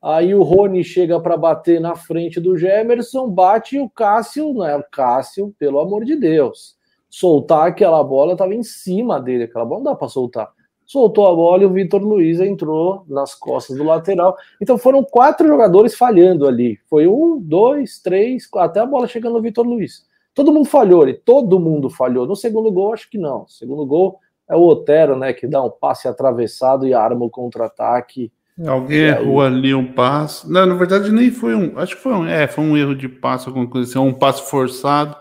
Aí 0.00 0.34
o 0.34 0.42
Rony 0.42 0.84
chega 0.84 1.18
para 1.18 1.36
bater 1.36 1.80
na 1.80 1.96
frente 1.96 2.40
do 2.40 2.56
Gemerson, 2.56 3.28
bate 3.28 3.76
e 3.76 3.80
o 3.80 3.90
Cássio, 3.90 4.54
né? 4.54 4.76
O 4.76 4.84
Cássio, 4.90 5.54
pelo 5.58 5.80
amor 5.80 6.04
de 6.04 6.14
Deus. 6.14 6.76
Soltar 7.08 7.68
aquela 7.68 8.02
bola 8.04 8.32
estava 8.32 8.54
em 8.54 8.62
cima 8.62 9.20
dele, 9.20 9.44
aquela 9.44 9.64
bola 9.64 9.82
não 9.82 9.92
dá 9.92 9.96
para 9.96 10.08
soltar 10.08 10.55
soltou 10.86 11.26
a 11.26 11.34
bola 11.34 11.64
e 11.64 11.66
o 11.66 11.72
Vitor 11.72 12.00
Luiz 12.00 12.40
entrou 12.40 13.04
nas 13.08 13.34
costas 13.34 13.76
do 13.76 13.84
lateral. 13.84 14.36
Então 14.62 14.78
foram 14.78 15.02
quatro 15.02 15.46
jogadores 15.46 15.96
falhando 15.96 16.46
ali. 16.46 16.78
Foi 16.88 17.06
um, 17.08 17.38
dois, 17.38 17.98
três, 17.98 18.48
até 18.54 18.80
a 18.80 18.86
bola 18.86 19.08
chegando 19.08 19.34
no 19.34 19.42
Vitor 19.42 19.66
Luiz. 19.66 20.06
Todo 20.32 20.52
mundo 20.52 20.66
falhou 20.66 21.02
ali, 21.02 21.14
todo 21.14 21.58
mundo 21.58 21.90
falhou. 21.90 22.26
No 22.26 22.36
segundo 22.36 22.70
gol, 22.70 22.92
acho 22.92 23.10
que 23.10 23.18
não. 23.18 23.46
Segundo 23.48 23.84
gol 23.84 24.20
é 24.48 24.54
o 24.54 24.60
Otero, 24.60 25.18
né, 25.18 25.32
que 25.32 25.46
dá 25.46 25.62
um 25.62 25.70
passe 25.70 26.06
atravessado 26.06 26.86
e 26.86 26.94
arma 26.94 27.24
o 27.24 27.30
contra-ataque. 27.30 28.30
Alguém 28.64 29.00
errou 29.00 29.42
ali 29.42 29.74
um 29.74 29.92
passe. 29.92 30.50
Não, 30.50 30.64
na 30.64 30.74
verdade, 30.74 31.10
nem 31.10 31.30
foi 31.30 31.54
um. 31.54 31.78
Acho 31.78 31.96
que 31.96 32.02
foi 32.02 32.12
um. 32.12 32.26
É, 32.26 32.46
foi 32.46 32.64
um 32.64 32.76
erro 32.76 32.94
de 32.94 33.08
passe, 33.08 33.48
alguma 33.48 33.66
coisa 33.66 33.90
assim, 33.90 33.98
um 33.98 34.14
passe 34.14 34.48
forçado. 34.48 35.16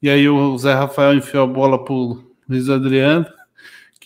E 0.00 0.08
aí 0.08 0.28
o 0.28 0.56
Zé 0.56 0.72
Rafael 0.72 1.14
enfiou 1.14 1.44
a 1.44 1.46
bola 1.46 1.82
pro 1.82 2.22
Luiz 2.48 2.70
Adriano 2.70 3.26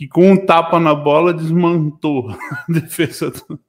que 0.01 0.09
com 0.09 0.31
um 0.31 0.47
tapa 0.47 0.81
na 0.81 0.95
bola 0.95 1.35
desmontou 1.35 2.31
a 2.33 2.73
defesa 2.73 3.31
do... 3.31 3.61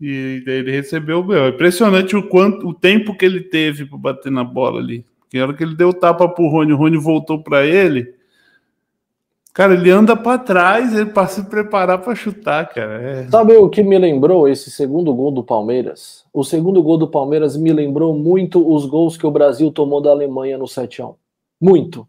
e 0.00 0.42
ele 0.46 0.70
recebeu 0.70 1.18
o 1.18 1.22
gol. 1.22 1.34
É 1.34 1.48
impressionante 1.50 2.16
o 2.16 2.26
quanto 2.26 2.66
o 2.66 2.72
tempo 2.72 3.14
que 3.14 3.26
ele 3.26 3.40
teve 3.40 3.84
para 3.84 3.98
bater 3.98 4.32
na 4.32 4.42
bola 4.42 4.80
ali. 4.80 5.04
Que 5.28 5.38
hora 5.38 5.52
que 5.52 5.62
ele 5.62 5.74
deu 5.74 5.90
o 5.90 5.92
tapa 5.92 6.26
pro 6.30 6.48
Rony, 6.48 6.72
o 6.72 6.78
Rony 6.78 6.96
voltou 6.96 7.42
para 7.42 7.66
ele. 7.66 8.14
Cara, 9.52 9.74
ele 9.74 9.90
anda 9.90 10.16
para 10.16 10.38
trás, 10.38 10.94
ele 10.94 11.10
para 11.10 11.26
se 11.26 11.44
preparar 11.44 11.98
para 11.98 12.14
chutar, 12.14 12.66
cara. 12.70 13.02
É... 13.02 13.28
Sabe 13.28 13.54
o 13.54 13.68
que 13.68 13.82
me 13.82 13.98
lembrou 13.98 14.48
esse 14.48 14.70
segundo 14.70 15.12
gol 15.12 15.30
do 15.30 15.44
Palmeiras? 15.44 16.24
O 16.32 16.42
segundo 16.42 16.82
gol 16.82 16.96
do 16.96 17.08
Palmeiras 17.08 17.54
me 17.54 17.70
lembrou 17.70 18.16
muito 18.16 18.66
os 18.66 18.86
gols 18.86 19.18
que 19.18 19.26
o 19.26 19.30
Brasil 19.30 19.70
tomou 19.70 20.00
da 20.00 20.08
Alemanha 20.08 20.56
no 20.56 20.66
7 20.66 21.02
1 21.02 21.14
Muito. 21.60 22.08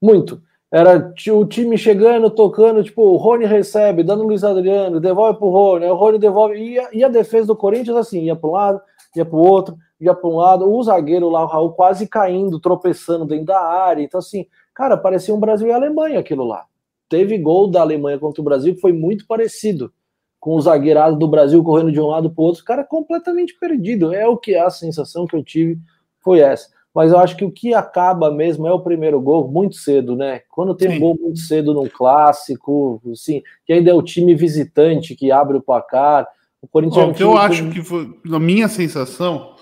Muito. 0.00 0.40
Era 0.76 1.10
o 1.32 1.46
time 1.46 1.78
chegando, 1.78 2.28
tocando, 2.28 2.84
tipo, 2.84 3.00
o 3.00 3.16
Rony 3.16 3.46
recebe, 3.46 4.02
dando 4.02 4.22
o 4.24 4.26
Luiz 4.26 4.44
Adriano, 4.44 5.00
devolve 5.00 5.38
pro 5.38 5.48
Rony, 5.48 5.86
o 5.86 5.94
Rony 5.94 6.18
devolve, 6.18 6.58
e 6.58 6.78
a, 6.78 6.90
e 6.92 7.02
a 7.02 7.08
defesa 7.08 7.46
do 7.46 7.56
Corinthians 7.56 7.96
assim, 7.96 8.24
ia 8.24 8.36
para 8.36 8.50
um 8.50 8.52
lado, 8.52 8.82
ia 9.16 9.24
para 9.24 9.36
o 9.36 9.40
outro, 9.40 9.74
ia 9.98 10.12
para 10.12 10.28
um 10.28 10.36
lado, 10.36 10.70
o 10.70 10.82
zagueiro 10.82 11.30
lá, 11.30 11.42
o 11.44 11.46
Raul, 11.46 11.72
quase 11.72 12.06
caindo, 12.06 12.60
tropeçando 12.60 13.24
dentro 13.24 13.46
da 13.46 13.58
área, 13.58 14.02
então 14.02 14.18
assim, 14.18 14.44
cara, 14.74 14.98
parecia 14.98 15.34
um 15.34 15.40
Brasil 15.40 15.66
e 15.66 15.72
Alemanha 15.72 16.18
aquilo 16.18 16.44
lá. 16.44 16.66
Teve 17.08 17.38
gol 17.38 17.70
da 17.70 17.80
Alemanha 17.80 18.18
contra 18.18 18.42
o 18.42 18.44
Brasil 18.44 18.74
que 18.74 18.80
foi 18.82 18.92
muito 18.92 19.26
parecido, 19.26 19.90
com 20.38 20.56
o 20.56 20.60
zagueirado 20.60 21.16
do 21.16 21.26
Brasil 21.26 21.64
correndo 21.64 21.90
de 21.90 22.00
um 22.02 22.08
lado 22.08 22.28
para 22.28 22.42
o 22.42 22.44
outro, 22.44 22.62
cara 22.62 22.84
completamente 22.84 23.58
perdido, 23.58 24.12
é 24.12 24.28
o 24.28 24.36
que 24.36 24.54
a 24.54 24.68
sensação 24.68 25.26
que 25.26 25.36
eu 25.36 25.42
tive 25.42 25.80
foi 26.22 26.40
essa. 26.40 26.68
Mas 26.96 27.12
eu 27.12 27.18
acho 27.18 27.36
que 27.36 27.44
o 27.44 27.50
que 27.50 27.74
acaba 27.74 28.30
mesmo 28.30 28.66
é 28.66 28.72
o 28.72 28.80
primeiro 28.80 29.20
gol 29.20 29.46
muito 29.46 29.76
cedo, 29.76 30.16
né? 30.16 30.40
Quando 30.48 30.74
tem 30.74 30.88
Sim. 30.88 30.96
um 30.96 31.00
gol 31.00 31.18
muito 31.20 31.38
cedo 31.40 31.74
num 31.74 31.86
clássico, 31.86 33.02
assim, 33.12 33.42
que 33.66 33.74
ainda 33.74 33.90
é 33.90 33.92
o 33.92 34.02
time 34.02 34.34
visitante 34.34 35.14
que 35.14 35.30
abre 35.30 35.58
o 35.58 35.60
placar. 35.60 36.26
O 36.58 36.66
Corinthians. 36.66 37.04
Bom, 37.04 37.12
é 37.12 37.28
um 37.28 37.32
eu 37.32 37.36
acho 37.36 37.68
que 37.68 37.82
foi, 37.82 38.18
na 38.24 38.40
minha 38.40 38.66
sensação, 38.66 39.56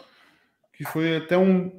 que 0.74 0.84
foi 0.84 1.16
até 1.16 1.36
um. 1.36 1.72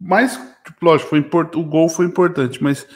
Mais, 0.00 0.40
lógico, 0.80 1.10
foi 1.10 1.18
import, 1.18 1.54
o 1.56 1.62
gol 1.62 1.90
foi 1.90 2.06
importante, 2.06 2.62
mas 2.62 2.86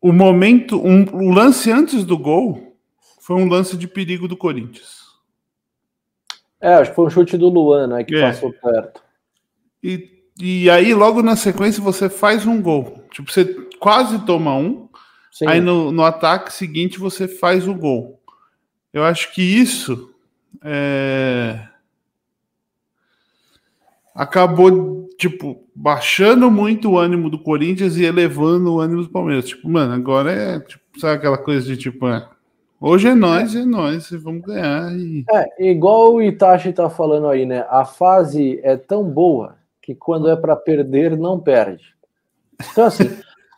o 0.00 0.12
momento, 0.12 0.80
um, 0.80 1.02
o 1.12 1.32
lance 1.32 1.72
antes 1.72 2.04
do 2.04 2.16
gol 2.16 2.76
foi 3.20 3.34
um 3.34 3.48
lance 3.48 3.76
de 3.76 3.88
perigo 3.88 4.28
do 4.28 4.36
Corinthians. 4.36 5.08
É, 6.60 6.74
acho 6.74 6.90
que 6.90 6.96
foi 6.96 7.06
um 7.06 7.10
chute 7.10 7.36
do 7.36 7.48
Luan, 7.48 7.88
né, 7.88 8.04
que 8.04 8.14
é. 8.14 8.20
passou 8.20 8.52
perto. 8.52 9.02
E 9.82 10.17
e 10.40 10.70
aí, 10.70 10.94
logo 10.94 11.20
na 11.20 11.34
sequência, 11.34 11.82
você 11.82 12.08
faz 12.08 12.46
um 12.46 12.62
gol. 12.62 13.02
Tipo, 13.10 13.30
você 13.30 13.44
quase 13.80 14.24
toma 14.24 14.54
um. 14.54 14.88
Sim. 15.32 15.46
Aí 15.48 15.60
no, 15.60 15.90
no 15.90 16.04
ataque 16.04 16.52
seguinte 16.52 16.98
você 16.98 17.26
faz 17.26 17.66
o 17.66 17.74
gol. 17.74 18.20
Eu 18.92 19.04
acho 19.04 19.32
que 19.34 19.42
isso 19.42 20.14
é... 20.64 21.60
acabou, 24.14 25.08
tipo, 25.18 25.64
baixando 25.74 26.50
muito 26.50 26.90
o 26.90 26.98
ânimo 26.98 27.28
do 27.28 27.38
Corinthians 27.40 27.96
e 27.96 28.04
elevando 28.04 28.74
o 28.74 28.80
ânimo 28.80 29.02
do 29.02 29.10
Palmeiras. 29.10 29.48
Tipo, 29.48 29.68
mano, 29.68 29.92
agora 29.92 30.32
é, 30.32 30.60
tipo, 30.60 30.84
sabe 31.00 31.14
aquela 31.14 31.38
coisa 31.38 31.66
de 31.66 31.76
tipo, 31.76 32.06
é, 32.08 32.26
hoje 32.80 33.08
é 33.08 33.14
nós, 33.14 33.56
é 33.56 33.64
nós, 33.64 34.08
vamos 34.22 34.42
ganhar. 34.42 34.92
E... 34.96 35.24
É, 35.32 35.70
igual 35.70 36.14
o 36.14 36.22
Itachi 36.22 36.72
tá 36.72 36.88
falando 36.88 37.26
aí, 37.28 37.44
né? 37.44 37.66
A 37.68 37.84
fase 37.84 38.60
é 38.62 38.76
tão 38.76 39.02
boa 39.02 39.57
que 39.88 39.94
quando 39.94 40.28
é 40.28 40.36
para 40.36 40.54
perder, 40.54 41.16
não 41.16 41.40
perde. 41.40 41.94
Então, 42.70 42.84
assim, 42.84 43.08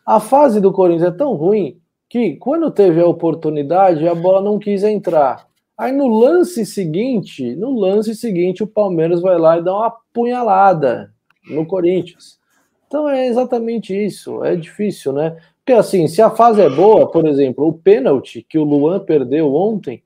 a 0.06 0.20
fase 0.20 0.60
do 0.60 0.72
Corinthians 0.72 1.12
é 1.12 1.16
tão 1.16 1.34
ruim 1.34 1.80
que 2.08 2.36
quando 2.36 2.70
teve 2.70 3.00
a 3.00 3.06
oportunidade, 3.06 4.06
a 4.06 4.14
bola 4.14 4.40
não 4.40 4.56
quis 4.56 4.84
entrar. 4.84 5.44
Aí 5.76 5.90
no 5.90 6.06
lance 6.06 6.64
seguinte, 6.64 7.56
no 7.56 7.72
lance 7.72 8.14
seguinte, 8.14 8.62
o 8.62 8.66
Palmeiras 8.68 9.20
vai 9.20 9.38
lá 9.38 9.58
e 9.58 9.64
dá 9.64 9.76
uma 9.76 9.92
punhalada 10.14 11.12
no 11.48 11.66
Corinthians. 11.66 12.38
Então 12.86 13.08
é 13.08 13.26
exatamente 13.26 13.92
isso. 13.92 14.44
É 14.44 14.54
difícil, 14.54 15.12
né? 15.12 15.36
Porque 15.56 15.72
assim, 15.72 16.06
se 16.06 16.22
a 16.22 16.30
fase 16.30 16.60
é 16.60 16.70
boa, 16.70 17.10
por 17.10 17.26
exemplo, 17.26 17.66
o 17.66 17.72
pênalti 17.72 18.46
que 18.48 18.56
o 18.56 18.62
Luan 18.62 19.00
perdeu 19.00 19.52
ontem, 19.52 20.00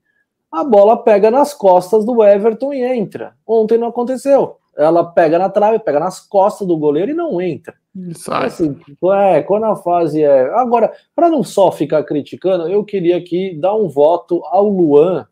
a 0.50 0.64
bola 0.64 0.96
pega 0.96 1.30
nas 1.30 1.52
costas 1.52 2.02
do 2.02 2.24
Everton 2.24 2.72
e 2.72 2.82
entra. 2.82 3.34
Ontem 3.46 3.76
não 3.76 3.88
aconteceu 3.88 4.56
ela 4.76 5.04
pega 5.04 5.38
na 5.38 5.48
trave, 5.48 5.78
pega 5.78 6.00
nas 6.00 6.20
costas 6.20 6.66
do 6.66 6.76
goleiro 6.76 7.10
e 7.10 7.14
não 7.14 7.40
entra. 7.40 7.74
Sai. 8.14 8.46
Assim, 8.46 8.76
é, 9.12 9.42
quando 9.42 9.64
a 9.64 9.76
fase 9.76 10.22
é. 10.22 10.52
Agora, 10.54 10.92
para 11.14 11.28
não 11.28 11.44
só 11.44 11.70
ficar 11.70 12.02
criticando, 12.04 12.68
eu 12.68 12.84
queria 12.84 13.16
aqui 13.16 13.54
dar 13.54 13.74
um 13.74 13.88
voto 13.88 14.42
ao 14.46 14.68
Luan, 14.68 15.26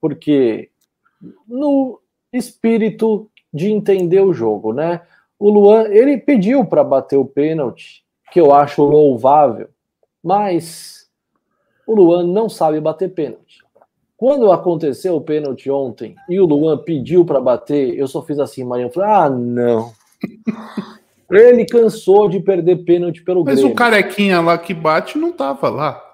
porque 0.00 0.70
no 1.46 2.00
espírito 2.32 3.28
de 3.52 3.70
entender 3.70 4.20
o 4.20 4.32
jogo, 4.32 4.72
né? 4.72 5.02
O 5.38 5.50
Luan, 5.50 5.88
ele 5.88 6.18
pediu 6.18 6.64
para 6.64 6.84
bater 6.84 7.16
o 7.16 7.24
pênalti, 7.24 8.04
que 8.30 8.40
eu 8.40 8.54
acho 8.54 8.84
louvável, 8.84 9.68
mas 10.22 11.10
o 11.86 11.94
Luan 11.94 12.24
não 12.24 12.48
sabe 12.48 12.80
bater 12.80 13.12
pênalti. 13.12 13.59
Quando 14.20 14.52
aconteceu 14.52 15.16
o 15.16 15.20
pênalti 15.22 15.70
ontem 15.70 16.14
e 16.28 16.38
o 16.38 16.44
Luan 16.44 16.76
pediu 16.76 17.24
para 17.24 17.40
bater, 17.40 17.98
eu 17.98 18.06
só 18.06 18.20
fiz 18.20 18.38
assim, 18.38 18.62
Marinho. 18.62 18.92
Falei, 18.92 19.08
ah, 19.08 19.30
não. 19.30 19.92
Ele 21.32 21.64
cansou 21.64 22.28
de 22.28 22.38
perder 22.38 22.84
pênalti 22.84 23.22
pelo 23.24 23.42
Mas 23.42 23.54
Grêmio. 23.54 23.72
o 23.72 23.74
carequinha 23.74 24.42
lá 24.42 24.58
que 24.58 24.74
bate 24.74 25.16
não 25.16 25.32
tava 25.32 25.70
lá. 25.70 26.04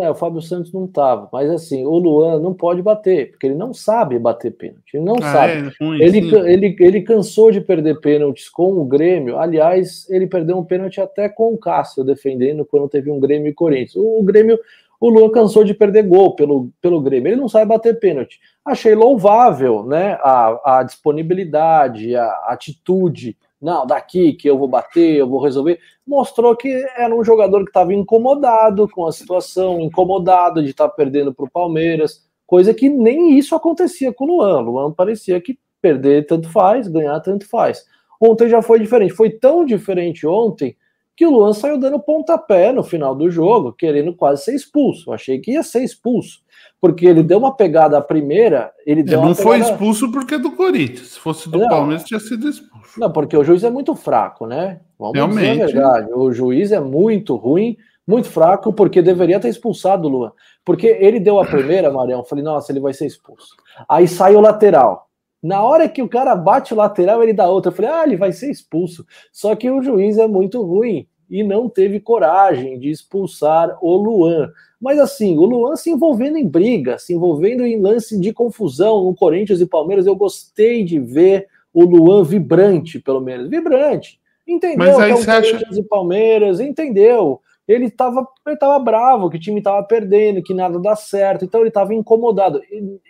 É, 0.00 0.08
o 0.08 0.14
Fábio 0.14 0.40
Santos 0.40 0.72
não 0.72 0.86
tava. 0.86 1.28
Mas 1.32 1.50
assim, 1.50 1.84
o 1.84 1.98
Luan 1.98 2.38
não 2.38 2.54
pode 2.54 2.80
bater, 2.80 3.32
porque 3.32 3.46
ele 3.46 3.56
não 3.56 3.74
sabe 3.74 4.16
bater 4.16 4.52
pênalti. 4.52 4.94
Ele 4.94 5.04
não 5.04 5.16
ah, 5.16 5.32
sabe. 5.32 5.52
É 5.52 5.84
ruim, 5.84 6.00
ele, 6.00 6.18
ele, 6.46 6.76
ele 6.78 7.02
cansou 7.02 7.50
de 7.50 7.60
perder 7.60 7.98
pênaltis 7.98 8.48
com 8.48 8.74
o 8.74 8.84
Grêmio. 8.84 9.38
Aliás, 9.38 10.08
ele 10.08 10.28
perdeu 10.28 10.56
um 10.56 10.64
pênalti 10.64 11.00
até 11.00 11.28
com 11.28 11.52
o 11.52 11.58
Cássio 11.58 12.04
defendendo 12.04 12.64
quando 12.64 12.88
teve 12.88 13.10
um 13.10 13.18
Grêmio 13.18 13.50
e 13.50 13.54
Corinthians. 13.54 13.96
O, 13.96 14.20
o 14.20 14.22
Grêmio 14.22 14.56
o 15.00 15.08
Luan 15.08 15.30
cansou 15.30 15.64
de 15.64 15.74
perder 15.74 16.04
gol 16.04 16.34
pelo, 16.34 16.70
pelo 16.80 17.00
Grêmio. 17.00 17.30
Ele 17.30 17.40
não 17.40 17.48
sabe 17.48 17.66
bater 17.66 17.98
pênalti. 17.98 18.38
Achei 18.64 18.94
louvável 18.94 19.84
né, 19.84 20.18
a, 20.22 20.78
a 20.78 20.82
disponibilidade, 20.82 22.16
a 22.16 22.28
atitude. 22.48 23.36
Não, 23.60 23.86
daqui 23.86 24.32
que 24.32 24.48
eu 24.48 24.58
vou 24.58 24.68
bater, 24.68 25.16
eu 25.16 25.28
vou 25.28 25.42
resolver. 25.42 25.78
Mostrou 26.06 26.56
que 26.56 26.68
era 26.96 27.14
um 27.14 27.24
jogador 27.24 27.64
que 27.64 27.70
estava 27.70 27.92
incomodado 27.92 28.88
com 28.88 29.06
a 29.06 29.12
situação, 29.12 29.80
incomodado 29.80 30.62
de 30.62 30.70
estar 30.70 30.88
tá 30.88 30.94
perdendo 30.94 31.34
para 31.34 31.46
o 31.46 31.50
Palmeiras, 31.50 32.26
coisa 32.46 32.72
que 32.72 32.88
nem 32.88 33.38
isso 33.38 33.54
acontecia 33.54 34.12
com 34.12 34.24
o 34.24 34.28
Luan. 34.28 34.60
O 34.60 34.70
Luan 34.70 34.92
parecia 34.92 35.40
que 35.40 35.58
perder 35.80 36.26
tanto 36.26 36.50
faz, 36.50 36.88
ganhar 36.88 37.18
tanto 37.20 37.48
faz. 37.48 37.84
Ontem 38.20 38.48
já 38.48 38.62
foi 38.62 38.78
diferente. 38.78 39.12
Foi 39.12 39.30
tão 39.30 39.64
diferente 39.64 40.26
ontem 40.26 40.76
que 41.16 41.24
o 41.24 41.30
Luan 41.30 41.54
saiu 41.54 41.78
dando 41.78 41.98
pontapé 41.98 42.72
no 42.72 42.84
final 42.84 43.14
do 43.14 43.30
jogo, 43.30 43.72
querendo 43.72 44.14
quase 44.14 44.44
ser 44.44 44.54
expulso. 44.54 45.08
Eu 45.08 45.14
achei 45.14 45.38
que 45.38 45.52
ia 45.52 45.62
ser 45.62 45.82
expulso, 45.82 46.40
porque 46.78 47.06
ele 47.06 47.22
deu 47.22 47.38
uma 47.38 47.56
pegada 47.56 47.96
a 47.96 48.02
primeira, 48.02 48.70
ele 48.84 49.02
Não 49.02 49.34
foi 49.34 49.60
expulso 49.60 50.12
porque 50.12 50.34
é 50.34 50.38
do 50.38 50.52
Corinthians. 50.52 51.12
Se 51.12 51.18
fosse 51.18 51.48
do 51.48 51.58
não, 51.58 51.68
Palmeiras, 51.68 52.04
tinha 52.04 52.20
sido 52.20 52.46
expulso. 52.46 53.00
Não, 53.00 53.10
porque 53.10 53.34
o 53.34 53.42
juiz 53.42 53.64
é 53.64 53.70
muito 53.70 53.94
fraco, 53.94 54.46
né? 54.46 54.80
Vamos 54.98 55.16
Realmente. 55.16 55.52
dizer 55.52 55.62
a 55.62 55.66
verdade. 55.66 56.12
O 56.12 56.30
juiz 56.30 56.70
é 56.70 56.80
muito 56.80 57.34
ruim, 57.34 57.78
muito 58.06 58.28
fraco, 58.28 58.70
porque 58.72 59.00
deveria 59.00 59.40
ter 59.40 59.48
expulsado 59.48 60.06
o 60.06 60.10
Luan. 60.10 60.32
Porque 60.64 60.86
ele 60.86 61.18
deu 61.18 61.40
a 61.40 61.46
primeira, 61.46 61.90
Marião, 61.90 62.24
falei, 62.24 62.44
nossa, 62.44 62.72
ele 62.72 62.80
vai 62.80 62.92
ser 62.92 63.06
expulso. 63.06 63.56
Aí 63.88 64.06
sai 64.06 64.36
o 64.36 64.40
lateral. 64.40 65.05
Na 65.42 65.62
hora 65.62 65.88
que 65.88 66.02
o 66.02 66.08
cara 66.08 66.34
bate 66.34 66.72
o 66.72 66.76
lateral, 66.76 67.22
ele 67.22 67.32
dá 67.32 67.48
outra. 67.48 67.70
Eu 67.70 67.76
falei, 67.76 67.90
ah, 67.90 68.04
ele 68.04 68.16
vai 68.16 68.32
ser 68.32 68.50
expulso. 68.50 69.06
Só 69.32 69.54
que 69.54 69.70
o 69.70 69.82
juiz 69.82 70.18
é 70.18 70.26
muito 70.26 70.62
ruim 70.62 71.06
e 71.28 71.42
não 71.42 71.68
teve 71.68 72.00
coragem 72.00 72.78
de 72.78 72.90
expulsar 72.90 73.76
o 73.80 73.96
Luan. 73.96 74.50
Mas 74.80 74.98
assim, 74.98 75.36
o 75.38 75.44
Luan 75.44 75.76
se 75.76 75.90
envolvendo 75.90 76.38
em 76.38 76.46
briga, 76.46 76.98
se 76.98 77.14
envolvendo 77.14 77.64
em 77.64 77.80
lance 77.80 78.18
de 78.18 78.32
confusão 78.32 79.04
no 79.04 79.14
Corinthians 79.14 79.60
e 79.60 79.66
Palmeiras, 79.66 80.06
eu 80.06 80.14
gostei 80.14 80.84
de 80.84 80.98
ver 80.98 81.48
o 81.72 81.84
Luan 81.84 82.22
vibrante, 82.22 82.98
pelo 82.98 83.20
menos. 83.20 83.50
Vibrante. 83.50 84.20
Entendeu 84.46 84.78
Mas 84.78 84.98
aí 84.98 85.12
que 85.12 85.18
é 85.18 85.22
um 85.22 85.24
Corinthians 85.24 85.72
acha... 85.72 85.80
e 85.80 85.82
Palmeiras, 85.82 86.60
entendeu. 86.60 87.40
Ele 87.66 87.86
estava 87.86 88.26
ele 88.46 88.56
tava 88.56 88.78
bravo, 88.78 89.28
que 89.28 89.36
o 89.36 89.40
time 89.40 89.58
estava 89.58 89.82
perdendo, 89.82 90.42
que 90.42 90.54
nada 90.54 90.78
dá 90.78 90.94
certo, 90.94 91.44
então 91.44 91.60
ele 91.60 91.68
estava 91.68 91.92
incomodado. 91.92 92.62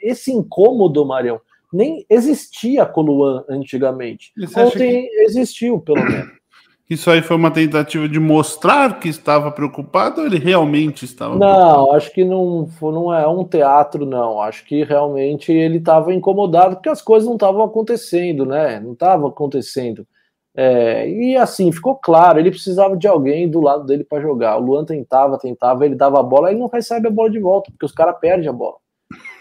Esse 0.02 0.32
incômodo, 0.32 1.04
Marião, 1.04 1.38
nem 1.76 2.06
existia 2.08 2.86
com 2.86 3.02
o 3.02 3.04
Luan 3.04 3.44
antigamente. 3.48 4.32
Ontem 4.56 5.06
que... 5.08 5.22
existiu, 5.24 5.78
pelo 5.78 6.02
menos. 6.02 6.34
Isso 6.88 7.10
aí 7.10 7.20
foi 7.20 7.36
uma 7.36 7.50
tentativa 7.50 8.08
de 8.08 8.20
mostrar 8.20 9.00
que 9.00 9.08
estava 9.08 9.50
preocupado 9.50 10.20
ou 10.20 10.26
ele 10.26 10.38
realmente 10.38 11.04
estava 11.04 11.36
Não, 11.36 11.38
preocupado? 11.38 11.96
acho 11.96 12.12
que 12.12 12.24
não, 12.24 12.68
não 12.80 13.12
é 13.12 13.26
um 13.26 13.42
teatro, 13.42 14.06
não. 14.06 14.40
Acho 14.40 14.64
que 14.64 14.84
realmente 14.84 15.50
ele 15.50 15.78
estava 15.78 16.14
incomodado 16.14 16.76
porque 16.76 16.88
as 16.88 17.02
coisas 17.02 17.26
não 17.26 17.34
estavam 17.34 17.64
acontecendo, 17.64 18.46
né? 18.46 18.78
Não 18.78 18.92
estavam 18.92 19.26
acontecendo. 19.26 20.06
É, 20.56 21.06
e 21.10 21.36
assim, 21.36 21.70
ficou 21.70 21.96
claro, 21.96 22.38
ele 22.38 22.50
precisava 22.50 22.96
de 22.96 23.06
alguém 23.06 23.50
do 23.50 23.60
lado 23.60 23.84
dele 23.84 24.04
para 24.04 24.22
jogar. 24.22 24.56
O 24.56 24.60
Luan 24.60 24.84
tentava, 24.84 25.38
tentava, 25.38 25.84
ele 25.84 25.96
dava 25.96 26.20
a 26.20 26.22
bola, 26.22 26.50
ele 26.50 26.60
não 26.60 26.68
recebe 26.68 27.08
a 27.08 27.10
bola 27.10 27.28
de 27.28 27.40
volta, 27.40 27.70
porque 27.72 27.84
os 27.84 27.92
caras 27.92 28.16
perdem 28.18 28.48
a 28.48 28.52
bola. 28.52 28.76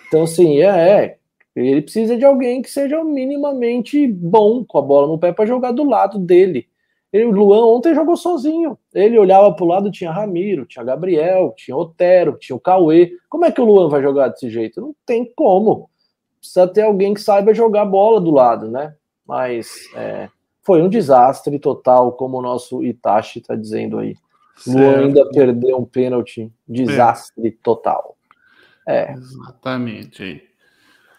Então, 0.07 0.23
assim, 0.23 0.59
é, 0.59 0.65
é, 0.65 1.17
ele 1.55 1.81
precisa 1.81 2.17
de 2.17 2.25
alguém 2.25 2.61
que 2.61 2.69
seja 2.69 3.03
minimamente 3.03 4.07
bom 4.07 4.63
com 4.63 4.77
a 4.77 4.81
bola 4.81 5.07
no 5.07 5.17
pé 5.17 5.31
para 5.31 5.45
jogar 5.45 5.71
do 5.71 5.83
lado 5.83 6.19
dele. 6.19 6.67
Ele, 7.13 7.25
o 7.25 7.31
Luan 7.31 7.65
ontem 7.65 7.95
jogou 7.95 8.17
sozinho. 8.17 8.77
Ele 8.93 9.17
olhava 9.17 9.53
para 9.53 9.63
o 9.63 9.67
lado, 9.67 9.89
tinha 9.89 10.11
Ramiro, 10.11 10.65
tinha 10.65 10.83
Gabriel, 10.83 11.53
tinha 11.55 11.77
Otero, 11.77 12.37
tinha 12.37 12.55
o 12.55 12.59
Cauê. 12.59 13.13
Como 13.29 13.45
é 13.45 13.51
que 13.51 13.61
o 13.61 13.65
Luan 13.65 13.87
vai 13.87 14.01
jogar 14.01 14.27
desse 14.27 14.49
jeito? 14.49 14.81
Não 14.81 14.93
tem 15.05 15.31
como. 15.33 15.89
Precisa 16.39 16.67
ter 16.67 16.81
alguém 16.81 17.13
que 17.13 17.21
saiba 17.21 17.53
jogar 17.53 17.85
bola 17.85 18.19
do 18.19 18.31
lado, 18.31 18.69
né? 18.69 18.93
Mas 19.25 19.89
é, 19.95 20.27
foi 20.61 20.81
um 20.81 20.89
desastre 20.89 21.57
total, 21.57 22.11
como 22.11 22.37
o 22.37 22.41
nosso 22.41 22.83
Itachi 22.83 23.39
está 23.39 23.55
dizendo 23.55 23.97
aí. 23.97 24.15
Certo. 24.57 24.77
Luan 24.77 25.05
ainda 25.05 25.29
perdeu 25.29 25.77
um 25.77 25.85
pênalti. 25.85 26.51
Desastre 26.67 27.47
é. 27.47 27.53
total. 27.63 28.17
É. 28.85 29.13
Exatamente. 29.13 30.43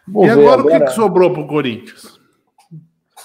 E 0.08 0.30
agora, 0.30 0.60
agora, 0.60 0.62
o 0.62 0.66
que, 0.66 0.86
que 0.86 0.92
sobrou 0.92 1.32
para 1.32 1.42
o 1.42 1.46
Corinthians? 1.46 2.16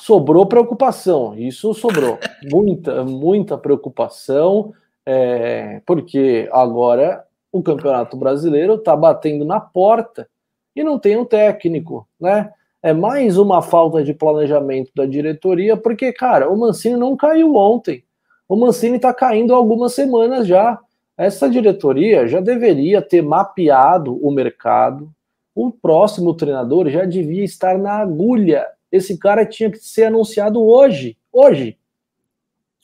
sobrou 0.02 0.48
preocupação. 0.48 1.36
Isso 1.38 1.74
sobrou. 1.74 2.18
muita, 2.52 3.04
muita 3.06 3.58
preocupação, 3.58 4.74
é, 5.06 5.82
porque 5.86 6.50
agora 6.52 7.24
o 7.52 7.62
Campeonato 7.62 8.18
Brasileiro 8.18 8.76
está 8.76 8.96
batendo 8.96 9.46
na 9.46 9.60
porta 9.60 10.28
e 10.76 10.84
não 10.84 10.98
tem 10.98 11.18
um 11.18 11.26
técnico, 11.26 12.08
né? 12.20 12.52
é 12.82 12.94
mais 12.94 13.38
uma 13.38 13.62
falta 13.62 14.04
de 14.04 14.14
planejamento 14.14 14.92
da 14.96 15.06
diretoria, 15.06 15.78
porque, 15.78 16.12
cara, 16.12 16.50
o 16.50 16.58
Mancini 16.58 16.96
não 16.96 17.16
caiu 17.16 17.56
ontem. 17.56 18.04
O 18.50 18.56
Mancini 18.56 18.96
está 18.96 19.14
caindo 19.14 19.54
há 19.54 19.58
algumas 19.58 19.94
semanas 19.94 20.48
já. 20.48 20.80
Essa 21.16 21.48
diretoria 21.48 22.28
já 22.28 22.42
deveria 22.42 23.02
ter 23.02 23.22
mapeado 23.22 24.18
o 24.26 24.32
mercado. 24.32 25.12
O 25.54 25.72
próximo 25.72 26.34
treinador 26.34 26.90
já 26.90 27.06
devia 27.06 27.44
estar 27.44 27.78
na 27.78 27.94
agulha. 27.94 28.66
Esse 28.92 29.18
cara 29.18 29.46
tinha 29.46 29.70
que 29.70 29.78
ser 29.78 30.06
anunciado 30.06 30.62
hoje. 30.62 31.18
Hoje. 31.32 31.78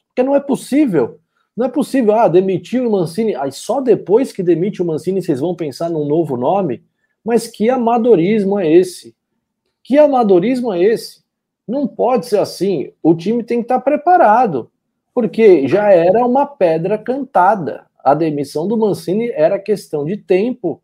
Porque 0.07 0.23
não 0.23 0.35
é 0.35 0.39
possível. 0.39 1.19
Não 1.55 1.65
é 1.65 1.69
possível, 1.69 2.13
ah, 2.13 2.27
demitir 2.27 2.85
o 2.85 2.91
Mancini. 2.91 3.35
Aí 3.35 3.51
só 3.51 3.81
depois 3.81 4.31
que 4.31 4.43
demite 4.43 4.81
o 4.81 4.85
Mancini 4.85 5.21
vocês 5.21 5.39
vão 5.39 5.55
pensar 5.55 5.89
num 5.89 6.05
novo 6.05 6.37
nome. 6.37 6.83
Mas 7.23 7.47
que 7.47 7.69
amadorismo 7.69 8.59
é 8.59 8.71
esse? 8.71 9.15
Que 9.83 9.97
amadorismo 9.97 10.71
é 10.71 10.83
esse? 10.83 11.23
Não 11.67 11.87
pode 11.87 12.27
ser 12.27 12.39
assim. 12.39 12.91
O 13.01 13.15
time 13.15 13.43
tem 13.43 13.59
que 13.59 13.65
estar 13.65 13.79
preparado, 13.79 14.71
porque 15.13 15.67
já 15.67 15.91
era 15.91 16.25
uma 16.25 16.45
pedra 16.45 16.97
cantada. 16.97 17.87
A 18.03 18.13
demissão 18.13 18.67
do 18.67 18.77
Mancini 18.77 19.29
era 19.31 19.59
questão 19.59 20.05
de 20.05 20.15
tempo. 20.15 20.81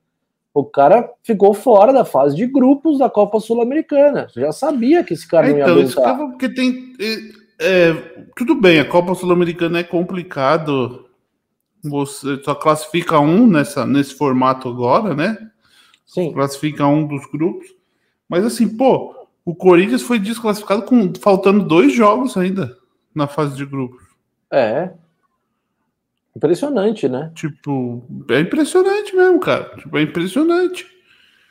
O 0.53 0.63
cara 0.63 1.09
ficou 1.23 1.53
fora 1.53 1.91
da 1.91 2.05
fase 2.05 2.35
de 2.35 2.45
grupos 2.45 2.99
da 2.99 3.09
Copa 3.09 3.39
Sul-Americana. 3.39 4.27
Já 4.35 4.51
sabia 4.51 5.03
que 5.03 5.13
esse 5.13 5.27
cara 5.27 5.47
não 5.47 5.57
ia 5.57 5.63
então, 5.63 5.73
aguentar. 5.75 6.17
porque 6.17 6.49
tem. 6.49 6.93
É, 6.99 7.89
é, 7.89 7.93
tudo 8.35 8.53
bem, 8.53 8.79
a 8.79 8.85
Copa 8.85 9.15
Sul-Americana 9.15 9.79
é 9.79 9.83
complicado. 9.83 11.09
Você 11.83 12.41
só 12.43 12.53
classifica 12.53 13.19
um 13.19 13.47
nessa, 13.47 13.85
nesse 13.85 14.13
formato 14.13 14.69
agora, 14.69 15.15
né? 15.15 15.37
Sim. 16.05 16.31
Classifica 16.31 16.85
um 16.85 17.07
dos 17.07 17.25
grupos. 17.31 17.67
Mas 18.29 18.45
assim, 18.45 18.77
pô, 18.77 19.15
o 19.43 19.55
Corinthians 19.55 20.03
foi 20.03 20.19
desclassificado 20.19 20.83
com 20.83 21.11
faltando 21.19 21.65
dois 21.65 21.93
jogos 21.93 22.37
ainda 22.37 22.77
na 23.13 23.27
fase 23.27 23.55
de 23.55 23.65
grupos. 23.65 24.03
É. 24.51 24.91
Impressionante, 26.36 27.07
né? 27.07 27.31
Tipo, 27.36 28.03
é 28.29 28.39
impressionante 28.39 29.15
mesmo, 29.15 29.39
cara. 29.39 29.75
Tipo, 29.77 29.97
é 29.97 30.01
impressionante. 30.01 30.88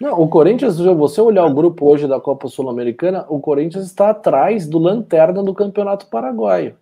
Não, 0.01 0.21
o 0.21 0.27
Corinthians, 0.27 0.75
se 0.75 0.83
você 0.83 1.21
olhar 1.21 1.47
o 1.47 1.55
grupo 1.55 1.89
hoje 1.89 2.09
da 2.09 2.19
Copa 2.19 2.49
Sul-Americana, 2.49 3.25
o 3.29 3.39
Corinthians 3.39 3.87
está 3.87 4.11
atrás 4.11 4.67
do 4.67 4.79
Lanterna 4.79 5.45
do 5.45 5.55
Campeonato 5.55 6.09
Paraguaio, 6.09 6.75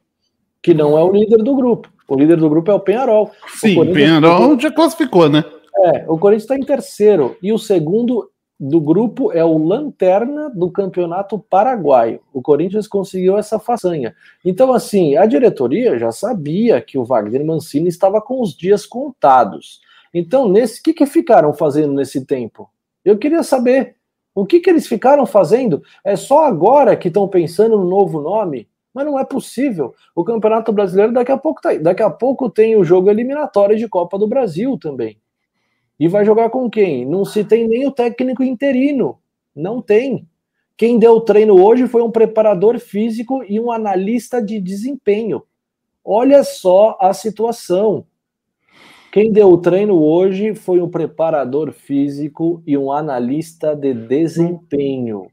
que 0.62 0.72
não 0.72 0.96
é 0.96 1.04
o 1.04 1.12
líder 1.12 1.42
do 1.42 1.54
grupo. 1.54 1.92
O 2.08 2.16
líder 2.16 2.38
do 2.38 2.48
grupo 2.48 2.70
é 2.70 2.74
o 2.74 2.80
Penharol. 2.80 3.30
Sim, 3.48 3.78
o 3.78 3.92
Penharol 3.92 4.58
já 4.58 4.70
classificou, 4.70 5.28
né? 5.28 5.44
É, 5.84 6.04
o 6.08 6.18
Corinthians 6.18 6.44
está 6.44 6.56
em 6.56 6.64
terceiro 6.64 7.36
e 7.42 7.52
o 7.52 7.58
segundo 7.58 8.29
do 8.60 8.78
grupo 8.78 9.32
é 9.32 9.42
o 9.42 9.56
lanterna 9.56 10.50
do 10.50 10.70
campeonato 10.70 11.38
paraguaio. 11.38 12.20
O 12.30 12.42
Corinthians 12.42 12.86
conseguiu 12.86 13.38
essa 13.38 13.58
façanha. 13.58 14.14
Então, 14.44 14.74
assim, 14.74 15.16
a 15.16 15.24
diretoria 15.24 15.98
já 15.98 16.12
sabia 16.12 16.78
que 16.82 16.98
o 16.98 17.04
Wagner 17.04 17.42
Mancini 17.42 17.88
estava 17.88 18.20
com 18.20 18.42
os 18.42 18.54
dias 18.54 18.84
contados. 18.84 19.80
Então, 20.12 20.46
nesse, 20.46 20.80
o 20.80 20.82
que, 20.82 20.92
que 20.92 21.06
ficaram 21.06 21.54
fazendo 21.54 21.94
nesse 21.94 22.26
tempo? 22.26 22.68
Eu 23.02 23.16
queria 23.16 23.42
saber. 23.42 23.96
O 24.34 24.44
que, 24.44 24.60
que 24.60 24.68
eles 24.68 24.86
ficaram 24.86 25.24
fazendo? 25.24 25.82
É 26.04 26.14
só 26.14 26.44
agora 26.44 26.96
que 26.96 27.08
estão 27.08 27.26
pensando 27.26 27.78
no 27.78 27.88
novo 27.88 28.20
nome? 28.20 28.68
Mas 28.92 29.06
não 29.06 29.18
é 29.18 29.24
possível. 29.24 29.94
O 30.14 30.22
Campeonato 30.22 30.70
Brasileiro 30.70 31.14
daqui 31.14 31.32
a 31.32 31.38
pouco 31.38 31.62
tá, 31.62 31.72
daqui 31.74 32.02
a 32.02 32.10
pouco 32.10 32.50
tem 32.50 32.76
o 32.76 32.84
jogo 32.84 33.08
eliminatório 33.08 33.76
de 33.76 33.88
Copa 33.88 34.18
do 34.18 34.28
Brasil 34.28 34.76
também. 34.78 35.18
E 36.00 36.08
vai 36.08 36.24
jogar 36.24 36.48
com 36.48 36.70
quem? 36.70 37.04
Não 37.04 37.26
se 37.26 37.44
tem 37.44 37.68
nem 37.68 37.86
o 37.86 37.92
técnico 37.92 38.42
interino. 38.42 39.18
Não 39.54 39.82
tem. 39.82 40.26
Quem 40.74 40.98
deu 40.98 41.12
o 41.12 41.20
treino 41.20 41.62
hoje 41.62 41.86
foi 41.86 42.00
um 42.00 42.10
preparador 42.10 42.78
físico 42.78 43.44
e 43.46 43.60
um 43.60 43.70
analista 43.70 44.40
de 44.40 44.58
desempenho. 44.58 45.42
Olha 46.02 46.42
só 46.42 46.96
a 46.98 47.12
situação. 47.12 48.06
Quem 49.12 49.30
deu 49.30 49.50
o 49.50 49.58
treino 49.58 50.02
hoje 50.02 50.54
foi 50.54 50.80
um 50.80 50.88
preparador 50.88 51.70
físico 51.70 52.62
e 52.66 52.78
um 52.78 52.90
analista 52.90 53.76
de 53.76 53.92
desempenho. 53.92 55.26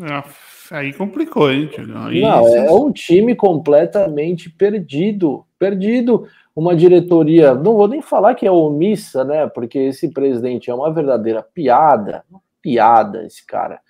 Ah, 0.00 0.24
aí 0.70 0.92
complicou, 0.92 1.50
hein, 1.50 1.68
Aí, 1.96 2.20
Não, 2.20 2.46
é 2.46 2.70
um 2.70 2.92
time 2.92 3.34
completamente 3.34 4.48
perdido. 4.48 5.44
Perdido 5.58 6.28
uma 6.54 6.76
diretoria, 6.76 7.54
não 7.54 7.76
vou 7.76 7.88
nem 7.88 8.02
falar 8.02 8.34
que 8.34 8.46
é 8.46 8.50
omissa, 8.50 9.24
né? 9.24 9.46
Porque 9.46 9.78
esse 9.78 10.08
presidente 10.10 10.70
é 10.70 10.74
uma 10.74 10.92
verdadeira 10.92 11.42
piada, 11.42 12.24
uma 12.30 12.40
piada 12.60 13.24
esse 13.24 13.44
cara. 13.46 13.80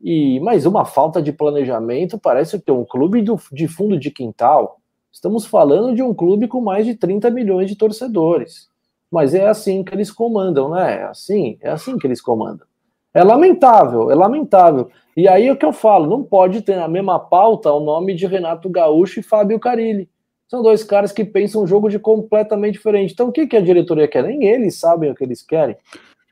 E 0.00 0.40
mas 0.40 0.66
uma 0.66 0.84
falta 0.84 1.20
de 1.22 1.32
planejamento, 1.32 2.18
parece 2.18 2.62
é 2.66 2.72
um 2.72 2.84
clube 2.84 3.22
do, 3.22 3.38
de 3.52 3.68
fundo 3.68 3.98
de 3.98 4.10
quintal. 4.10 4.80
Estamos 5.12 5.46
falando 5.46 5.94
de 5.94 6.02
um 6.02 6.14
clube 6.14 6.48
com 6.48 6.60
mais 6.60 6.84
de 6.86 6.94
30 6.94 7.30
milhões 7.30 7.68
de 7.68 7.76
torcedores. 7.76 8.68
Mas 9.10 9.34
é 9.34 9.46
assim 9.46 9.82
que 9.84 9.94
eles 9.94 10.10
comandam, 10.10 10.70
né? 10.70 11.00
É 11.00 11.02
assim, 11.04 11.58
é 11.60 11.70
assim 11.70 11.96
que 11.96 12.06
eles 12.06 12.20
comandam. 12.20 12.66
É 13.14 13.24
lamentável, 13.24 14.10
é 14.10 14.14
lamentável. 14.14 14.90
E 15.16 15.26
aí 15.26 15.46
é 15.46 15.52
o 15.52 15.56
que 15.56 15.64
eu 15.64 15.72
falo, 15.72 16.06
não 16.06 16.22
pode 16.22 16.60
ter 16.60 16.76
na 16.76 16.86
mesma 16.86 17.18
pauta 17.18 17.72
o 17.72 17.80
nome 17.80 18.14
de 18.14 18.26
Renato 18.26 18.68
Gaúcho 18.68 19.20
e 19.20 19.22
Fábio 19.22 19.58
Carilli. 19.58 20.08
São 20.48 20.62
dois 20.62 20.84
caras 20.84 21.10
que 21.10 21.24
pensam 21.24 21.62
um 21.62 21.66
jogo 21.66 21.88
de 21.88 21.98
completamente 21.98 22.74
diferente. 22.74 23.12
Então, 23.12 23.28
o 23.28 23.32
que, 23.32 23.46
que 23.46 23.56
a 23.56 23.60
diretoria 23.60 24.06
quer? 24.06 24.22
Nem 24.22 24.44
eles 24.44 24.78
sabem 24.78 25.10
o 25.10 25.14
que 25.14 25.24
eles 25.24 25.42
querem. 25.42 25.76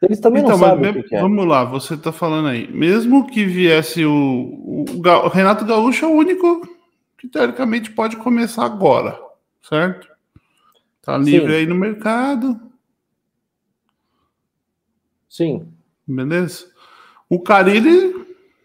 Eles 0.00 0.20
também 0.20 0.42
então, 0.42 0.52
não 0.52 0.58
sabem 0.58 0.90
o 0.90 0.94
que 0.94 1.02
querem. 1.04 1.22
Vamos 1.22 1.46
lá, 1.46 1.64
você 1.64 1.94
está 1.94 2.12
falando 2.12 2.48
aí. 2.48 2.70
Mesmo 2.70 3.26
que 3.26 3.44
viesse 3.44 4.04
o, 4.04 4.12
o, 4.12 4.84
o, 5.02 5.28
Renato 5.28 5.64
Gaúcho 5.64 6.04
é 6.04 6.08
o 6.08 6.12
único 6.12 6.62
que 7.18 7.26
teoricamente 7.26 7.90
pode 7.90 8.16
começar 8.16 8.64
agora, 8.64 9.18
certo? 9.62 10.08
Tá 11.02 11.18
livre 11.18 11.52
Sim. 11.52 11.58
aí 11.58 11.66
no 11.66 11.74
mercado. 11.74 12.60
Sim. 15.28 15.66
Beleza? 16.06 16.66
O 17.28 17.40
Carilli 17.40 18.23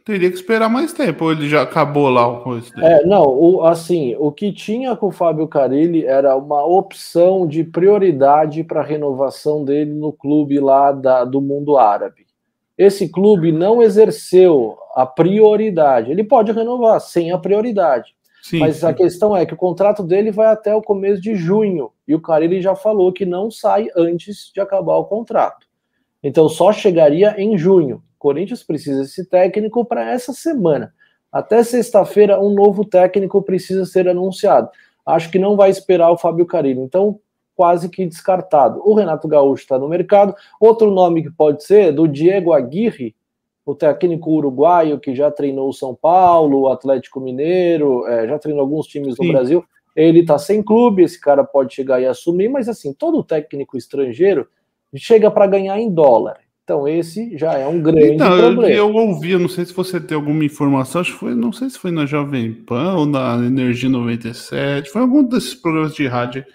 teria 0.10 0.32
que 0.32 0.38
esperar 0.38 0.68
mais 0.68 0.92
tempo, 0.92 1.26
ou 1.26 1.32
ele 1.32 1.48
já 1.48 1.62
acabou 1.62 2.10
lá 2.10 2.28
o 2.28 2.42
coisa 2.42 2.74
dele? 2.74 2.88
É, 2.88 3.06
não, 3.06 3.26
o, 3.26 3.64
assim, 3.64 4.16
o 4.18 4.32
que 4.32 4.52
tinha 4.52 4.96
com 4.96 5.08
o 5.08 5.12
Fábio 5.12 5.48
Carilli 5.48 6.04
era 6.04 6.36
uma 6.36 6.66
opção 6.66 7.46
de 7.48 7.64
prioridade 7.64 8.64
para 8.64 8.82
a 8.82 8.84
renovação 8.84 9.64
dele 9.64 9.94
no 9.94 10.12
clube 10.12 10.60
lá 10.60 10.92
da, 10.92 11.24
do 11.24 11.40
mundo 11.40 11.78
árabe. 11.78 12.26
Esse 12.76 13.08
clube 13.08 13.52
não 13.52 13.84
exerceu 13.84 14.80
a 14.96 15.06
prioridade. 15.06 16.10
Ele 16.10 16.24
pode 16.24 16.52
renovar 16.52 17.00
sem 17.00 17.32
a 17.32 17.38
prioridade. 17.38 18.16
Sim, 18.42 18.60
mas 18.60 18.78
sim. 18.78 18.88
a 18.88 18.94
questão 18.94 19.38
é 19.38 19.46
que 19.46 19.54
o 19.54 19.58
contrato 19.58 20.02
dele 20.02 20.32
vai 20.32 20.48
até 20.48 20.74
o 20.74 20.82
começo 20.82 21.22
de 21.22 21.36
junho. 21.36 21.92
E 22.08 22.16
o 22.16 22.22
Carilli 22.22 22.62
já 22.62 22.74
falou 22.74 23.14
que 23.14 23.28
não 23.28 23.52
sai 23.52 23.90
antes 23.96 24.50
de 24.52 24.60
acabar 24.60 24.96
o 24.96 25.06
contrato. 25.06 25.68
Então 26.24 26.50
só 26.50 26.72
chegaria 26.72 27.36
em 27.40 27.56
junho. 27.56 28.02
Corinthians 28.20 28.62
precisa 28.62 29.02
desse 29.02 29.26
técnico 29.26 29.84
para 29.86 30.12
essa 30.12 30.34
semana. 30.34 30.94
Até 31.32 31.64
sexta-feira, 31.64 32.40
um 32.40 32.54
novo 32.54 32.84
técnico 32.84 33.42
precisa 33.42 33.86
ser 33.86 34.08
anunciado. 34.08 34.70
Acho 35.06 35.32
que 35.32 35.40
não 35.40 35.56
vai 35.56 35.70
esperar 35.70 36.12
o 36.12 36.18
Fábio 36.18 36.46
Carilho. 36.46 36.84
Então, 36.84 37.20
quase 37.56 37.90
que 37.90 38.06
descartado. 38.06 38.82
O 38.86 38.94
Renato 38.94 39.28
Gaúcho 39.28 39.64
está 39.64 39.78
no 39.78 39.88
mercado. 39.88 40.36
Outro 40.60 40.92
nome 40.92 41.24
que 41.24 41.32
pode 41.32 41.64
ser 41.64 41.92
do 41.92 42.08
Diego 42.08 42.54
Aguirre, 42.54 43.16
o 43.66 43.76
técnico 43.76 44.32
uruguaio 44.32 45.00
que 45.00 45.14
já 45.14 45.30
treinou 45.30 45.70
o 45.70 45.74
São 45.74 45.94
Paulo, 45.94 46.62
o 46.62 46.68
Atlético 46.70 47.20
Mineiro, 47.20 48.08
é, 48.08 48.28
já 48.28 48.40
treinou 48.40 48.62
alguns 48.62 48.88
times 48.88 49.18
no 49.18 49.26
Sim. 49.26 49.32
Brasil. 49.32 49.66
Ele 49.96 50.22
está 50.22 50.38
sem 50.38 50.64
clube, 50.64 51.04
esse 51.04 51.20
cara 51.20 51.44
pode 51.44 51.74
chegar 51.74 52.02
e 52.02 52.06
assumir, 52.06 52.48
mas 52.48 52.70
assim, 52.70 52.94
todo 52.94 53.24
técnico 53.24 53.78
estrangeiro 53.78 54.48
chega 54.96 55.30
para 55.30 55.46
ganhar 55.46 55.80
em 55.80 55.92
dólar. 55.92 56.40
Então, 56.70 56.88
esse 56.88 57.36
já 57.36 57.58
é 57.58 57.68
um 57.68 57.82
grande 57.82 58.14
então, 58.14 58.28
problema. 58.38 58.70
Eu, 58.70 58.90
eu 58.90 58.96
ouvi, 58.96 59.32
eu 59.32 59.40
não 59.40 59.50
sei 59.50 59.66
se 59.66 59.74
você 59.74 60.00
tem 60.00 60.16
alguma 60.16 60.46
informação, 60.46 61.02
acho 61.02 61.14
que 61.14 61.18
foi, 61.18 61.34
não 61.34 61.52
sei 61.52 61.68
se 61.68 61.80
foi 61.80 61.90
na 61.90 62.06
Jovem 62.06 62.54
Pan 62.54 62.94
ou 62.94 63.08
na 63.08 63.38
Energia 63.44 63.90
97, 63.90 64.88
foi 64.92 65.02
algum 65.02 65.24
desses 65.24 65.56
programas 65.56 65.96
de 65.96 66.06
rádio, 66.06 66.46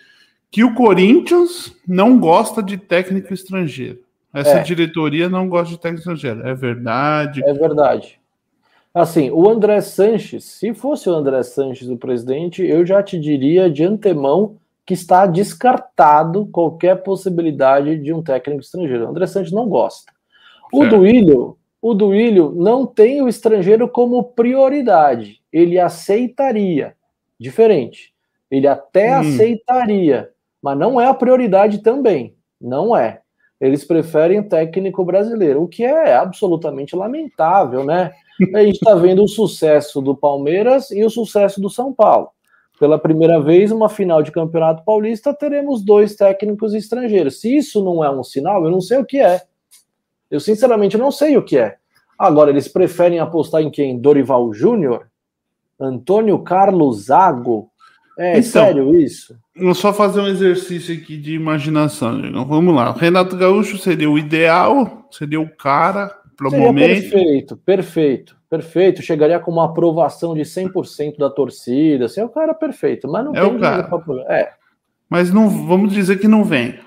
que 0.53 0.63
o 0.63 0.73
Corinthians 0.73 1.75
não 1.85 2.21
gosta 2.21 2.63
de 2.63 2.77
técnico 2.77 3.35
estrangeiro. 3.35 3.99
Essa 4.33 4.59
é. 4.59 4.63
diretoria 4.63 5.29
não 5.29 5.49
gosta 5.49 5.75
de 5.75 5.81
técnico 5.81 6.03
estrangeiro. 6.03 6.47
É 6.47 6.55
verdade. 6.55 7.43
É 7.45 7.53
verdade. 7.53 8.21
Assim, 8.95 9.33
o 9.33 9.51
André 9.51 9.81
Sanches, 9.81 10.45
se 10.45 10.73
fosse 10.75 11.11
o 11.11 11.13
André 11.13 11.43
Sanches 11.43 11.89
o 11.89 11.97
presidente, 11.97 12.63
eu 12.63 12.87
já 12.87 13.03
te 13.03 13.19
diria 13.19 13.69
de 13.69 13.83
antemão 13.83 14.55
que 14.87 14.95
está 14.95 15.27
descartado 15.27 16.47
qualquer 16.47 17.03
possibilidade 17.03 17.99
de 17.99 18.13
um 18.13 18.23
técnico 18.23 18.61
estrangeiro. 18.61 19.07
O 19.07 19.09
André 19.09 19.27
Santos 19.27 19.53
não 19.53 19.69
gosta. 19.69 20.13
O 20.73 20.85
Duílio, 20.87 21.57
o 21.81 21.95
Duílio 21.95 22.53
não 22.57 22.87
tem 22.87 23.23
o 23.23 23.29
estrangeiro 23.29 23.89
como 23.89 24.23
prioridade. 24.23 25.41
Ele 25.53 25.79
aceitaria. 25.79 26.95
Diferente. 27.39 28.13
Ele 28.51 28.67
até 28.67 29.17
hum. 29.17 29.21
aceitaria, 29.21 30.31
mas 30.63 30.79
não 30.79 31.01
é 31.01 31.07
a 31.07 31.15
prioridade 31.15 31.79
também. 31.79 32.37
Não 32.61 32.97
é. 32.97 33.21
Eles 33.61 33.85
preferem 33.85 34.43
técnico 34.43 35.05
brasileiro, 35.05 35.63
o 35.63 35.69
que 35.69 35.85
é 35.85 36.15
absolutamente 36.15 36.95
lamentável, 36.95 37.85
né? 37.85 38.13
a 38.55 38.63
gente 38.63 38.75
está 38.75 38.95
vendo 38.95 39.23
o 39.23 39.29
sucesso 39.29 40.03
do 40.03 40.15
Palmeiras 40.15 40.91
e 40.91 41.05
o 41.05 41.11
sucesso 41.11 41.61
do 41.61 41.71
São 41.71 41.93
Paulo. 41.93 42.29
Pela 42.79 42.99
primeira 42.99 43.41
vez, 43.41 43.71
uma 43.71 43.89
final 43.89 44.23
de 44.23 44.33
Campeonato 44.33 44.85
Paulista, 44.85 45.33
teremos 45.33 45.83
dois 45.83 46.17
técnicos 46.17 46.75
estrangeiros. 46.75 47.41
Se 47.41 47.57
isso 47.57 47.85
não 47.85 48.05
é 48.05 48.11
um 48.11 48.25
sinal, 48.25 48.65
eu 48.65 48.71
não 48.71 48.81
sei 48.81 48.99
o 48.99 49.05
que 49.05 49.19
é. 49.19 49.43
Eu, 50.31 50.41
sinceramente, 50.41 50.99
não 50.99 51.13
sei 51.13 51.37
o 51.37 51.43
que 51.43 51.57
é. 51.57 51.77
Agora, 52.19 52.51
eles 52.51 52.67
preferem 52.67 53.21
apostar 53.21 53.63
em 53.63 53.71
quem? 53.71 53.99
Dorival 53.99 54.53
Júnior? 54.53 55.09
Antônio 55.79 56.39
Carlos 56.41 57.05
Zago? 57.05 57.71
É 58.19 58.39
então, 58.39 58.43
sério 58.43 58.99
isso? 58.99 59.37
Vou 59.57 59.75
só 59.75 59.93
fazer 59.93 60.21
um 60.21 60.29
exercício 60.29 60.95
aqui 60.95 61.17
de 61.17 61.35
imaginação. 61.35 62.21
Vamos 62.47 62.75
lá. 62.75 62.91
O 62.91 62.99
Renato 62.99 63.37
Gaúcho 63.37 63.79
seria 63.79 64.11
o 64.11 64.19
ideal, 64.19 65.09
seria 65.11 65.41
o 65.41 65.49
cara 65.49 66.17
para 66.37 66.49
o 66.49 66.53
momento. 66.53 67.11
Perfeito, 67.11 67.57
perfeito, 67.57 68.37
perfeito. 68.49 69.03
Chegaria 69.03 69.39
com 69.39 69.51
uma 69.51 69.67
aprovação 69.67 70.35
de 70.35 70.43
100% 70.43 71.19
da 71.19 71.31
torcida. 71.31 72.07
Assim, 72.07 72.21
é 72.21 72.25
o 72.25 72.29
cara 72.29 72.55
perfeito, 72.55 73.09
mas 73.09 73.25
não 73.25 73.35
é 73.35 73.41
tem 73.41 73.57
o 73.57 73.61
cara. 73.61 73.83
Pra... 73.85 74.35
É. 74.35 74.53
Mas 75.09 75.33
não 75.33 75.49
vamos 75.49 75.93
dizer 75.93 76.19
que 76.19 76.29
não 76.29 76.45
vem. 76.45 76.79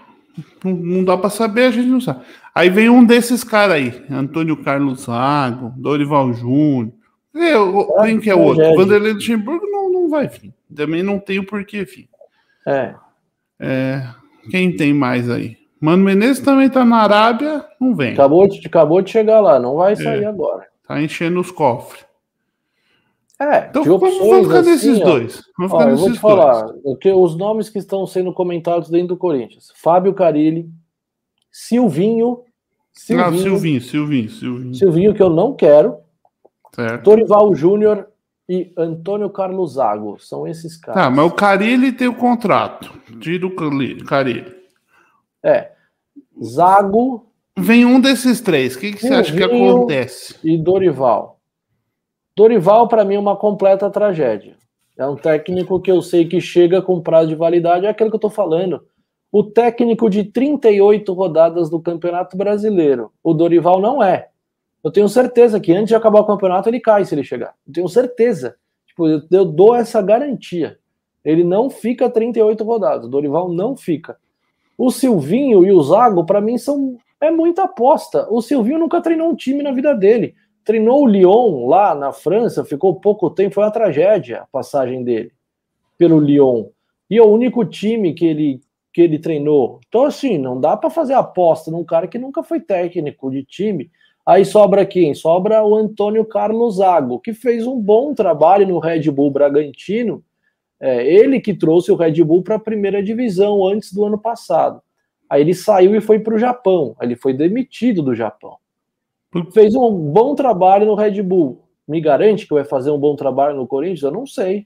Não, 0.64 0.72
não 0.74 1.04
dá 1.04 1.18
para 1.18 1.30
saber, 1.30 1.66
a 1.66 1.72
gente 1.72 1.88
não 1.88 2.02
sabe. 2.02 2.22
Aí 2.54 2.70
vem 2.70 2.90
um 2.90 3.04
desses 3.04 3.44
caras 3.44 3.76
aí, 3.76 4.04
Antônio 4.10 4.58
Carlos 4.58 5.02
Zago, 5.02 5.74
Dorival 5.78 6.34
Júnior. 6.34 6.94
quem 8.04 8.20
que 8.20 8.30
é 8.30 8.36
o 8.36 8.40
outro? 8.40 8.76
Vanderlei 8.76 9.14
Luxemburgo 9.14 9.66
não, 9.68 9.92
não 9.92 10.10
vai 10.10 10.28
vir. 10.28 10.54
Também 10.76 11.02
não 11.02 11.20
tem 11.20 11.40
o 11.40 11.46
porquê 11.46 11.84
vir. 11.84 12.10
É. 12.68 12.94
é. 13.60 14.08
Quem 14.50 14.76
tem 14.76 14.94
mais 14.94 15.30
aí? 15.30 15.58
Mano 15.80 16.04
Menezes 16.04 16.44
também 16.44 16.70
tá 16.70 16.84
na 16.84 16.98
Arábia, 16.98 17.64
não 17.80 17.96
vem. 17.96 18.14
Acabou 18.14 18.48
de, 18.48 18.66
acabou 18.66 19.02
de 19.02 19.12
chegar 19.12 19.40
lá, 19.40 19.60
não 19.60 19.76
vai 19.76 19.96
sair 19.96 20.24
é. 20.24 20.26
agora. 20.26 20.66
Tá 20.88 21.02
enchendo 21.02 21.40
os 21.40 21.52
cofres. 21.52 22.06
É, 23.40 23.68
então 23.70 23.84
vamos, 23.84 24.18
vamos 24.18 24.48
ficar 24.48 24.60
assim, 24.60 24.72
nesses 24.72 25.02
ó, 25.02 25.06
dois. 25.06 25.44
Vamos 25.58 25.74
ó, 25.74 25.82
eu 25.84 25.98
vou 25.98 26.12
te 26.12 26.18
falar, 26.18 26.74
que 27.00 27.12
os 27.12 27.38
nomes 27.38 27.70
que 27.70 27.78
estão 27.78 28.08
sendo 28.08 28.34
comentados 28.34 28.90
dentro 28.90 29.10
do 29.10 29.18
Corinthians: 29.18 29.72
Fábio 29.76 30.14
Carilli, 30.14 30.68
Silvinho. 31.52 32.44
Silvinho, 32.92 33.28
ah, 33.28 33.38
Silvinho, 33.38 33.82
Silvinho, 33.82 34.30
Silvinho. 34.30 34.74
Silvinho, 34.74 35.14
que 35.14 35.22
eu 35.22 35.30
não 35.30 35.54
quero. 35.54 35.98
Certo. 36.74 37.04
Torival 37.04 37.54
Júnior 37.54 38.08
e 38.50 38.74
Antônio 38.76 39.30
Carlos 39.30 39.74
Zago. 39.74 40.18
São 40.20 40.48
esses 40.48 40.76
caras. 40.76 41.04
Tá, 41.04 41.10
mas 41.12 41.26
o 41.28 41.32
Carilli 41.32 41.92
tem 41.92 42.08
o 42.08 42.16
contrato. 42.16 42.92
Tira 43.20 43.46
o 43.46 43.56
Carilli. 44.04 44.57
É. 45.44 45.72
Zago. 46.44 47.26
Vem 47.58 47.86
um 47.86 48.00
desses 48.00 48.42
três. 48.42 48.76
O 48.76 48.80
que, 48.80 48.94
que 48.94 49.02
você 49.02 49.14
acha 49.14 49.36
que 49.36 49.44
acontece? 49.44 50.36
E 50.44 50.58
Dorival. 50.58 51.40
Dorival, 52.36 52.88
para 52.88 53.04
mim, 53.04 53.16
é 53.16 53.20
uma 53.20 53.36
completa 53.36 53.90
tragédia. 53.90 54.56
É 54.98 55.06
um 55.08 55.16
técnico 55.16 55.80
que 55.80 55.92
eu 55.92 56.02
sei 56.02 56.26
que 56.26 56.40
chega 56.40 56.82
com 56.82 57.02
prazo 57.02 57.30
de 57.30 57.36
validade, 57.36 57.86
é 57.86 57.90
aquilo 57.90 58.10
que 58.10 58.16
eu 58.16 58.20
tô 58.22 58.30
falando. 58.30 58.84
O 59.32 59.44
técnico 59.44 60.10
de 60.10 60.24
38 60.24 61.12
rodadas 61.14 61.70
do 61.70 61.80
Campeonato 61.80 62.38
Brasileiro. 62.38 63.12
O 63.24 63.34
Dorival 63.34 63.80
não 63.80 64.02
é. 64.02 64.30
Eu 64.84 64.92
tenho 64.92 65.10
certeza 65.10 65.60
que 65.60 65.74
antes 65.74 65.90
de 65.90 65.96
acabar 65.96 66.22
o 66.22 66.26
campeonato 66.26 66.70
ele 66.70 66.80
cai 66.80 67.04
se 67.04 67.14
ele 67.14 67.24
chegar. 67.24 67.54
Eu 67.68 67.74
tenho 67.74 67.90
certeza. 67.90 68.56
Tipo, 68.88 69.08
eu, 69.08 69.22
eu 69.30 69.46
dou 69.46 69.76
essa 69.76 70.02
garantia. 70.02 70.80
Ele 71.26 71.44
não 71.44 71.70
fica 71.70 72.10
38 72.10 72.64
rodadas. 72.64 73.06
O 73.06 73.10
Dorival 73.10 73.52
não 73.52 73.76
fica. 73.76 74.18
O 74.78 74.92
Silvinho 74.92 75.66
e 75.66 75.72
o 75.72 75.82
Zago, 75.82 76.26
para 76.26 76.42
mim, 76.42 76.58
são 76.58 76.98
é 77.20 77.32
muita 77.32 77.64
aposta. 77.64 78.28
O 78.30 78.42
Silvinho 78.42 78.78
nunca 78.78 79.02
treinou 79.02 79.30
um 79.30 79.36
time 79.36 79.64
na 79.64 79.72
vida 79.72 79.96
dele 79.96 80.36
treinou 80.68 81.04
o 81.04 81.08
Lyon 81.08 81.66
lá 81.66 81.96
na 81.96 82.12
França, 82.12 82.66
ficou 82.66 82.94
pouco 83.00 83.30
tempo, 83.30 83.56
foi 83.56 83.64
uma 83.64 83.72
tragédia 83.72 84.42
a 84.42 84.48
passagem 84.48 85.02
dele 85.02 85.32
pelo 85.98 86.20
Lyon. 86.20 86.66
E 87.10 87.18
é 87.18 87.24
o 87.24 87.32
único 87.32 87.64
time 87.64 88.14
que 88.14 88.26
ele 88.26 88.60
que 88.94 89.02
ele 89.02 89.18
treinou. 89.18 89.80
Então 89.88 90.04
assim, 90.04 90.38
não 90.38 90.60
dá 90.60 90.76
para 90.76 90.90
fazer 90.90 91.14
aposta 91.14 91.72
num 91.72 91.86
cara 91.86 92.08
que 92.08 92.18
nunca 92.18 92.44
foi 92.44 92.60
técnico 92.60 93.32
de 93.32 93.46
time. 93.46 93.90
Aí 94.26 94.44
sobra 94.44 94.86
quem? 94.86 95.14
Sobra 95.14 95.64
o 95.64 95.74
Antônio 95.74 96.26
Carlos 96.26 96.78
Zago, 96.78 97.20
que 97.20 97.32
fez 97.32 97.66
um 97.66 97.80
bom 97.80 98.14
trabalho 98.14 98.68
no 98.68 98.80
Red 98.80 99.10
Bull 99.10 99.32
Bragantino. 99.32 100.22
É, 100.80 101.06
ele 101.06 101.40
que 101.40 101.54
trouxe 101.54 101.92
o 101.92 101.96
Red 101.96 102.24
Bull 102.24 102.44
para 102.44 102.56
a 102.56 102.60
primeira 102.60 103.02
divisão 103.02 103.66
antes 103.66 103.92
do 103.92 104.06
ano 104.06 104.18
passado. 104.18 104.82
Aí 105.30 105.42
ele 105.42 105.54
saiu 105.54 105.96
e 105.96 106.02
foi 106.02 106.20
para 106.20 106.36
o 106.36 106.40
Japão. 106.40 106.96
Ele 107.02 107.16
foi 107.16 107.34
demitido 107.34 108.02
do 108.02 108.16
Japão 108.16 108.58
fez 109.52 109.76
um 109.76 109.92
bom 109.92 110.36
trabalho 110.36 110.86
no 110.86 110.96
Red 110.96 111.22
Bull. 111.22 111.64
Me 111.88 112.02
garante 112.02 112.48
que 112.48 112.54
vai 112.54 112.64
fazer 112.64 112.92
um 112.92 112.98
bom 112.98 113.16
trabalho 113.16 113.56
no 113.56 113.68
Corinthians? 113.68 114.04
Eu 114.04 114.12
não 114.12 114.26
sei. 114.26 114.66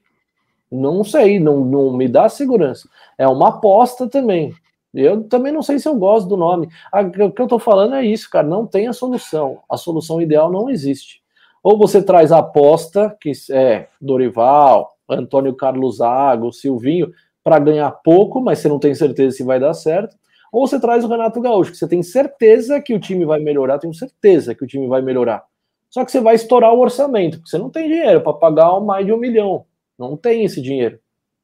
Não 0.70 1.04
sei, 1.04 1.38
não, 1.38 1.64
não 1.64 1.92
me 1.92 2.08
dá 2.08 2.28
segurança. 2.28 2.88
É 3.18 3.28
uma 3.28 3.48
aposta 3.50 4.08
também. 4.08 4.54
Eu 4.92 5.24
também 5.24 5.52
não 5.52 5.62
sei 5.62 5.78
se 5.78 5.88
eu 5.88 5.94
gosto 5.96 6.28
do 6.28 6.36
nome. 6.36 6.68
o 6.92 7.30
que 7.30 7.42
eu 7.42 7.46
tô 7.46 7.58
falando 7.58 7.94
é 7.94 8.04
isso, 8.04 8.28
cara. 8.30 8.46
Não 8.46 8.66
tem 8.66 8.88
a 8.88 8.92
solução. 8.92 9.60
A 9.68 9.76
solução 9.76 10.20
ideal 10.20 10.50
não 10.50 10.70
existe. 10.70 11.22
Ou 11.62 11.78
você 11.78 12.02
traz 12.02 12.32
a 12.32 12.38
aposta, 12.38 13.16
que 13.20 13.30
é 13.50 13.88
Dorival, 14.00 14.90
Antônio 15.12 15.54
Carlos 15.54 15.98
Zago, 15.98 16.52
Silvinho, 16.52 17.12
para 17.42 17.58
ganhar 17.58 17.90
pouco, 17.90 18.40
mas 18.40 18.58
você 18.58 18.68
não 18.68 18.78
tem 18.78 18.94
certeza 18.94 19.36
se 19.36 19.44
vai 19.44 19.58
dar 19.58 19.74
certo 19.74 20.16
ou 20.52 20.66
você 20.66 20.78
traz 20.78 21.02
o 21.02 21.08
Renato 21.08 21.40
Gaúcho, 21.40 21.70
que 21.72 21.78
você 21.78 21.88
tem 21.88 22.02
certeza 22.02 22.78
que 22.78 22.92
o 22.92 23.00
time 23.00 23.24
vai 23.24 23.40
melhorar, 23.40 23.78
tenho 23.78 23.94
certeza 23.94 24.54
que 24.54 24.62
o 24.62 24.66
time 24.66 24.86
vai 24.86 25.00
melhorar. 25.00 25.42
Só 25.88 26.04
que 26.04 26.12
você 26.12 26.20
vai 26.20 26.34
estourar 26.34 26.74
o 26.74 26.80
orçamento, 26.80 27.38
porque 27.38 27.48
você 27.48 27.56
não 27.56 27.70
tem 27.70 27.88
dinheiro 27.88 28.20
para 28.20 28.34
pagar 28.34 28.78
mais 28.80 29.06
de 29.06 29.12
um 29.12 29.16
milhão. 29.16 29.64
Não 29.98 30.14
tem 30.14 30.44
esse 30.44 30.60
dinheiro. 30.60 30.98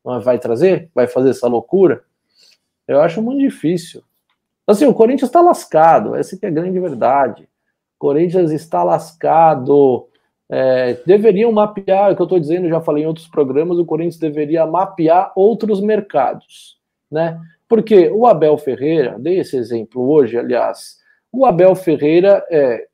Vai 0.04 0.38
trazer? 0.38 0.90
Vai 0.94 1.06
fazer 1.06 1.30
essa 1.30 1.48
loucura? 1.48 2.04
Eu 2.86 3.00
acho 3.00 3.22
muito 3.22 3.40
difícil. 3.40 4.02
Assim, 4.66 4.86
o 4.86 4.94
Corinthians 4.94 5.30
está 5.30 5.40
lascado, 5.40 6.14
essa 6.14 6.38
é 6.40 6.46
a 6.46 6.50
grande 6.50 6.78
verdade. 6.78 7.44
O 7.44 7.98
Corinthians 7.98 8.50
está 8.50 8.84
lascado. 8.84 10.07
É, 10.50 10.94
deveriam 11.04 11.52
mapear, 11.52 12.08
é 12.08 12.12
o 12.12 12.16
que 12.16 12.22
eu 12.22 12.24
estou 12.24 12.40
dizendo, 12.40 12.68
já 12.68 12.80
falei 12.80 13.04
em 13.04 13.06
outros 13.06 13.28
programas, 13.28 13.78
o 13.78 13.84
Corinthians 13.84 14.18
deveria 14.18 14.66
mapear 14.66 15.32
outros 15.36 15.80
mercados, 15.80 16.78
né? 17.10 17.38
Porque 17.68 18.08
o 18.08 18.26
Abel 18.26 18.56
Ferreira, 18.56 19.16
dei 19.18 19.38
esse 19.38 19.56
exemplo 19.56 20.10
hoje, 20.10 20.38
aliás, 20.38 20.98
o 21.30 21.44
Abel 21.44 21.74
Ferreira 21.74 22.42
é 22.50 22.86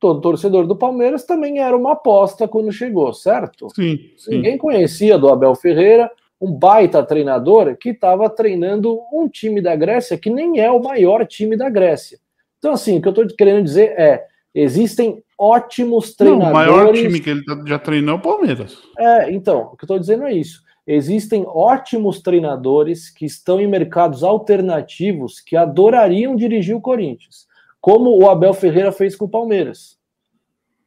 todo 0.00 0.20
torcedor 0.20 0.66
do 0.66 0.74
Palmeiras 0.74 1.24
também 1.24 1.60
era 1.60 1.76
uma 1.76 1.92
aposta 1.92 2.48
quando 2.48 2.72
chegou, 2.72 3.14
certo? 3.14 3.68
Sim, 3.72 4.10
sim. 4.16 4.32
Ninguém 4.32 4.58
conhecia 4.58 5.16
do 5.16 5.28
Abel 5.28 5.54
Ferreira, 5.54 6.10
um 6.40 6.52
baita 6.52 7.04
treinador 7.04 7.76
que 7.76 7.90
estava 7.90 8.28
treinando 8.28 9.00
um 9.12 9.28
time 9.28 9.60
da 9.60 9.76
Grécia 9.76 10.18
que 10.18 10.28
nem 10.28 10.58
é 10.58 10.68
o 10.68 10.82
maior 10.82 11.24
time 11.24 11.56
da 11.56 11.70
Grécia. 11.70 12.18
Então, 12.58 12.72
assim, 12.72 12.98
o 12.98 13.00
que 13.00 13.06
eu 13.06 13.10
estou 13.12 13.26
querendo 13.36 13.62
dizer 13.62 13.94
é: 13.96 14.26
existem 14.54 15.22
ótimos 15.38 16.14
treinadores. 16.14 16.52
Não, 16.52 16.74
o 16.74 16.76
maior 16.76 16.92
time 16.92 17.20
que 17.20 17.30
ele 17.30 17.44
tá, 17.44 17.62
já 17.66 17.78
treinou 17.78 18.16
é 18.16 18.18
o 18.18 18.22
Palmeiras. 18.22 18.78
É, 18.98 19.32
então, 19.32 19.70
o 19.72 19.76
que 19.76 19.84
eu 19.84 19.86
estou 19.86 19.98
dizendo 19.98 20.24
é 20.24 20.32
isso 20.32 20.62
existem 20.86 21.44
ótimos 21.46 22.20
treinadores 22.20 23.08
que 23.08 23.24
estão 23.24 23.60
em 23.60 23.66
mercados 23.66 24.24
alternativos 24.24 25.40
que 25.40 25.56
adorariam 25.56 26.34
dirigir 26.34 26.74
o 26.74 26.80
Corinthians, 26.80 27.46
como 27.80 28.16
o 28.16 28.28
Abel 28.28 28.52
Ferreira 28.52 28.92
fez 28.92 29.14
com 29.14 29.26
o 29.26 29.30
Palmeiras. 29.30 30.00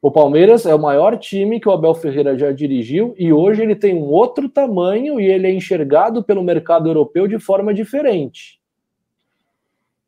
O 0.02 0.10
Palmeiras 0.10 0.66
é 0.66 0.74
o 0.74 0.78
maior 0.78 1.18
time 1.18 1.58
que 1.58 1.68
o 1.68 1.72
Abel 1.72 1.94
Ferreira 1.94 2.38
já 2.38 2.52
dirigiu 2.52 3.14
e 3.18 3.32
hoje 3.32 3.62
ele 3.62 3.74
tem 3.74 3.94
um 3.94 4.04
outro 4.04 4.48
tamanho 4.48 5.18
e 5.18 5.24
ele 5.24 5.46
é 5.46 5.52
enxergado 5.52 6.22
pelo 6.22 6.44
mercado 6.44 6.88
europeu 6.88 7.26
de 7.26 7.38
forma 7.38 7.72
diferente. 7.72 8.55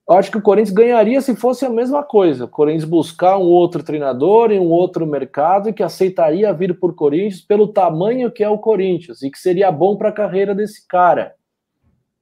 Eu 0.09 0.15
acho 0.15 0.31
que 0.31 0.39
o 0.39 0.43
Corinthians 0.43 0.75
ganharia 0.75 1.21
se 1.21 1.37
fosse 1.37 1.67
a 1.67 1.71
mesma 1.71 2.03
coisa. 2.03 2.47
O 2.47 2.49
Corinthians 2.49 2.85
buscar 2.85 3.37
um 3.37 3.43
outro 3.43 3.83
treinador 3.83 4.51
em 4.51 4.59
um 4.59 4.71
outro 4.71 5.07
mercado 5.07 5.73
que 5.73 5.83
aceitaria 5.83 6.51
vir 6.55 6.79
por 6.79 6.95
Corinthians 6.95 7.43
pelo 7.43 7.69
tamanho 7.69 8.33
que 8.33 8.43
é 8.43 8.49
o 8.49 8.57
Corinthians 8.57 9.23
e 9.23 9.31
que 9.31 9.39
seria 9.39 9.71
bom 9.71 9.97
para 9.97 10.09
a 10.09 10.13
carreira 10.13 10.55
desse 10.55 10.87
cara. 10.89 11.35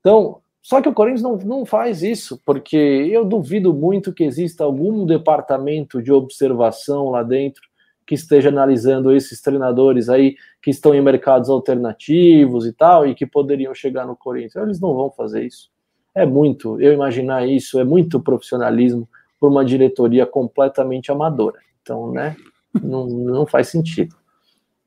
Então, 0.01 0.41
só 0.61 0.83
que 0.83 0.89
o 0.89 0.93
Corinthians 0.93 1.23
não, 1.23 1.37
não 1.37 1.65
faz 1.65 2.03
isso, 2.03 2.43
porque 2.45 2.77
eu 2.77 3.25
duvido 3.25 3.73
muito 3.73 4.13
que 4.13 4.25
exista 4.25 4.65
algum 4.65 5.07
departamento 5.07 6.03
de 6.03 6.11
observação 6.11 7.11
lá 7.11 7.23
dentro 7.23 7.63
que 8.05 8.17
esteja 8.17 8.49
analisando 8.49 9.15
esses 9.15 9.41
treinadores 9.41 10.09
aí 10.09 10.35
que 10.61 10.71
estão 10.71 10.93
em 10.93 11.01
mercados 11.01 11.49
alternativos 11.49 12.67
e 12.67 12.73
tal 12.73 13.07
e 13.07 13.15
que 13.15 13.27
poderiam 13.27 13.73
chegar 13.73 14.09
no 14.09 14.17
Corinthians. 14.17 14.57
Eles 14.57 14.81
não 14.81 14.93
vão 14.93 15.09
fazer 15.13 15.45
isso. 15.45 15.76
É 16.17 16.25
muito, 16.25 16.81
eu 16.81 16.95
imaginar 16.95 17.47
isso, 17.47 17.79
é 17.79 17.85
muito 17.85 18.19
profissionalismo 18.19 19.07
por 19.39 19.51
uma 19.51 19.63
diretoria 19.63 20.25
completamente 20.25 21.13
amadora. 21.13 21.59
Então, 21.83 22.11
né, 22.11 22.35
não, 22.83 23.07
não 23.07 23.47
faz 23.47 23.69
sentido. 23.69 24.17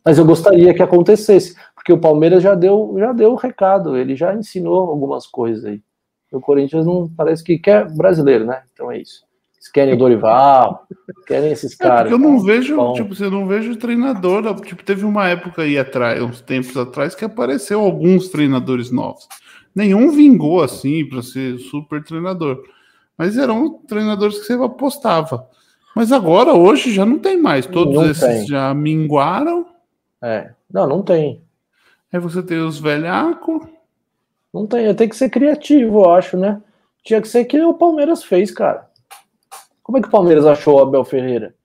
Mas 0.03 0.17
eu 0.17 0.25
gostaria 0.25 0.73
que 0.73 0.81
acontecesse, 0.81 1.55
porque 1.75 1.93
o 1.93 1.99
Palmeiras 1.99 2.41
já 2.41 2.55
deu, 2.55 2.95
já 2.97 3.13
deu 3.13 3.33
o 3.33 3.35
recado, 3.35 3.95
ele 3.95 4.15
já 4.15 4.33
ensinou 4.33 4.89
algumas 4.89 5.27
coisas 5.27 5.65
aí. 5.65 5.81
O 6.31 6.39
Corinthians 6.39 6.85
não 6.85 7.07
parece 7.07 7.43
que 7.43 7.59
quer 7.59 7.87
brasileiro, 7.91 8.45
né? 8.45 8.63
Então 8.73 8.91
é 8.91 8.99
isso. 8.99 9.23
querem 9.71 9.93
o 9.93 9.97
Dorival, 9.97 10.87
querem 11.27 11.51
esses 11.51 11.73
é, 11.73 11.77
caras. 11.77 12.11
eu 12.11 12.17
não 12.17 12.39
vejo, 12.39 12.75
bom. 12.75 12.93
tipo, 12.93 13.13
você 13.13 13.29
não 13.29 13.47
vejo 13.47 13.75
treinador. 13.75 14.59
Tipo, 14.61 14.83
teve 14.83 15.05
uma 15.05 15.27
época 15.27 15.61
aí 15.61 15.77
atrás, 15.77 16.21
uns 16.21 16.41
tempos 16.41 16.75
atrás, 16.75 17.13
que 17.13 17.25
apareceu 17.25 17.79
alguns 17.79 18.29
treinadores 18.29 18.89
novos. 18.89 19.27
Nenhum 19.75 20.11
vingou 20.11 20.61
assim 20.61 21.05
para 21.05 21.21
ser 21.21 21.57
super 21.59 22.03
treinador. 22.03 22.63
Mas 23.17 23.37
eram 23.37 23.79
treinadores 23.87 24.39
que 24.39 24.45
você 24.45 24.53
apostava. 24.53 25.47
Mas 25.95 26.11
agora, 26.11 26.53
hoje, 26.53 26.93
já 26.93 27.05
não 27.05 27.19
tem 27.19 27.41
mais. 27.41 27.65
Todos 27.65 27.95
não 27.95 28.05
esses 28.09 28.23
tem. 28.23 28.47
já 28.47 28.73
minguaram. 28.73 29.65
É, 30.21 30.51
não, 30.71 30.87
não 30.87 31.01
tem. 31.01 31.41
Aí 32.11 32.19
você 32.19 32.41
tem 32.41 32.59
os 32.59 32.79
velhacos. 32.79 33.61
Não 34.53 34.65
tem, 34.65 34.93
tem 34.95 35.09
que 35.09 35.15
ser 35.15 35.29
criativo, 35.29 35.99
eu 35.99 36.09
acho, 36.11 36.37
né? 36.37 36.61
Tinha 37.03 37.21
que 37.21 37.27
ser 37.27 37.45
que 37.45 37.59
o 37.61 37.73
Palmeiras 37.73 38.23
fez, 38.23 38.51
cara. 38.51 38.87
Como 39.83 39.97
é 39.97 40.01
que 40.01 40.07
o 40.07 40.11
Palmeiras 40.11 40.45
achou 40.45 40.77
o 40.77 40.81
Abel 40.81 41.03
Ferreira? 41.03 41.55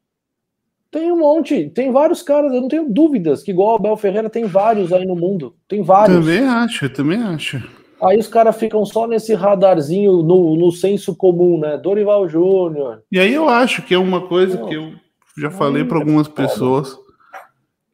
Tem 0.90 1.11
um 1.11 1.18
monte, 1.18 1.68
tem 1.70 1.90
vários 1.90 2.22
caras, 2.22 2.52
eu 2.52 2.61
não 2.61 2.68
tenho 2.68 2.88
dúvidas 2.88 3.42
que 3.42 3.50
igual 3.50 3.72
o 3.72 3.76
Abel 3.76 3.96
Ferreira 3.96 4.30
tem 4.30 4.44
vários 4.44 4.92
aí 4.92 5.05
no 5.05 5.16
mundo. 5.16 5.57
Tem 5.66 5.82
vários. 5.82 6.18
Também 6.18 6.46
acho, 6.46 6.88
também 6.90 7.22
acho. 7.22 7.62
Aí 8.05 8.18
os 8.18 8.28
caras 8.28 8.57
ficam 8.57 8.84
só 8.84 9.07
nesse 9.07 9.32
radarzinho 9.32 10.22
no, 10.22 10.57
no 10.57 10.70
senso 10.70 11.16
comum, 11.16 11.59
né? 11.59 11.78
Dorival 11.78 12.28
Júnior. 12.28 13.02
E 13.11 13.18
aí 13.18 13.32
eu 13.32 13.48
acho 13.48 13.80
que 13.80 13.94
é 13.94 13.98
uma 13.98 14.20
coisa 14.26 14.59
que 14.59 14.74
eu 14.74 14.92
já 15.38 15.50
falei 15.50 15.84
para 15.84 15.96
algumas 15.96 16.28
pessoas, 16.28 16.94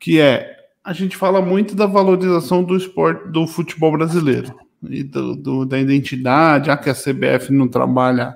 que 0.01 0.21
é 0.21 0.57
a 0.83 0.93
gente 0.93 1.17
fala 1.17 1.41
muito 1.41 1.77
da 1.77 1.87
valorização 1.87 2.65
do 2.65 2.77
esporte 2.77 3.29
do 3.29 3.47
futebol 3.47 3.93
brasileiro 3.93 4.53
e 4.83 5.05
do, 5.05 5.37
do, 5.37 5.65
da 5.65 5.79
identidade, 5.79 6.67
já 6.67 6.77
que 6.77 6.91
a 6.91 6.95
CBF 6.95 7.53
não 7.53 7.69
trabalha 7.69 8.35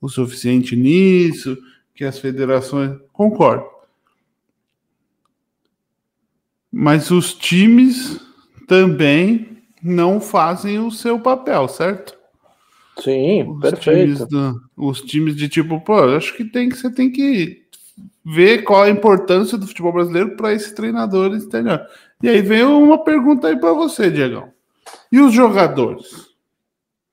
o 0.00 0.08
suficiente 0.08 0.76
nisso, 0.76 1.58
que 1.92 2.04
as 2.04 2.20
federações. 2.20 2.96
Concordo. 3.12 3.64
Mas 6.70 7.10
os 7.10 7.34
times 7.34 8.20
também 8.68 9.49
não 9.82 10.20
fazem 10.20 10.78
o 10.78 10.90
seu 10.90 11.18
papel, 11.18 11.68
certo? 11.68 12.18
Sim, 12.98 13.48
os 13.48 13.60
perfeito. 13.60 14.12
Times 14.14 14.28
do, 14.28 14.60
os 14.76 15.00
times 15.00 15.36
de 15.36 15.48
tipo, 15.48 15.80
pô, 15.80 15.94
acho 16.16 16.36
que 16.36 16.44
tem 16.44 16.68
que 16.68 16.76
você 16.76 16.92
tem 16.92 17.10
que 17.10 17.62
ver 18.24 18.62
qual 18.62 18.82
a 18.82 18.90
importância 18.90 19.56
do 19.56 19.66
futebol 19.66 19.92
brasileiro 19.92 20.36
para 20.36 20.52
esse 20.52 20.74
treinador 20.74 21.34
entendeu? 21.34 21.78
E 22.22 22.28
aí 22.28 22.42
vem 22.42 22.64
uma 22.64 23.02
pergunta 23.02 23.48
aí 23.48 23.58
para 23.58 23.72
você, 23.72 24.10
Diegão. 24.10 24.52
E 25.10 25.18
os 25.18 25.32
jogadores? 25.32 26.28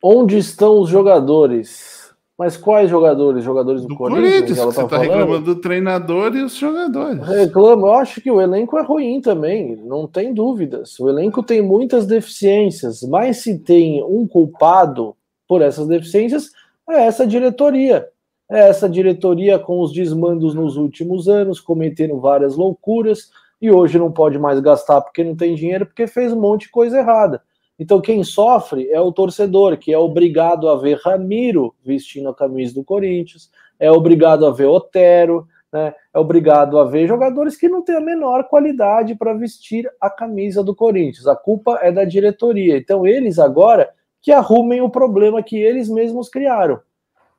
Onde 0.03 0.37
estão 0.37 0.79
os 0.79 0.89
jogadores? 0.89 1.96
Mas 2.37 2.55
quais 2.55 2.89
jogadores? 2.89 3.43
Jogadores 3.43 3.81
do, 3.81 3.87
do 3.87 3.95
Corinthians? 3.95 4.31
Corinthians 4.31 4.57
você 4.59 4.81
está 4.81 4.87
tá 4.87 4.97
reclamando 4.99 5.55
do 5.55 5.59
treinador 5.59 6.35
e 6.35 6.43
os 6.43 6.55
jogadores. 6.55 7.25
Reclamo, 7.27 7.87
eu 7.87 7.93
acho 7.93 8.21
que 8.21 8.29
o 8.29 8.39
elenco 8.39 8.77
é 8.77 8.83
ruim 8.83 9.19
também, 9.19 9.75
não 9.77 10.07
tem 10.07 10.33
dúvidas. 10.33 10.99
O 10.99 11.09
elenco 11.09 11.41
tem 11.41 11.63
muitas 11.63 12.05
deficiências, 12.05 13.01
mas 13.01 13.37
se 13.37 13.57
tem 13.57 14.03
um 14.03 14.27
culpado 14.27 15.15
por 15.47 15.63
essas 15.63 15.87
deficiências, 15.87 16.51
é 16.87 17.05
essa 17.05 17.25
diretoria. 17.25 18.07
É 18.49 18.69
essa 18.69 18.87
diretoria 18.87 19.57
com 19.57 19.81
os 19.81 19.91
desmandos 19.91 20.53
nos 20.53 20.77
últimos 20.77 21.27
anos, 21.27 21.59
cometendo 21.59 22.19
várias 22.19 22.55
loucuras, 22.55 23.29
e 23.61 23.71
hoje 23.71 23.97
não 23.97 24.11
pode 24.11 24.37
mais 24.37 24.59
gastar 24.59 25.01
porque 25.01 25.23
não 25.23 25.35
tem 25.35 25.55
dinheiro, 25.55 25.87
porque 25.87 26.05
fez 26.05 26.31
um 26.31 26.39
monte 26.39 26.61
de 26.61 26.69
coisa 26.69 26.99
errada. 26.99 27.41
Então, 27.79 28.01
quem 28.01 28.23
sofre 28.23 28.89
é 28.89 28.99
o 28.99 29.11
torcedor, 29.11 29.77
que 29.77 29.93
é 29.93 29.97
obrigado 29.97 30.67
a 30.67 30.75
ver 30.75 30.99
Ramiro 31.03 31.75
vestindo 31.83 32.29
a 32.29 32.35
camisa 32.35 32.73
do 32.73 32.83
Corinthians, 32.83 33.51
é 33.79 33.91
obrigado 33.91 34.45
a 34.45 34.51
ver 34.51 34.65
Otero, 34.65 35.47
né? 35.71 35.93
é 36.13 36.19
obrigado 36.19 36.79
a 36.79 36.85
ver 36.85 37.07
jogadores 37.07 37.55
que 37.55 37.69
não 37.69 37.83
têm 37.83 37.95
a 37.95 38.01
menor 38.01 38.45
qualidade 38.45 39.13
para 39.15 39.33
vestir 39.33 39.87
a 40.01 40.09
camisa 40.09 40.63
do 40.63 40.75
Corinthians. 40.75 41.27
A 41.27 41.35
culpa 41.35 41.79
é 41.81 41.91
da 41.91 42.03
diretoria. 42.03 42.77
Então, 42.77 43.05
eles 43.05 43.37
agora 43.37 43.89
que 44.21 44.31
arrumem 44.31 44.81
o 44.81 44.89
problema 44.89 45.43
que 45.43 45.57
eles 45.57 45.87
mesmos 45.87 46.29
criaram. 46.29 46.79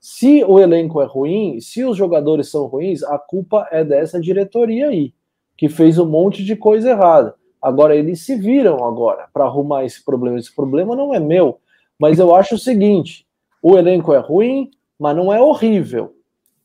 Se 0.01 0.45
o 0.45 0.61
elenco 0.61 1.03
é 1.03 1.05
ruim, 1.05 1.61
se 1.61 1.85
os 1.85 1.97
jogadores 1.97 2.49
são 2.49 2.67
ruins, 2.67 3.03
a 3.03 3.19
culpa 3.19 3.67
é 3.73 3.85
dessa 3.85 4.21
diretoria 4.21 4.89
aí, 4.89 5.13
que 5.57 5.69
fez 5.69 5.99
um 5.99 6.07
monte 6.07 6.45
de 6.45 6.55
coisa 6.55 6.91
errada. 6.91 7.35
Agora 7.61 7.97
eles 7.97 8.25
se 8.25 8.37
viram 8.37 8.85
agora 8.85 9.29
para 9.33 9.45
arrumar 9.45 9.85
esse 9.85 10.05
problema. 10.05 10.39
Esse 10.39 10.55
problema 10.55 10.95
não 10.95 11.13
é 11.13 11.21
meu, 11.21 11.59
mas 11.99 12.19
eu 12.19 12.35
acho 12.35 12.55
o 12.55 12.59
seguinte: 12.59 13.27
o 13.63 13.77
elenco 13.77 14.13
é 14.13 14.19
ruim, 14.19 14.71
mas 14.99 15.17
não 15.17 15.33
é 15.33 15.41
horrível. 15.41 16.15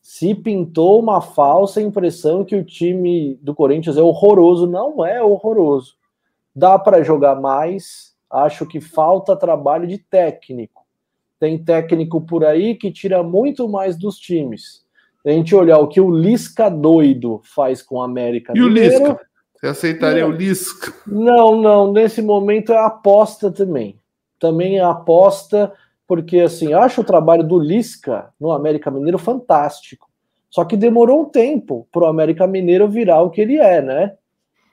Se 0.01 0.35
pintou 0.35 0.99
uma 0.99 1.21
falsa 1.21 1.81
impressão 1.81 2.43
que 2.43 2.55
o 2.55 2.63
time 2.63 3.39
do 3.41 3.55
Corinthians 3.55 3.97
é 3.97 4.01
horroroso, 4.01 4.67
não 4.67 5.05
é 5.05 5.23
horroroso. 5.23 5.95
Dá 6.55 6.77
para 6.77 7.03
jogar 7.03 7.39
mais. 7.39 8.13
Acho 8.29 8.65
que 8.65 8.81
falta 8.81 9.35
trabalho 9.35 9.87
de 9.87 9.97
técnico. 9.97 10.83
Tem 11.39 11.57
técnico 11.57 12.19
por 12.21 12.43
aí 12.43 12.75
que 12.75 12.91
tira 12.91 13.23
muito 13.23 13.67
mais 13.69 13.97
dos 13.97 14.17
times. 14.17 14.83
A 15.25 15.29
gente 15.29 15.55
olhar 15.55 15.79
o 15.79 15.87
que 15.87 16.01
o 16.01 16.11
Lisca 16.11 16.69
doido 16.69 17.41
faz 17.43 17.81
com 17.81 17.95
o 17.95 18.01
América 18.01 18.53
e 18.55 18.59
Mineiro, 18.59 18.95
o 18.95 19.07
Lisca? 19.07 19.19
Você 19.63 19.67
aceitaria 19.67 20.23
não, 20.23 20.29
o 20.29 20.35
Lisca? 20.35 20.93
Não, 21.07 21.61
não. 21.61 21.93
Nesse 21.93 22.21
momento 22.21 22.73
é 22.73 22.77
aposta 22.77 23.49
também. 23.49 23.97
Também 24.37 24.77
é 24.77 24.83
aposta, 24.83 25.71
porque 26.05 26.41
assim, 26.41 26.73
acho 26.73 26.99
o 26.99 27.05
trabalho 27.05 27.45
do 27.45 27.57
Lisca 27.57 28.29
no 28.37 28.51
América 28.51 28.91
Mineiro 28.91 29.17
fantástico. 29.17 30.09
Só 30.49 30.65
que 30.65 30.75
demorou 30.75 31.21
um 31.21 31.29
tempo 31.29 31.87
para 31.93 32.03
o 32.03 32.07
América 32.07 32.45
Mineiro 32.45 32.89
virar 32.89 33.21
o 33.21 33.29
que 33.29 33.39
ele 33.39 33.55
é, 33.55 33.81
né? 33.81 34.15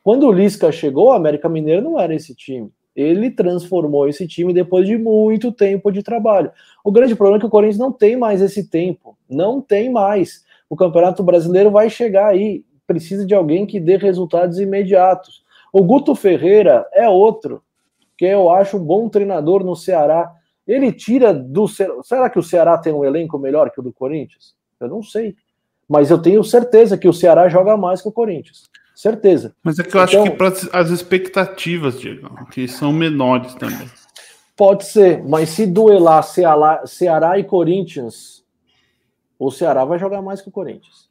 Quando 0.02 0.26
o 0.26 0.32
Lisca 0.32 0.72
chegou, 0.72 1.10
o 1.10 1.12
América 1.12 1.48
Mineiro 1.48 1.82
não 1.82 2.00
era 2.00 2.12
esse 2.12 2.34
time. 2.34 2.68
Ele 2.96 3.30
transformou 3.30 4.08
esse 4.08 4.26
time 4.26 4.52
depois 4.52 4.88
de 4.88 4.98
muito 4.98 5.52
tempo 5.52 5.92
de 5.92 6.02
trabalho. 6.02 6.50
O 6.82 6.90
grande 6.90 7.14
problema 7.14 7.36
é 7.36 7.40
que 7.40 7.46
o 7.46 7.50
Corinthians 7.50 7.78
não 7.78 7.92
tem 7.92 8.16
mais 8.16 8.42
esse 8.42 8.68
tempo. 8.68 9.16
Não 9.28 9.60
tem 9.60 9.88
mais. 9.88 10.44
O 10.68 10.74
Campeonato 10.74 11.22
Brasileiro 11.22 11.70
vai 11.70 11.88
chegar 11.88 12.26
aí 12.26 12.64
precisa 12.90 13.24
de 13.24 13.32
alguém 13.32 13.64
que 13.64 13.78
dê 13.78 13.96
resultados 13.96 14.58
imediatos. 14.58 15.44
O 15.72 15.84
Guto 15.84 16.16
Ferreira 16.16 16.84
é 16.92 17.08
outro, 17.08 17.62
que 18.18 18.24
eu 18.24 18.50
acho 18.50 18.78
um 18.78 18.84
bom 18.84 19.08
treinador 19.08 19.62
no 19.62 19.76
Ceará. 19.76 20.28
Ele 20.66 20.90
tira 20.90 21.32
do. 21.32 21.68
Será 21.68 22.28
que 22.28 22.38
o 22.38 22.42
Ceará 22.42 22.76
tem 22.76 22.92
um 22.92 23.04
elenco 23.04 23.38
melhor 23.38 23.70
que 23.70 23.78
o 23.78 23.82
do 23.82 23.92
Corinthians? 23.92 24.56
Eu 24.80 24.88
não 24.88 25.04
sei. 25.04 25.36
Mas 25.88 26.10
eu 26.10 26.20
tenho 26.20 26.42
certeza 26.42 26.98
que 26.98 27.06
o 27.06 27.12
Ceará 27.12 27.48
joga 27.48 27.76
mais 27.76 28.02
que 28.02 28.08
o 28.08 28.12
Corinthians. 28.12 28.68
Certeza. 28.92 29.54
Mas 29.62 29.78
é 29.78 29.84
que 29.84 29.96
eu 29.96 30.02
então, 30.02 30.24
acho 30.24 30.66
que 30.66 30.76
as 30.76 30.90
expectativas, 30.90 32.00
Diego, 32.00 32.46
que 32.46 32.66
são 32.66 32.92
menores 32.92 33.54
também. 33.54 33.88
Pode 34.56 34.84
ser, 34.84 35.22
mas 35.22 35.50
se 35.50 35.64
duelar 35.64 36.24
Ceará, 36.24 36.84
Ceará 36.86 37.38
e 37.38 37.44
Corinthians, 37.44 38.44
o 39.38 39.50
Ceará 39.52 39.84
vai 39.84 39.98
jogar 39.98 40.20
mais 40.20 40.42
que 40.42 40.48
o 40.48 40.52
Corinthians. 40.52 41.09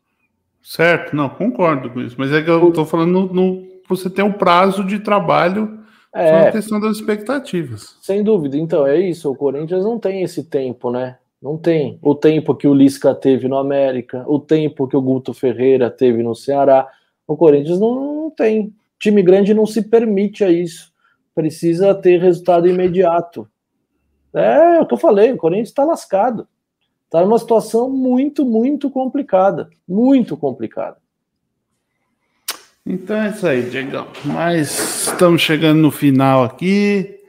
Certo, 0.69 1.15
não, 1.15 1.27
concordo 1.27 1.89
com 1.89 1.99
isso. 1.99 2.15
Mas 2.15 2.31
é 2.31 2.43
que 2.43 2.49
eu 2.49 2.69
estou 2.69 2.85
falando 2.85 3.11
no, 3.11 3.33
no, 3.33 3.67
você 3.87 4.07
tem 4.07 4.23
um 4.23 4.31
prazo 4.31 4.83
de 4.83 4.99
trabalho 4.99 5.79
é 6.13 6.43
uma 6.43 6.51
questão 6.51 6.79
das 6.79 6.97
expectativas. 6.97 7.97
Sem 8.03 8.23
dúvida. 8.23 8.55
Então, 8.55 8.85
é 8.85 8.99
isso. 8.99 9.31
O 9.31 9.35
Corinthians 9.35 9.83
não 9.83 9.97
tem 9.97 10.21
esse 10.21 10.43
tempo, 10.43 10.91
né? 10.91 11.17
Não 11.41 11.57
tem. 11.57 11.97
O 12.03 12.13
tempo 12.13 12.53
que 12.53 12.67
o 12.67 12.73
Lisca 12.73 13.15
teve 13.15 13.47
no 13.47 13.57
América, 13.57 14.23
o 14.27 14.39
tempo 14.39 14.87
que 14.87 14.95
o 14.95 15.01
Guto 15.01 15.33
Ferreira 15.33 15.89
teve 15.89 16.21
no 16.21 16.35
Ceará. 16.35 16.87
O 17.27 17.35
Corinthians 17.35 17.79
não, 17.79 17.95
não 17.95 18.29
tem. 18.29 18.71
Time 18.99 19.23
grande 19.23 19.55
não 19.55 19.65
se 19.65 19.81
permite 19.81 20.43
a 20.43 20.51
isso. 20.51 20.93
Precisa 21.33 21.95
ter 21.95 22.19
resultado 22.19 22.67
imediato. 22.67 23.49
É 24.31 24.79
o 24.79 24.85
que 24.85 24.93
eu 24.93 24.99
falei, 24.99 25.31
o 25.31 25.37
Corinthians 25.37 25.69
está 25.69 25.83
lascado. 25.83 26.47
Está 27.09 27.23
numa 27.23 27.39
situação 27.39 27.89
muito, 27.89 28.45
muito 28.45 28.87
complicada. 28.87 29.67
Muito 29.87 30.37
complicada. 30.37 30.97
Então 32.85 33.17
é 33.17 33.29
isso 33.29 33.47
aí, 33.47 33.63
Diegão. 33.67 34.05
Mas 34.23 35.07
estamos 35.07 35.41
chegando 35.41 35.79
no 35.79 35.89
final 35.89 36.43
aqui. 36.43 37.19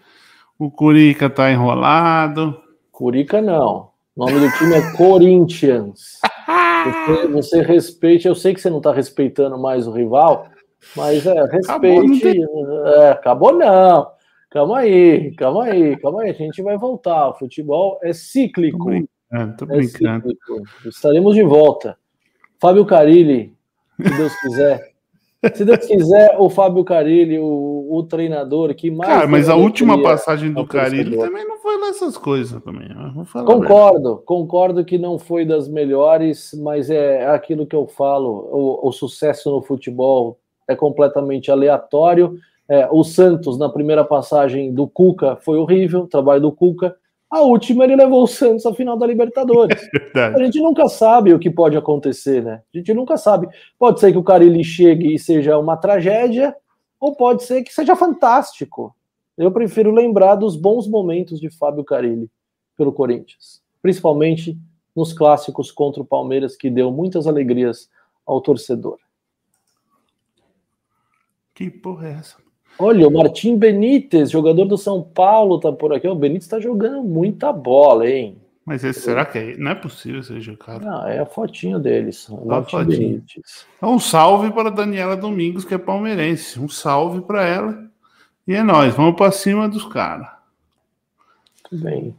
O 0.58 0.70
Curica 0.70 1.30
tá 1.30 1.50
enrolado. 1.50 2.60
Curica 2.92 3.40
não. 3.40 3.88
O 4.14 4.26
nome 4.26 4.38
do 4.40 4.52
time 4.58 4.74
é 4.74 4.92
Corinthians. 4.92 6.20
Você, 6.80 7.26
você 7.28 7.62
respeite, 7.62 8.26
eu 8.26 8.34
sei 8.34 8.54
que 8.54 8.60
você 8.60 8.70
não 8.70 8.78
está 8.78 8.90
respeitando 8.90 9.58
mais 9.58 9.86
o 9.86 9.92
rival, 9.92 10.46
mas 10.96 11.26
é, 11.26 11.34
respeite. 11.44 12.26
Acabou, 12.26 12.62
não, 12.64 12.86
é, 12.86 13.10
acabou 13.10 13.52
não. 13.52 14.10
Calma 14.48 14.78
aí, 14.78 15.34
calma 15.34 15.64
aí, 15.64 15.96
calma 15.98 16.22
aí. 16.22 16.30
A 16.30 16.32
gente 16.32 16.62
vai 16.62 16.78
voltar. 16.78 17.28
O 17.28 17.34
futebol 17.34 17.98
é 18.02 18.14
cíclico. 18.14 18.90
É, 19.32 19.46
tô 19.46 19.64
é 19.66 19.68
brincando. 19.68 20.30
É 20.30 20.88
Estaremos 20.88 21.34
de 21.34 21.42
volta. 21.42 21.96
Fábio 22.58 22.84
Carilli, 22.84 23.54
se 24.00 24.16
Deus 24.16 24.40
quiser. 24.40 24.90
Se 25.54 25.64
Deus 25.64 25.86
quiser, 25.86 26.36
o 26.38 26.50
Fábio 26.50 26.84
Carilli, 26.84 27.38
o, 27.38 27.88
o 27.90 28.02
treinador 28.02 28.74
que 28.74 28.90
mais. 28.90 29.10
Cara, 29.10 29.26
mas 29.26 29.48
a 29.48 29.56
última 29.56 30.02
passagem 30.02 30.52
do 30.52 30.66
Carilli 30.66 31.16
também 31.16 31.48
não 31.48 31.56
foi 31.56 31.78
nessas 31.78 32.18
coisas 32.18 32.62
também. 32.62 32.88
Concordo, 33.46 34.22
concordo 34.26 34.84
que 34.84 34.98
não 34.98 35.18
foi 35.18 35.46
das 35.46 35.66
melhores, 35.66 36.50
mas 36.62 36.90
é 36.90 37.26
aquilo 37.26 37.66
que 37.66 37.74
eu 37.74 37.86
falo: 37.86 38.50
o, 38.52 38.88
o 38.88 38.92
sucesso 38.92 39.50
no 39.50 39.62
futebol 39.62 40.38
é 40.68 40.76
completamente 40.76 41.50
aleatório. 41.50 42.38
É, 42.68 42.86
o 42.90 43.02
Santos, 43.02 43.58
na 43.58 43.68
primeira 43.70 44.04
passagem 44.04 44.72
do 44.74 44.86
Cuca, 44.86 45.36
foi 45.36 45.56
horrível, 45.56 46.02
o 46.02 46.06
trabalho 46.06 46.42
do 46.42 46.52
Cuca. 46.52 46.94
A 47.30 47.42
última, 47.42 47.84
ele 47.84 47.94
levou 47.94 48.24
o 48.24 48.26
Santos 48.26 48.66
à 48.66 48.74
final 48.74 48.96
da 48.96 49.06
Libertadores. 49.06 49.80
É 50.12 50.24
a 50.24 50.44
gente 50.44 50.58
nunca 50.60 50.88
sabe 50.88 51.32
o 51.32 51.38
que 51.38 51.48
pode 51.48 51.76
acontecer, 51.76 52.42
né? 52.42 52.62
A 52.74 52.78
gente 52.78 52.92
nunca 52.92 53.16
sabe. 53.16 53.46
Pode 53.78 54.00
ser 54.00 54.10
que 54.10 54.18
o 54.18 54.24
Carilli 54.24 54.64
chegue 54.64 55.14
e 55.14 55.18
seja 55.20 55.56
uma 55.56 55.76
tragédia, 55.76 56.56
ou 56.98 57.14
pode 57.14 57.44
ser 57.44 57.62
que 57.62 57.72
seja 57.72 57.94
fantástico. 57.94 58.94
Eu 59.38 59.52
prefiro 59.52 59.92
lembrar 59.92 60.34
dos 60.34 60.56
bons 60.56 60.88
momentos 60.88 61.38
de 61.38 61.48
Fábio 61.48 61.84
Carilli 61.84 62.28
pelo 62.76 62.92
Corinthians, 62.92 63.62
principalmente 63.80 64.58
nos 64.96 65.12
clássicos 65.12 65.70
contra 65.70 66.02
o 66.02 66.04
Palmeiras, 66.04 66.56
que 66.56 66.68
deu 66.68 66.90
muitas 66.90 67.28
alegrias 67.28 67.88
ao 68.26 68.40
torcedor. 68.40 68.98
Que 71.54 71.70
porra 71.70 72.08
é 72.08 72.12
essa? 72.14 72.49
Olha, 72.82 73.06
o 73.06 73.12
Martim 73.12 73.58
Benítez, 73.58 74.30
jogador 74.30 74.64
do 74.64 74.78
São 74.78 75.02
Paulo, 75.02 75.60
tá 75.60 75.70
por 75.70 75.92
aqui. 75.92 76.08
O 76.08 76.14
Benítez 76.14 76.48
tá 76.48 76.58
jogando 76.58 77.04
muita 77.04 77.52
bola, 77.52 78.08
hein? 78.08 78.38
Mas 78.64 78.82
esse, 78.82 79.00
será 79.00 79.26
que 79.26 79.36
é, 79.36 79.56
não 79.58 79.72
é 79.72 79.74
possível 79.74 80.22
seja 80.22 80.52
o 80.52 80.56
cara? 80.56 80.78
Não, 80.82 81.06
é 81.06 81.18
a 81.18 81.26
fotinho 81.26 81.78
deles. 81.78 82.26
O 82.30 82.46
Martim 82.46 82.82
Benítez. 82.84 83.66
Um 83.82 83.98
salve 83.98 84.50
para 84.50 84.70
Daniela 84.70 85.14
Domingos, 85.14 85.62
que 85.62 85.74
é 85.74 85.78
palmeirense. 85.78 86.58
Um 86.58 86.70
salve 86.70 87.20
para 87.20 87.44
ela. 87.44 87.84
E 88.48 88.54
é 88.54 88.62
nós, 88.62 88.94
vamos 88.94 89.14
para 89.14 89.30
cima 89.30 89.68
dos 89.68 89.84
caras. 89.84 90.26
Bem. 91.70 92.16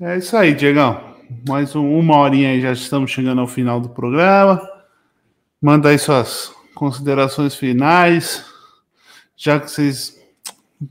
É 0.00 0.16
isso 0.16 0.34
aí, 0.34 0.54
Diegão. 0.54 0.98
Mais 1.46 1.76
um, 1.76 1.98
uma 1.98 2.16
horinha 2.16 2.48
aí, 2.48 2.60
já 2.62 2.72
estamos 2.72 3.10
chegando 3.10 3.42
ao 3.42 3.46
final 3.46 3.78
do 3.78 3.90
programa. 3.90 4.66
Manda 5.60 5.90
aí 5.90 5.98
suas 5.98 6.54
considerações 6.74 7.54
finais 7.54 8.49
já 9.40 9.58
que 9.58 9.70
vocês. 9.70 10.20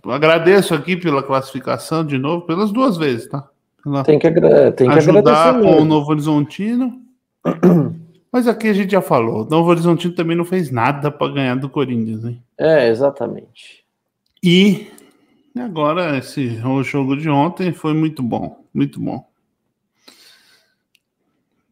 Agradeço 0.05 0.73
aqui 0.73 0.97
pela 0.97 1.21
classificação 1.21 2.03
de 2.03 2.17
novo, 2.17 2.45
pelas 2.45 2.71
duas 2.71 2.97
vezes, 2.97 3.27
tá? 3.27 3.47
Pela 3.83 4.03
tem 4.03 4.17
que, 4.17 4.27
agra 4.27 4.71
tem 4.71 4.89
que 4.89 4.97
ajudar 4.97 5.59
com 5.59 5.81
o 5.81 5.85
Novo 5.85 6.09
Horizontino. 6.09 6.99
Mas 8.31 8.47
aqui 8.47 8.67
a 8.67 8.73
gente 8.73 8.91
já 8.91 9.01
falou, 9.01 9.43
o 9.43 9.49
Novo 9.49 9.69
Horizontino 9.69 10.13
também 10.13 10.35
não 10.35 10.45
fez 10.45 10.71
nada 10.71 11.11
para 11.11 11.33
ganhar 11.33 11.55
do 11.55 11.69
Corinthians, 11.69 12.25
hein? 12.25 12.43
É, 12.57 12.89
exatamente. 12.89 13.83
E 14.43 14.87
agora 15.57 16.17
esse 16.17 16.59
o 16.65 16.83
jogo 16.83 17.15
de 17.15 17.29
ontem 17.29 17.71
foi 17.71 17.93
muito 17.93 18.21
bom, 18.23 18.63
muito 18.73 18.99
bom. 18.99 19.27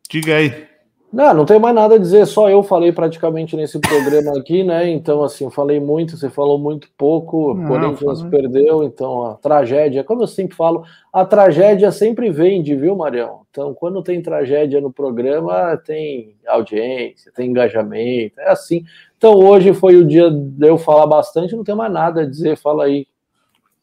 Diga 0.09 0.35
aí. 0.35 0.67
Não, 1.11 1.33
não 1.33 1.45
tenho 1.45 1.59
mais 1.59 1.73
nada 1.73 1.95
a 1.95 1.97
dizer, 1.97 2.25
só 2.25 2.49
eu 2.49 2.61
falei 2.61 2.91
praticamente 2.91 3.55
nesse 3.55 3.79
programa 3.79 4.37
aqui, 4.37 4.61
né? 4.61 4.89
Então, 4.89 5.23
assim, 5.23 5.45
eu 5.45 5.49
falei 5.49 5.79
muito, 5.79 6.17
você 6.17 6.29
falou 6.29 6.59
muito 6.59 6.89
pouco, 6.97 7.53
o 7.53 7.65
Corinthians 7.65 8.21
perdeu, 8.23 8.83
então 8.83 9.25
a 9.25 9.35
tragédia, 9.35 10.03
como 10.03 10.23
eu 10.23 10.27
sempre 10.27 10.57
falo, 10.57 10.83
a 11.13 11.23
tragédia 11.23 11.93
sempre 11.93 12.29
vende, 12.29 12.75
viu, 12.75 12.93
Marião? 12.93 13.43
Então, 13.49 13.73
quando 13.73 14.03
tem 14.03 14.21
tragédia 14.21 14.81
no 14.81 14.91
programa, 14.91 15.77
tem 15.77 16.35
audiência, 16.45 17.31
tem 17.33 17.49
engajamento, 17.49 18.39
é 18.41 18.49
assim. 18.49 18.83
Então, 19.17 19.33
hoje 19.33 19.73
foi 19.73 19.95
o 19.95 20.05
dia 20.05 20.29
de 20.29 20.67
eu 20.67 20.77
falar 20.77 21.07
bastante, 21.07 21.55
não 21.55 21.63
tenho 21.63 21.77
mais 21.77 21.91
nada 21.91 22.21
a 22.21 22.29
dizer, 22.29 22.57
fala 22.57 22.83
aí. 22.83 23.07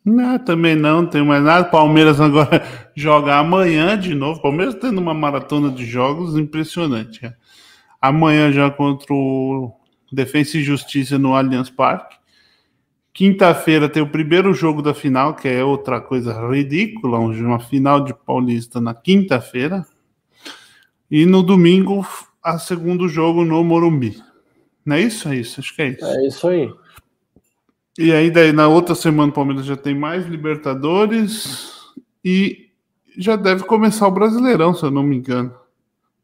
Não, 0.04 0.38
também 0.38 0.76
não, 0.76 1.06
tem 1.06 1.24
mais 1.24 1.42
nada. 1.42 1.64
Palmeiras 1.64 2.20
agora 2.20 2.62
joga 2.94 3.36
amanhã 3.36 3.98
de 3.98 4.14
novo. 4.14 4.42
Palmeiras 4.42 4.74
tendo 4.74 5.00
uma 5.00 5.14
maratona 5.14 5.70
de 5.70 5.86
jogos 5.86 6.36
impressionante. 6.36 7.20
Cara. 7.20 7.36
Amanhã 8.00 8.52
já 8.52 8.70
contra 8.70 9.14
o 9.14 9.72
Defensa 10.12 10.58
e 10.58 10.62
Justiça 10.62 11.18
no 11.18 11.34
Allianz 11.34 11.70
Parque. 11.70 12.16
Quinta-feira 13.14 13.88
tem 13.88 14.02
o 14.02 14.10
primeiro 14.10 14.52
jogo 14.52 14.82
da 14.82 14.92
final, 14.92 15.34
que 15.34 15.48
é 15.48 15.64
outra 15.64 16.00
coisa 16.00 16.34
ridícula, 16.50 17.18
uma 17.18 17.60
final 17.60 18.00
de 18.00 18.12
Paulista 18.12 18.80
na 18.80 18.92
quinta-feira. 18.92 19.86
E 21.10 21.24
no 21.24 21.42
domingo, 21.42 22.06
a 22.42 22.58
segundo 22.58 23.08
jogo 23.08 23.44
no 23.44 23.62
Morumbi. 23.64 24.20
Não 24.84 24.96
é 24.96 25.00
isso? 25.00 25.28
É 25.28 25.36
isso, 25.36 25.60
acho 25.60 25.74
que 25.74 25.80
é 25.80 25.88
isso. 25.90 26.04
É 26.04 26.26
isso 26.26 26.48
aí. 26.48 26.70
E 27.96 28.12
aí, 28.12 28.30
daí, 28.30 28.52
na 28.52 28.66
outra 28.66 28.94
semana, 28.94 29.30
o 29.30 29.34
Palmeiras 29.34 29.64
já 29.64 29.76
tem 29.76 29.94
mais 29.94 30.26
Libertadores 30.26 31.72
e 32.24 32.70
já 33.16 33.36
deve 33.36 33.62
começar 33.64 34.08
o 34.08 34.10
Brasileirão, 34.10 34.74
se 34.74 34.84
eu 34.84 34.90
não 34.90 35.02
me 35.02 35.16
engano, 35.16 35.54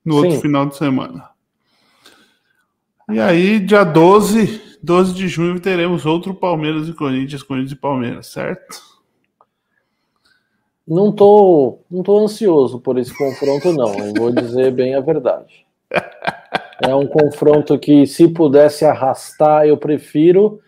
no 0.04 0.14
Sim. 0.14 0.18
outro 0.18 0.40
final 0.40 0.66
de 0.66 0.76
semana. 0.76 1.30
E 3.08 3.20
aí, 3.20 3.60
dia 3.60 3.84
12, 3.84 4.78
12 4.82 5.14
de 5.14 5.28
junho, 5.28 5.60
teremos 5.60 6.04
outro 6.04 6.34
Palmeiras 6.34 6.88
e 6.88 6.92
Corinthians, 6.92 7.42
Corinthians 7.42 7.72
e 7.72 7.76
Palmeiras, 7.76 8.26
certo? 8.26 8.90
Não 10.86 11.12
tô, 11.12 11.78
não 11.88 12.02
tô 12.02 12.18
ansioso 12.18 12.80
por 12.80 12.98
esse 12.98 13.16
confronto, 13.16 13.72
não. 13.72 13.94
Eu 13.94 14.12
vou 14.14 14.32
dizer 14.32 14.72
bem 14.72 14.94
a 14.94 15.00
verdade. 15.00 15.66
É 16.82 16.94
um 16.94 17.06
confronto 17.06 17.78
que, 17.78 18.06
se 18.06 18.26
pudesse 18.26 18.86
arrastar, 18.86 19.66
eu 19.66 19.76
prefiro 19.76 20.60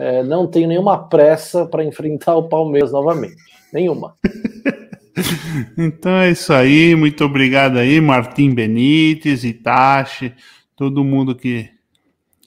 é, 0.00 0.22
não 0.22 0.46
tenho 0.46 0.66
nenhuma 0.66 0.96
pressa 0.96 1.66
para 1.66 1.84
enfrentar 1.84 2.34
o 2.34 2.48
Palmeiras 2.48 2.90
novamente. 2.90 3.36
Nenhuma. 3.70 4.16
então 5.76 6.12
é 6.12 6.30
isso 6.30 6.54
aí. 6.54 6.96
Muito 6.96 7.22
obrigado 7.22 7.76
aí, 7.76 8.00
Martim 8.00 8.54
Benítez, 8.54 9.44
Itachi, 9.44 10.34
todo 10.74 11.04
mundo 11.04 11.34
que 11.34 11.68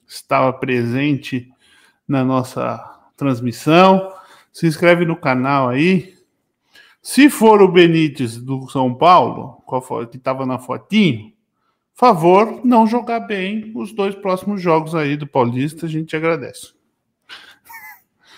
estava 0.08 0.52
presente 0.52 1.48
na 2.08 2.24
nossa 2.24 2.84
transmissão. 3.16 4.12
Se 4.52 4.66
inscreve 4.66 5.06
no 5.06 5.16
canal 5.16 5.70
aí. 5.70 6.12
Se 7.04 7.30
for 7.30 7.62
o 7.62 7.72
Benítez 7.72 8.36
do 8.38 8.68
São 8.68 8.96
Paulo, 8.96 9.62
que 10.10 10.18
estava 10.18 10.44
na 10.44 10.58
fotinho, 10.58 11.32
favor 11.94 12.62
não 12.64 12.88
jogar 12.88 13.20
bem 13.20 13.72
os 13.76 13.94
dois 13.94 14.16
próximos 14.16 14.60
jogos 14.60 14.96
aí 14.96 15.16
do 15.16 15.28
Paulista, 15.28 15.86
a 15.86 15.90
gente 15.90 16.16
agradece. 16.16 16.74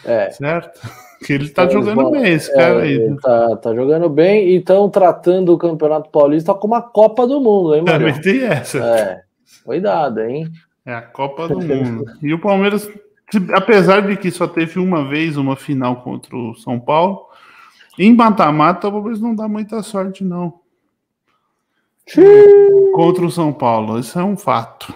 É. 0.05 0.31
Certo? 0.31 0.79
Que 1.25 1.33
ele 1.33 1.49
tá 1.49 1.63
então, 1.63 1.81
jogando 1.81 2.11
bem, 2.11 2.33
esse 2.33 2.51
é, 2.51 2.55
cara 2.55 2.81
aí. 2.81 3.15
Tá, 3.21 3.55
tá 3.55 3.73
jogando 3.73 4.09
bem 4.09 4.49
e 4.49 4.57
estão 4.57 4.89
tratando 4.89 5.53
o 5.53 5.57
Campeonato 5.57 6.09
Paulista 6.09 6.53
como 6.53 6.75
a 6.75 6.81
Copa 6.81 7.25
do 7.25 7.39
Mundo, 7.39 7.73
hein? 7.73 7.85
Também 7.85 8.19
tem 8.21 8.43
essa. 8.43 8.77
É. 8.79 9.21
Cuidado, 9.63 10.19
hein? 10.21 10.51
É 10.85 10.93
a 10.93 11.01
Copa 11.01 11.47
do 11.47 11.57
Mundo. 11.63 12.05
E 12.21 12.33
o 12.33 12.39
Palmeiras, 12.39 12.87
apesar 13.53 14.01
de 14.01 14.17
que 14.17 14.29
só 14.29 14.45
teve 14.45 14.77
uma 14.77 15.07
vez 15.07 15.37
uma 15.37 15.55
final 15.55 16.01
contra 16.01 16.35
o 16.35 16.53
São 16.55 16.79
Paulo, 16.79 17.25
em 17.97 18.13
mata-mata 18.13 18.87
o 18.87 18.91
Palmeiras 18.91 19.21
não 19.21 19.33
dá 19.33 19.47
muita 19.47 19.81
sorte, 19.81 20.23
não. 20.23 20.59
Contra 22.93 23.25
o 23.25 23.31
São 23.31 23.51
Paulo, 23.51 23.97
isso 23.97 24.19
é 24.19 24.23
um 24.23 24.37
fato. 24.37 24.93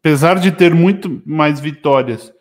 Apesar 0.00 0.40
de 0.40 0.50
ter 0.50 0.74
muito 0.74 1.22
mais 1.24 1.60
vitórias 1.60 2.32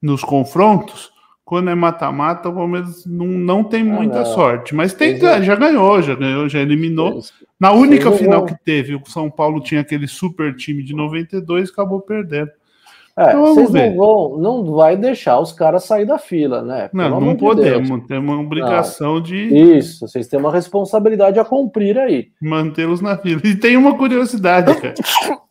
nos 0.00 0.22
confrontos, 0.22 1.10
quando 1.44 1.70
é 1.70 1.74
mata-mata, 1.74 2.50
o 2.50 2.54
Palmeiras 2.54 3.06
não, 3.06 3.26
não 3.26 3.64
tem 3.64 3.80
ah, 3.80 3.84
muita 3.84 4.16
ah, 4.16 4.24
não. 4.24 4.34
sorte. 4.34 4.74
Mas 4.74 4.92
tem, 4.92 5.14
é. 5.24 5.42
já 5.42 5.56
ganhou, 5.56 6.02
já 6.02 6.14
ganhou, 6.14 6.48
já 6.48 6.60
eliminou. 6.60 7.20
Na 7.58 7.72
única 7.72 8.12
final 8.12 8.44
que 8.44 8.54
teve, 8.54 8.94
o 8.94 9.02
São 9.06 9.30
Paulo 9.30 9.60
tinha 9.60 9.80
aquele 9.80 10.06
super 10.06 10.54
time 10.54 10.82
de 10.82 10.94
92 10.94 11.68
e 11.68 11.72
acabou 11.72 12.00
perdendo. 12.00 12.50
É, 13.18 13.30
então, 13.30 13.46
vocês 13.46 13.70
não 13.70 13.96
vão, 13.96 14.38
não 14.38 14.64
vai 14.76 14.96
deixar 14.96 15.40
os 15.40 15.50
caras 15.50 15.84
sair 15.84 16.04
da 16.04 16.18
fila, 16.18 16.62
né? 16.62 16.86
Pelo 16.88 17.08
não, 17.08 17.20
não 17.20 17.36
podemos, 17.36 17.88
de 17.88 18.06
temos 18.06 18.32
uma 18.32 18.40
obrigação 18.40 19.14
não. 19.14 19.20
de. 19.20 19.36
Isso, 19.76 20.06
vocês 20.06 20.28
têm 20.28 20.38
uma 20.38 20.52
responsabilidade 20.52 21.36
a 21.40 21.44
cumprir 21.44 21.98
aí. 21.98 22.28
Mantê-los 22.40 23.00
na 23.00 23.16
fila. 23.16 23.40
E 23.42 23.56
tem 23.56 23.76
uma 23.76 23.96
curiosidade, 23.96 24.72
cara. 24.80 24.94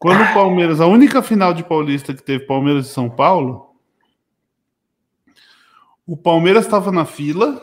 Quando 0.00 0.20
o 0.20 0.34
Palmeiras, 0.34 0.80
a 0.80 0.86
única 0.86 1.22
final 1.22 1.54
de 1.54 1.62
Paulista 1.62 2.12
que 2.12 2.22
teve 2.24 2.44
Palmeiras 2.44 2.86
e 2.86 2.88
São 2.88 3.08
Paulo, 3.08 3.71
o 6.12 6.16
Palmeiras 6.18 6.66
estava 6.66 6.92
na 6.92 7.06
fila 7.06 7.58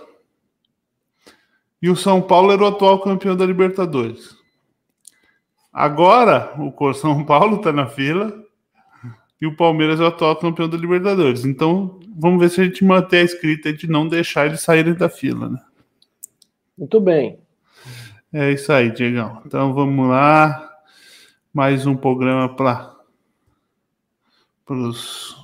e 1.79 1.87
o 1.87 1.95
São 1.95 2.19
Paulo 2.19 2.51
era 2.51 2.63
o 2.63 2.65
atual 2.65 2.99
campeão 2.99 3.35
da 3.35 3.45
Libertadores. 3.45 4.35
Agora 5.71 6.55
o 6.57 6.93
São 6.95 7.23
Paulo 7.23 7.57
está 7.57 7.71
na 7.71 7.85
fila 7.85 8.43
e 9.39 9.45
o 9.45 9.55
Palmeiras 9.55 9.99
é 9.99 10.03
o 10.03 10.07
atual 10.07 10.35
campeão 10.35 10.67
da 10.67 10.77
Libertadores. 10.77 11.45
Então 11.45 11.99
vamos 12.17 12.39
ver 12.39 12.49
se 12.49 12.59
a 12.59 12.63
gente 12.63 12.83
mantém 12.83 13.19
a 13.19 13.25
escrita 13.25 13.71
de 13.71 13.87
não 13.87 14.07
deixar 14.07 14.47
eles 14.47 14.61
saírem 14.61 14.95
da 14.95 15.09
fila, 15.09 15.47
né? 15.47 15.61
Muito 16.75 16.99
bem. 16.99 17.39
É 18.33 18.51
isso 18.51 18.73
aí, 18.73 18.89
Diegão. 18.91 19.43
Então 19.45 19.75
vamos 19.75 20.09
lá. 20.09 20.71
Mais 21.53 21.85
um 21.85 21.95
programa 21.95 22.49
para 22.49 22.95
os 24.67 25.37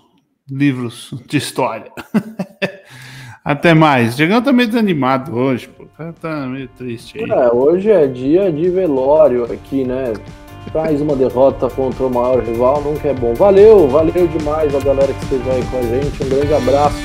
livros 0.49 1.14
de 1.28 1.38
história. 1.38 1.91
Até 3.45 3.75
mais. 3.75 4.15
Diegão 4.15 4.41
tá 4.41 4.51
meio 4.51 4.67
desanimado 4.67 5.37
hoje, 5.37 5.67
pô. 5.67 5.85
Cara 5.95 6.11
tá 6.19 6.47
meio 6.47 6.67
triste 6.67 7.19
aí. 7.19 7.29
É, 7.29 7.53
hoje 7.53 7.91
é 7.91 8.07
dia 8.07 8.51
de 8.51 8.67
velório 8.71 9.43
aqui, 9.43 9.83
né? 9.83 10.13
Traz 10.71 10.99
uma 10.99 11.15
derrota 11.15 11.69
contra 11.69 12.07
o 12.07 12.09
maior 12.09 12.43
rival, 12.43 12.81
nunca 12.81 13.07
é 13.07 13.13
bom. 13.13 13.35
Valeu, 13.35 13.87
valeu 13.87 14.27
demais 14.27 14.73
a 14.73 14.79
galera 14.79 15.13
que 15.13 15.23
esteve 15.23 15.47
aí 15.51 15.63
com 15.69 15.77
a 15.77 15.81
gente. 15.83 16.23
Um 16.23 16.29
grande 16.29 16.53
abraço. 16.55 16.97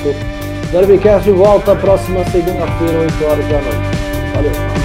Derbycast 0.72 1.24
de 1.24 1.36
volta 1.36 1.76
próxima 1.76 2.24
segunda-feira, 2.24 3.00
8 3.00 3.24
horas 3.24 3.46
da 3.46 3.60
noite. 3.60 4.34
Valeu. 4.34 4.79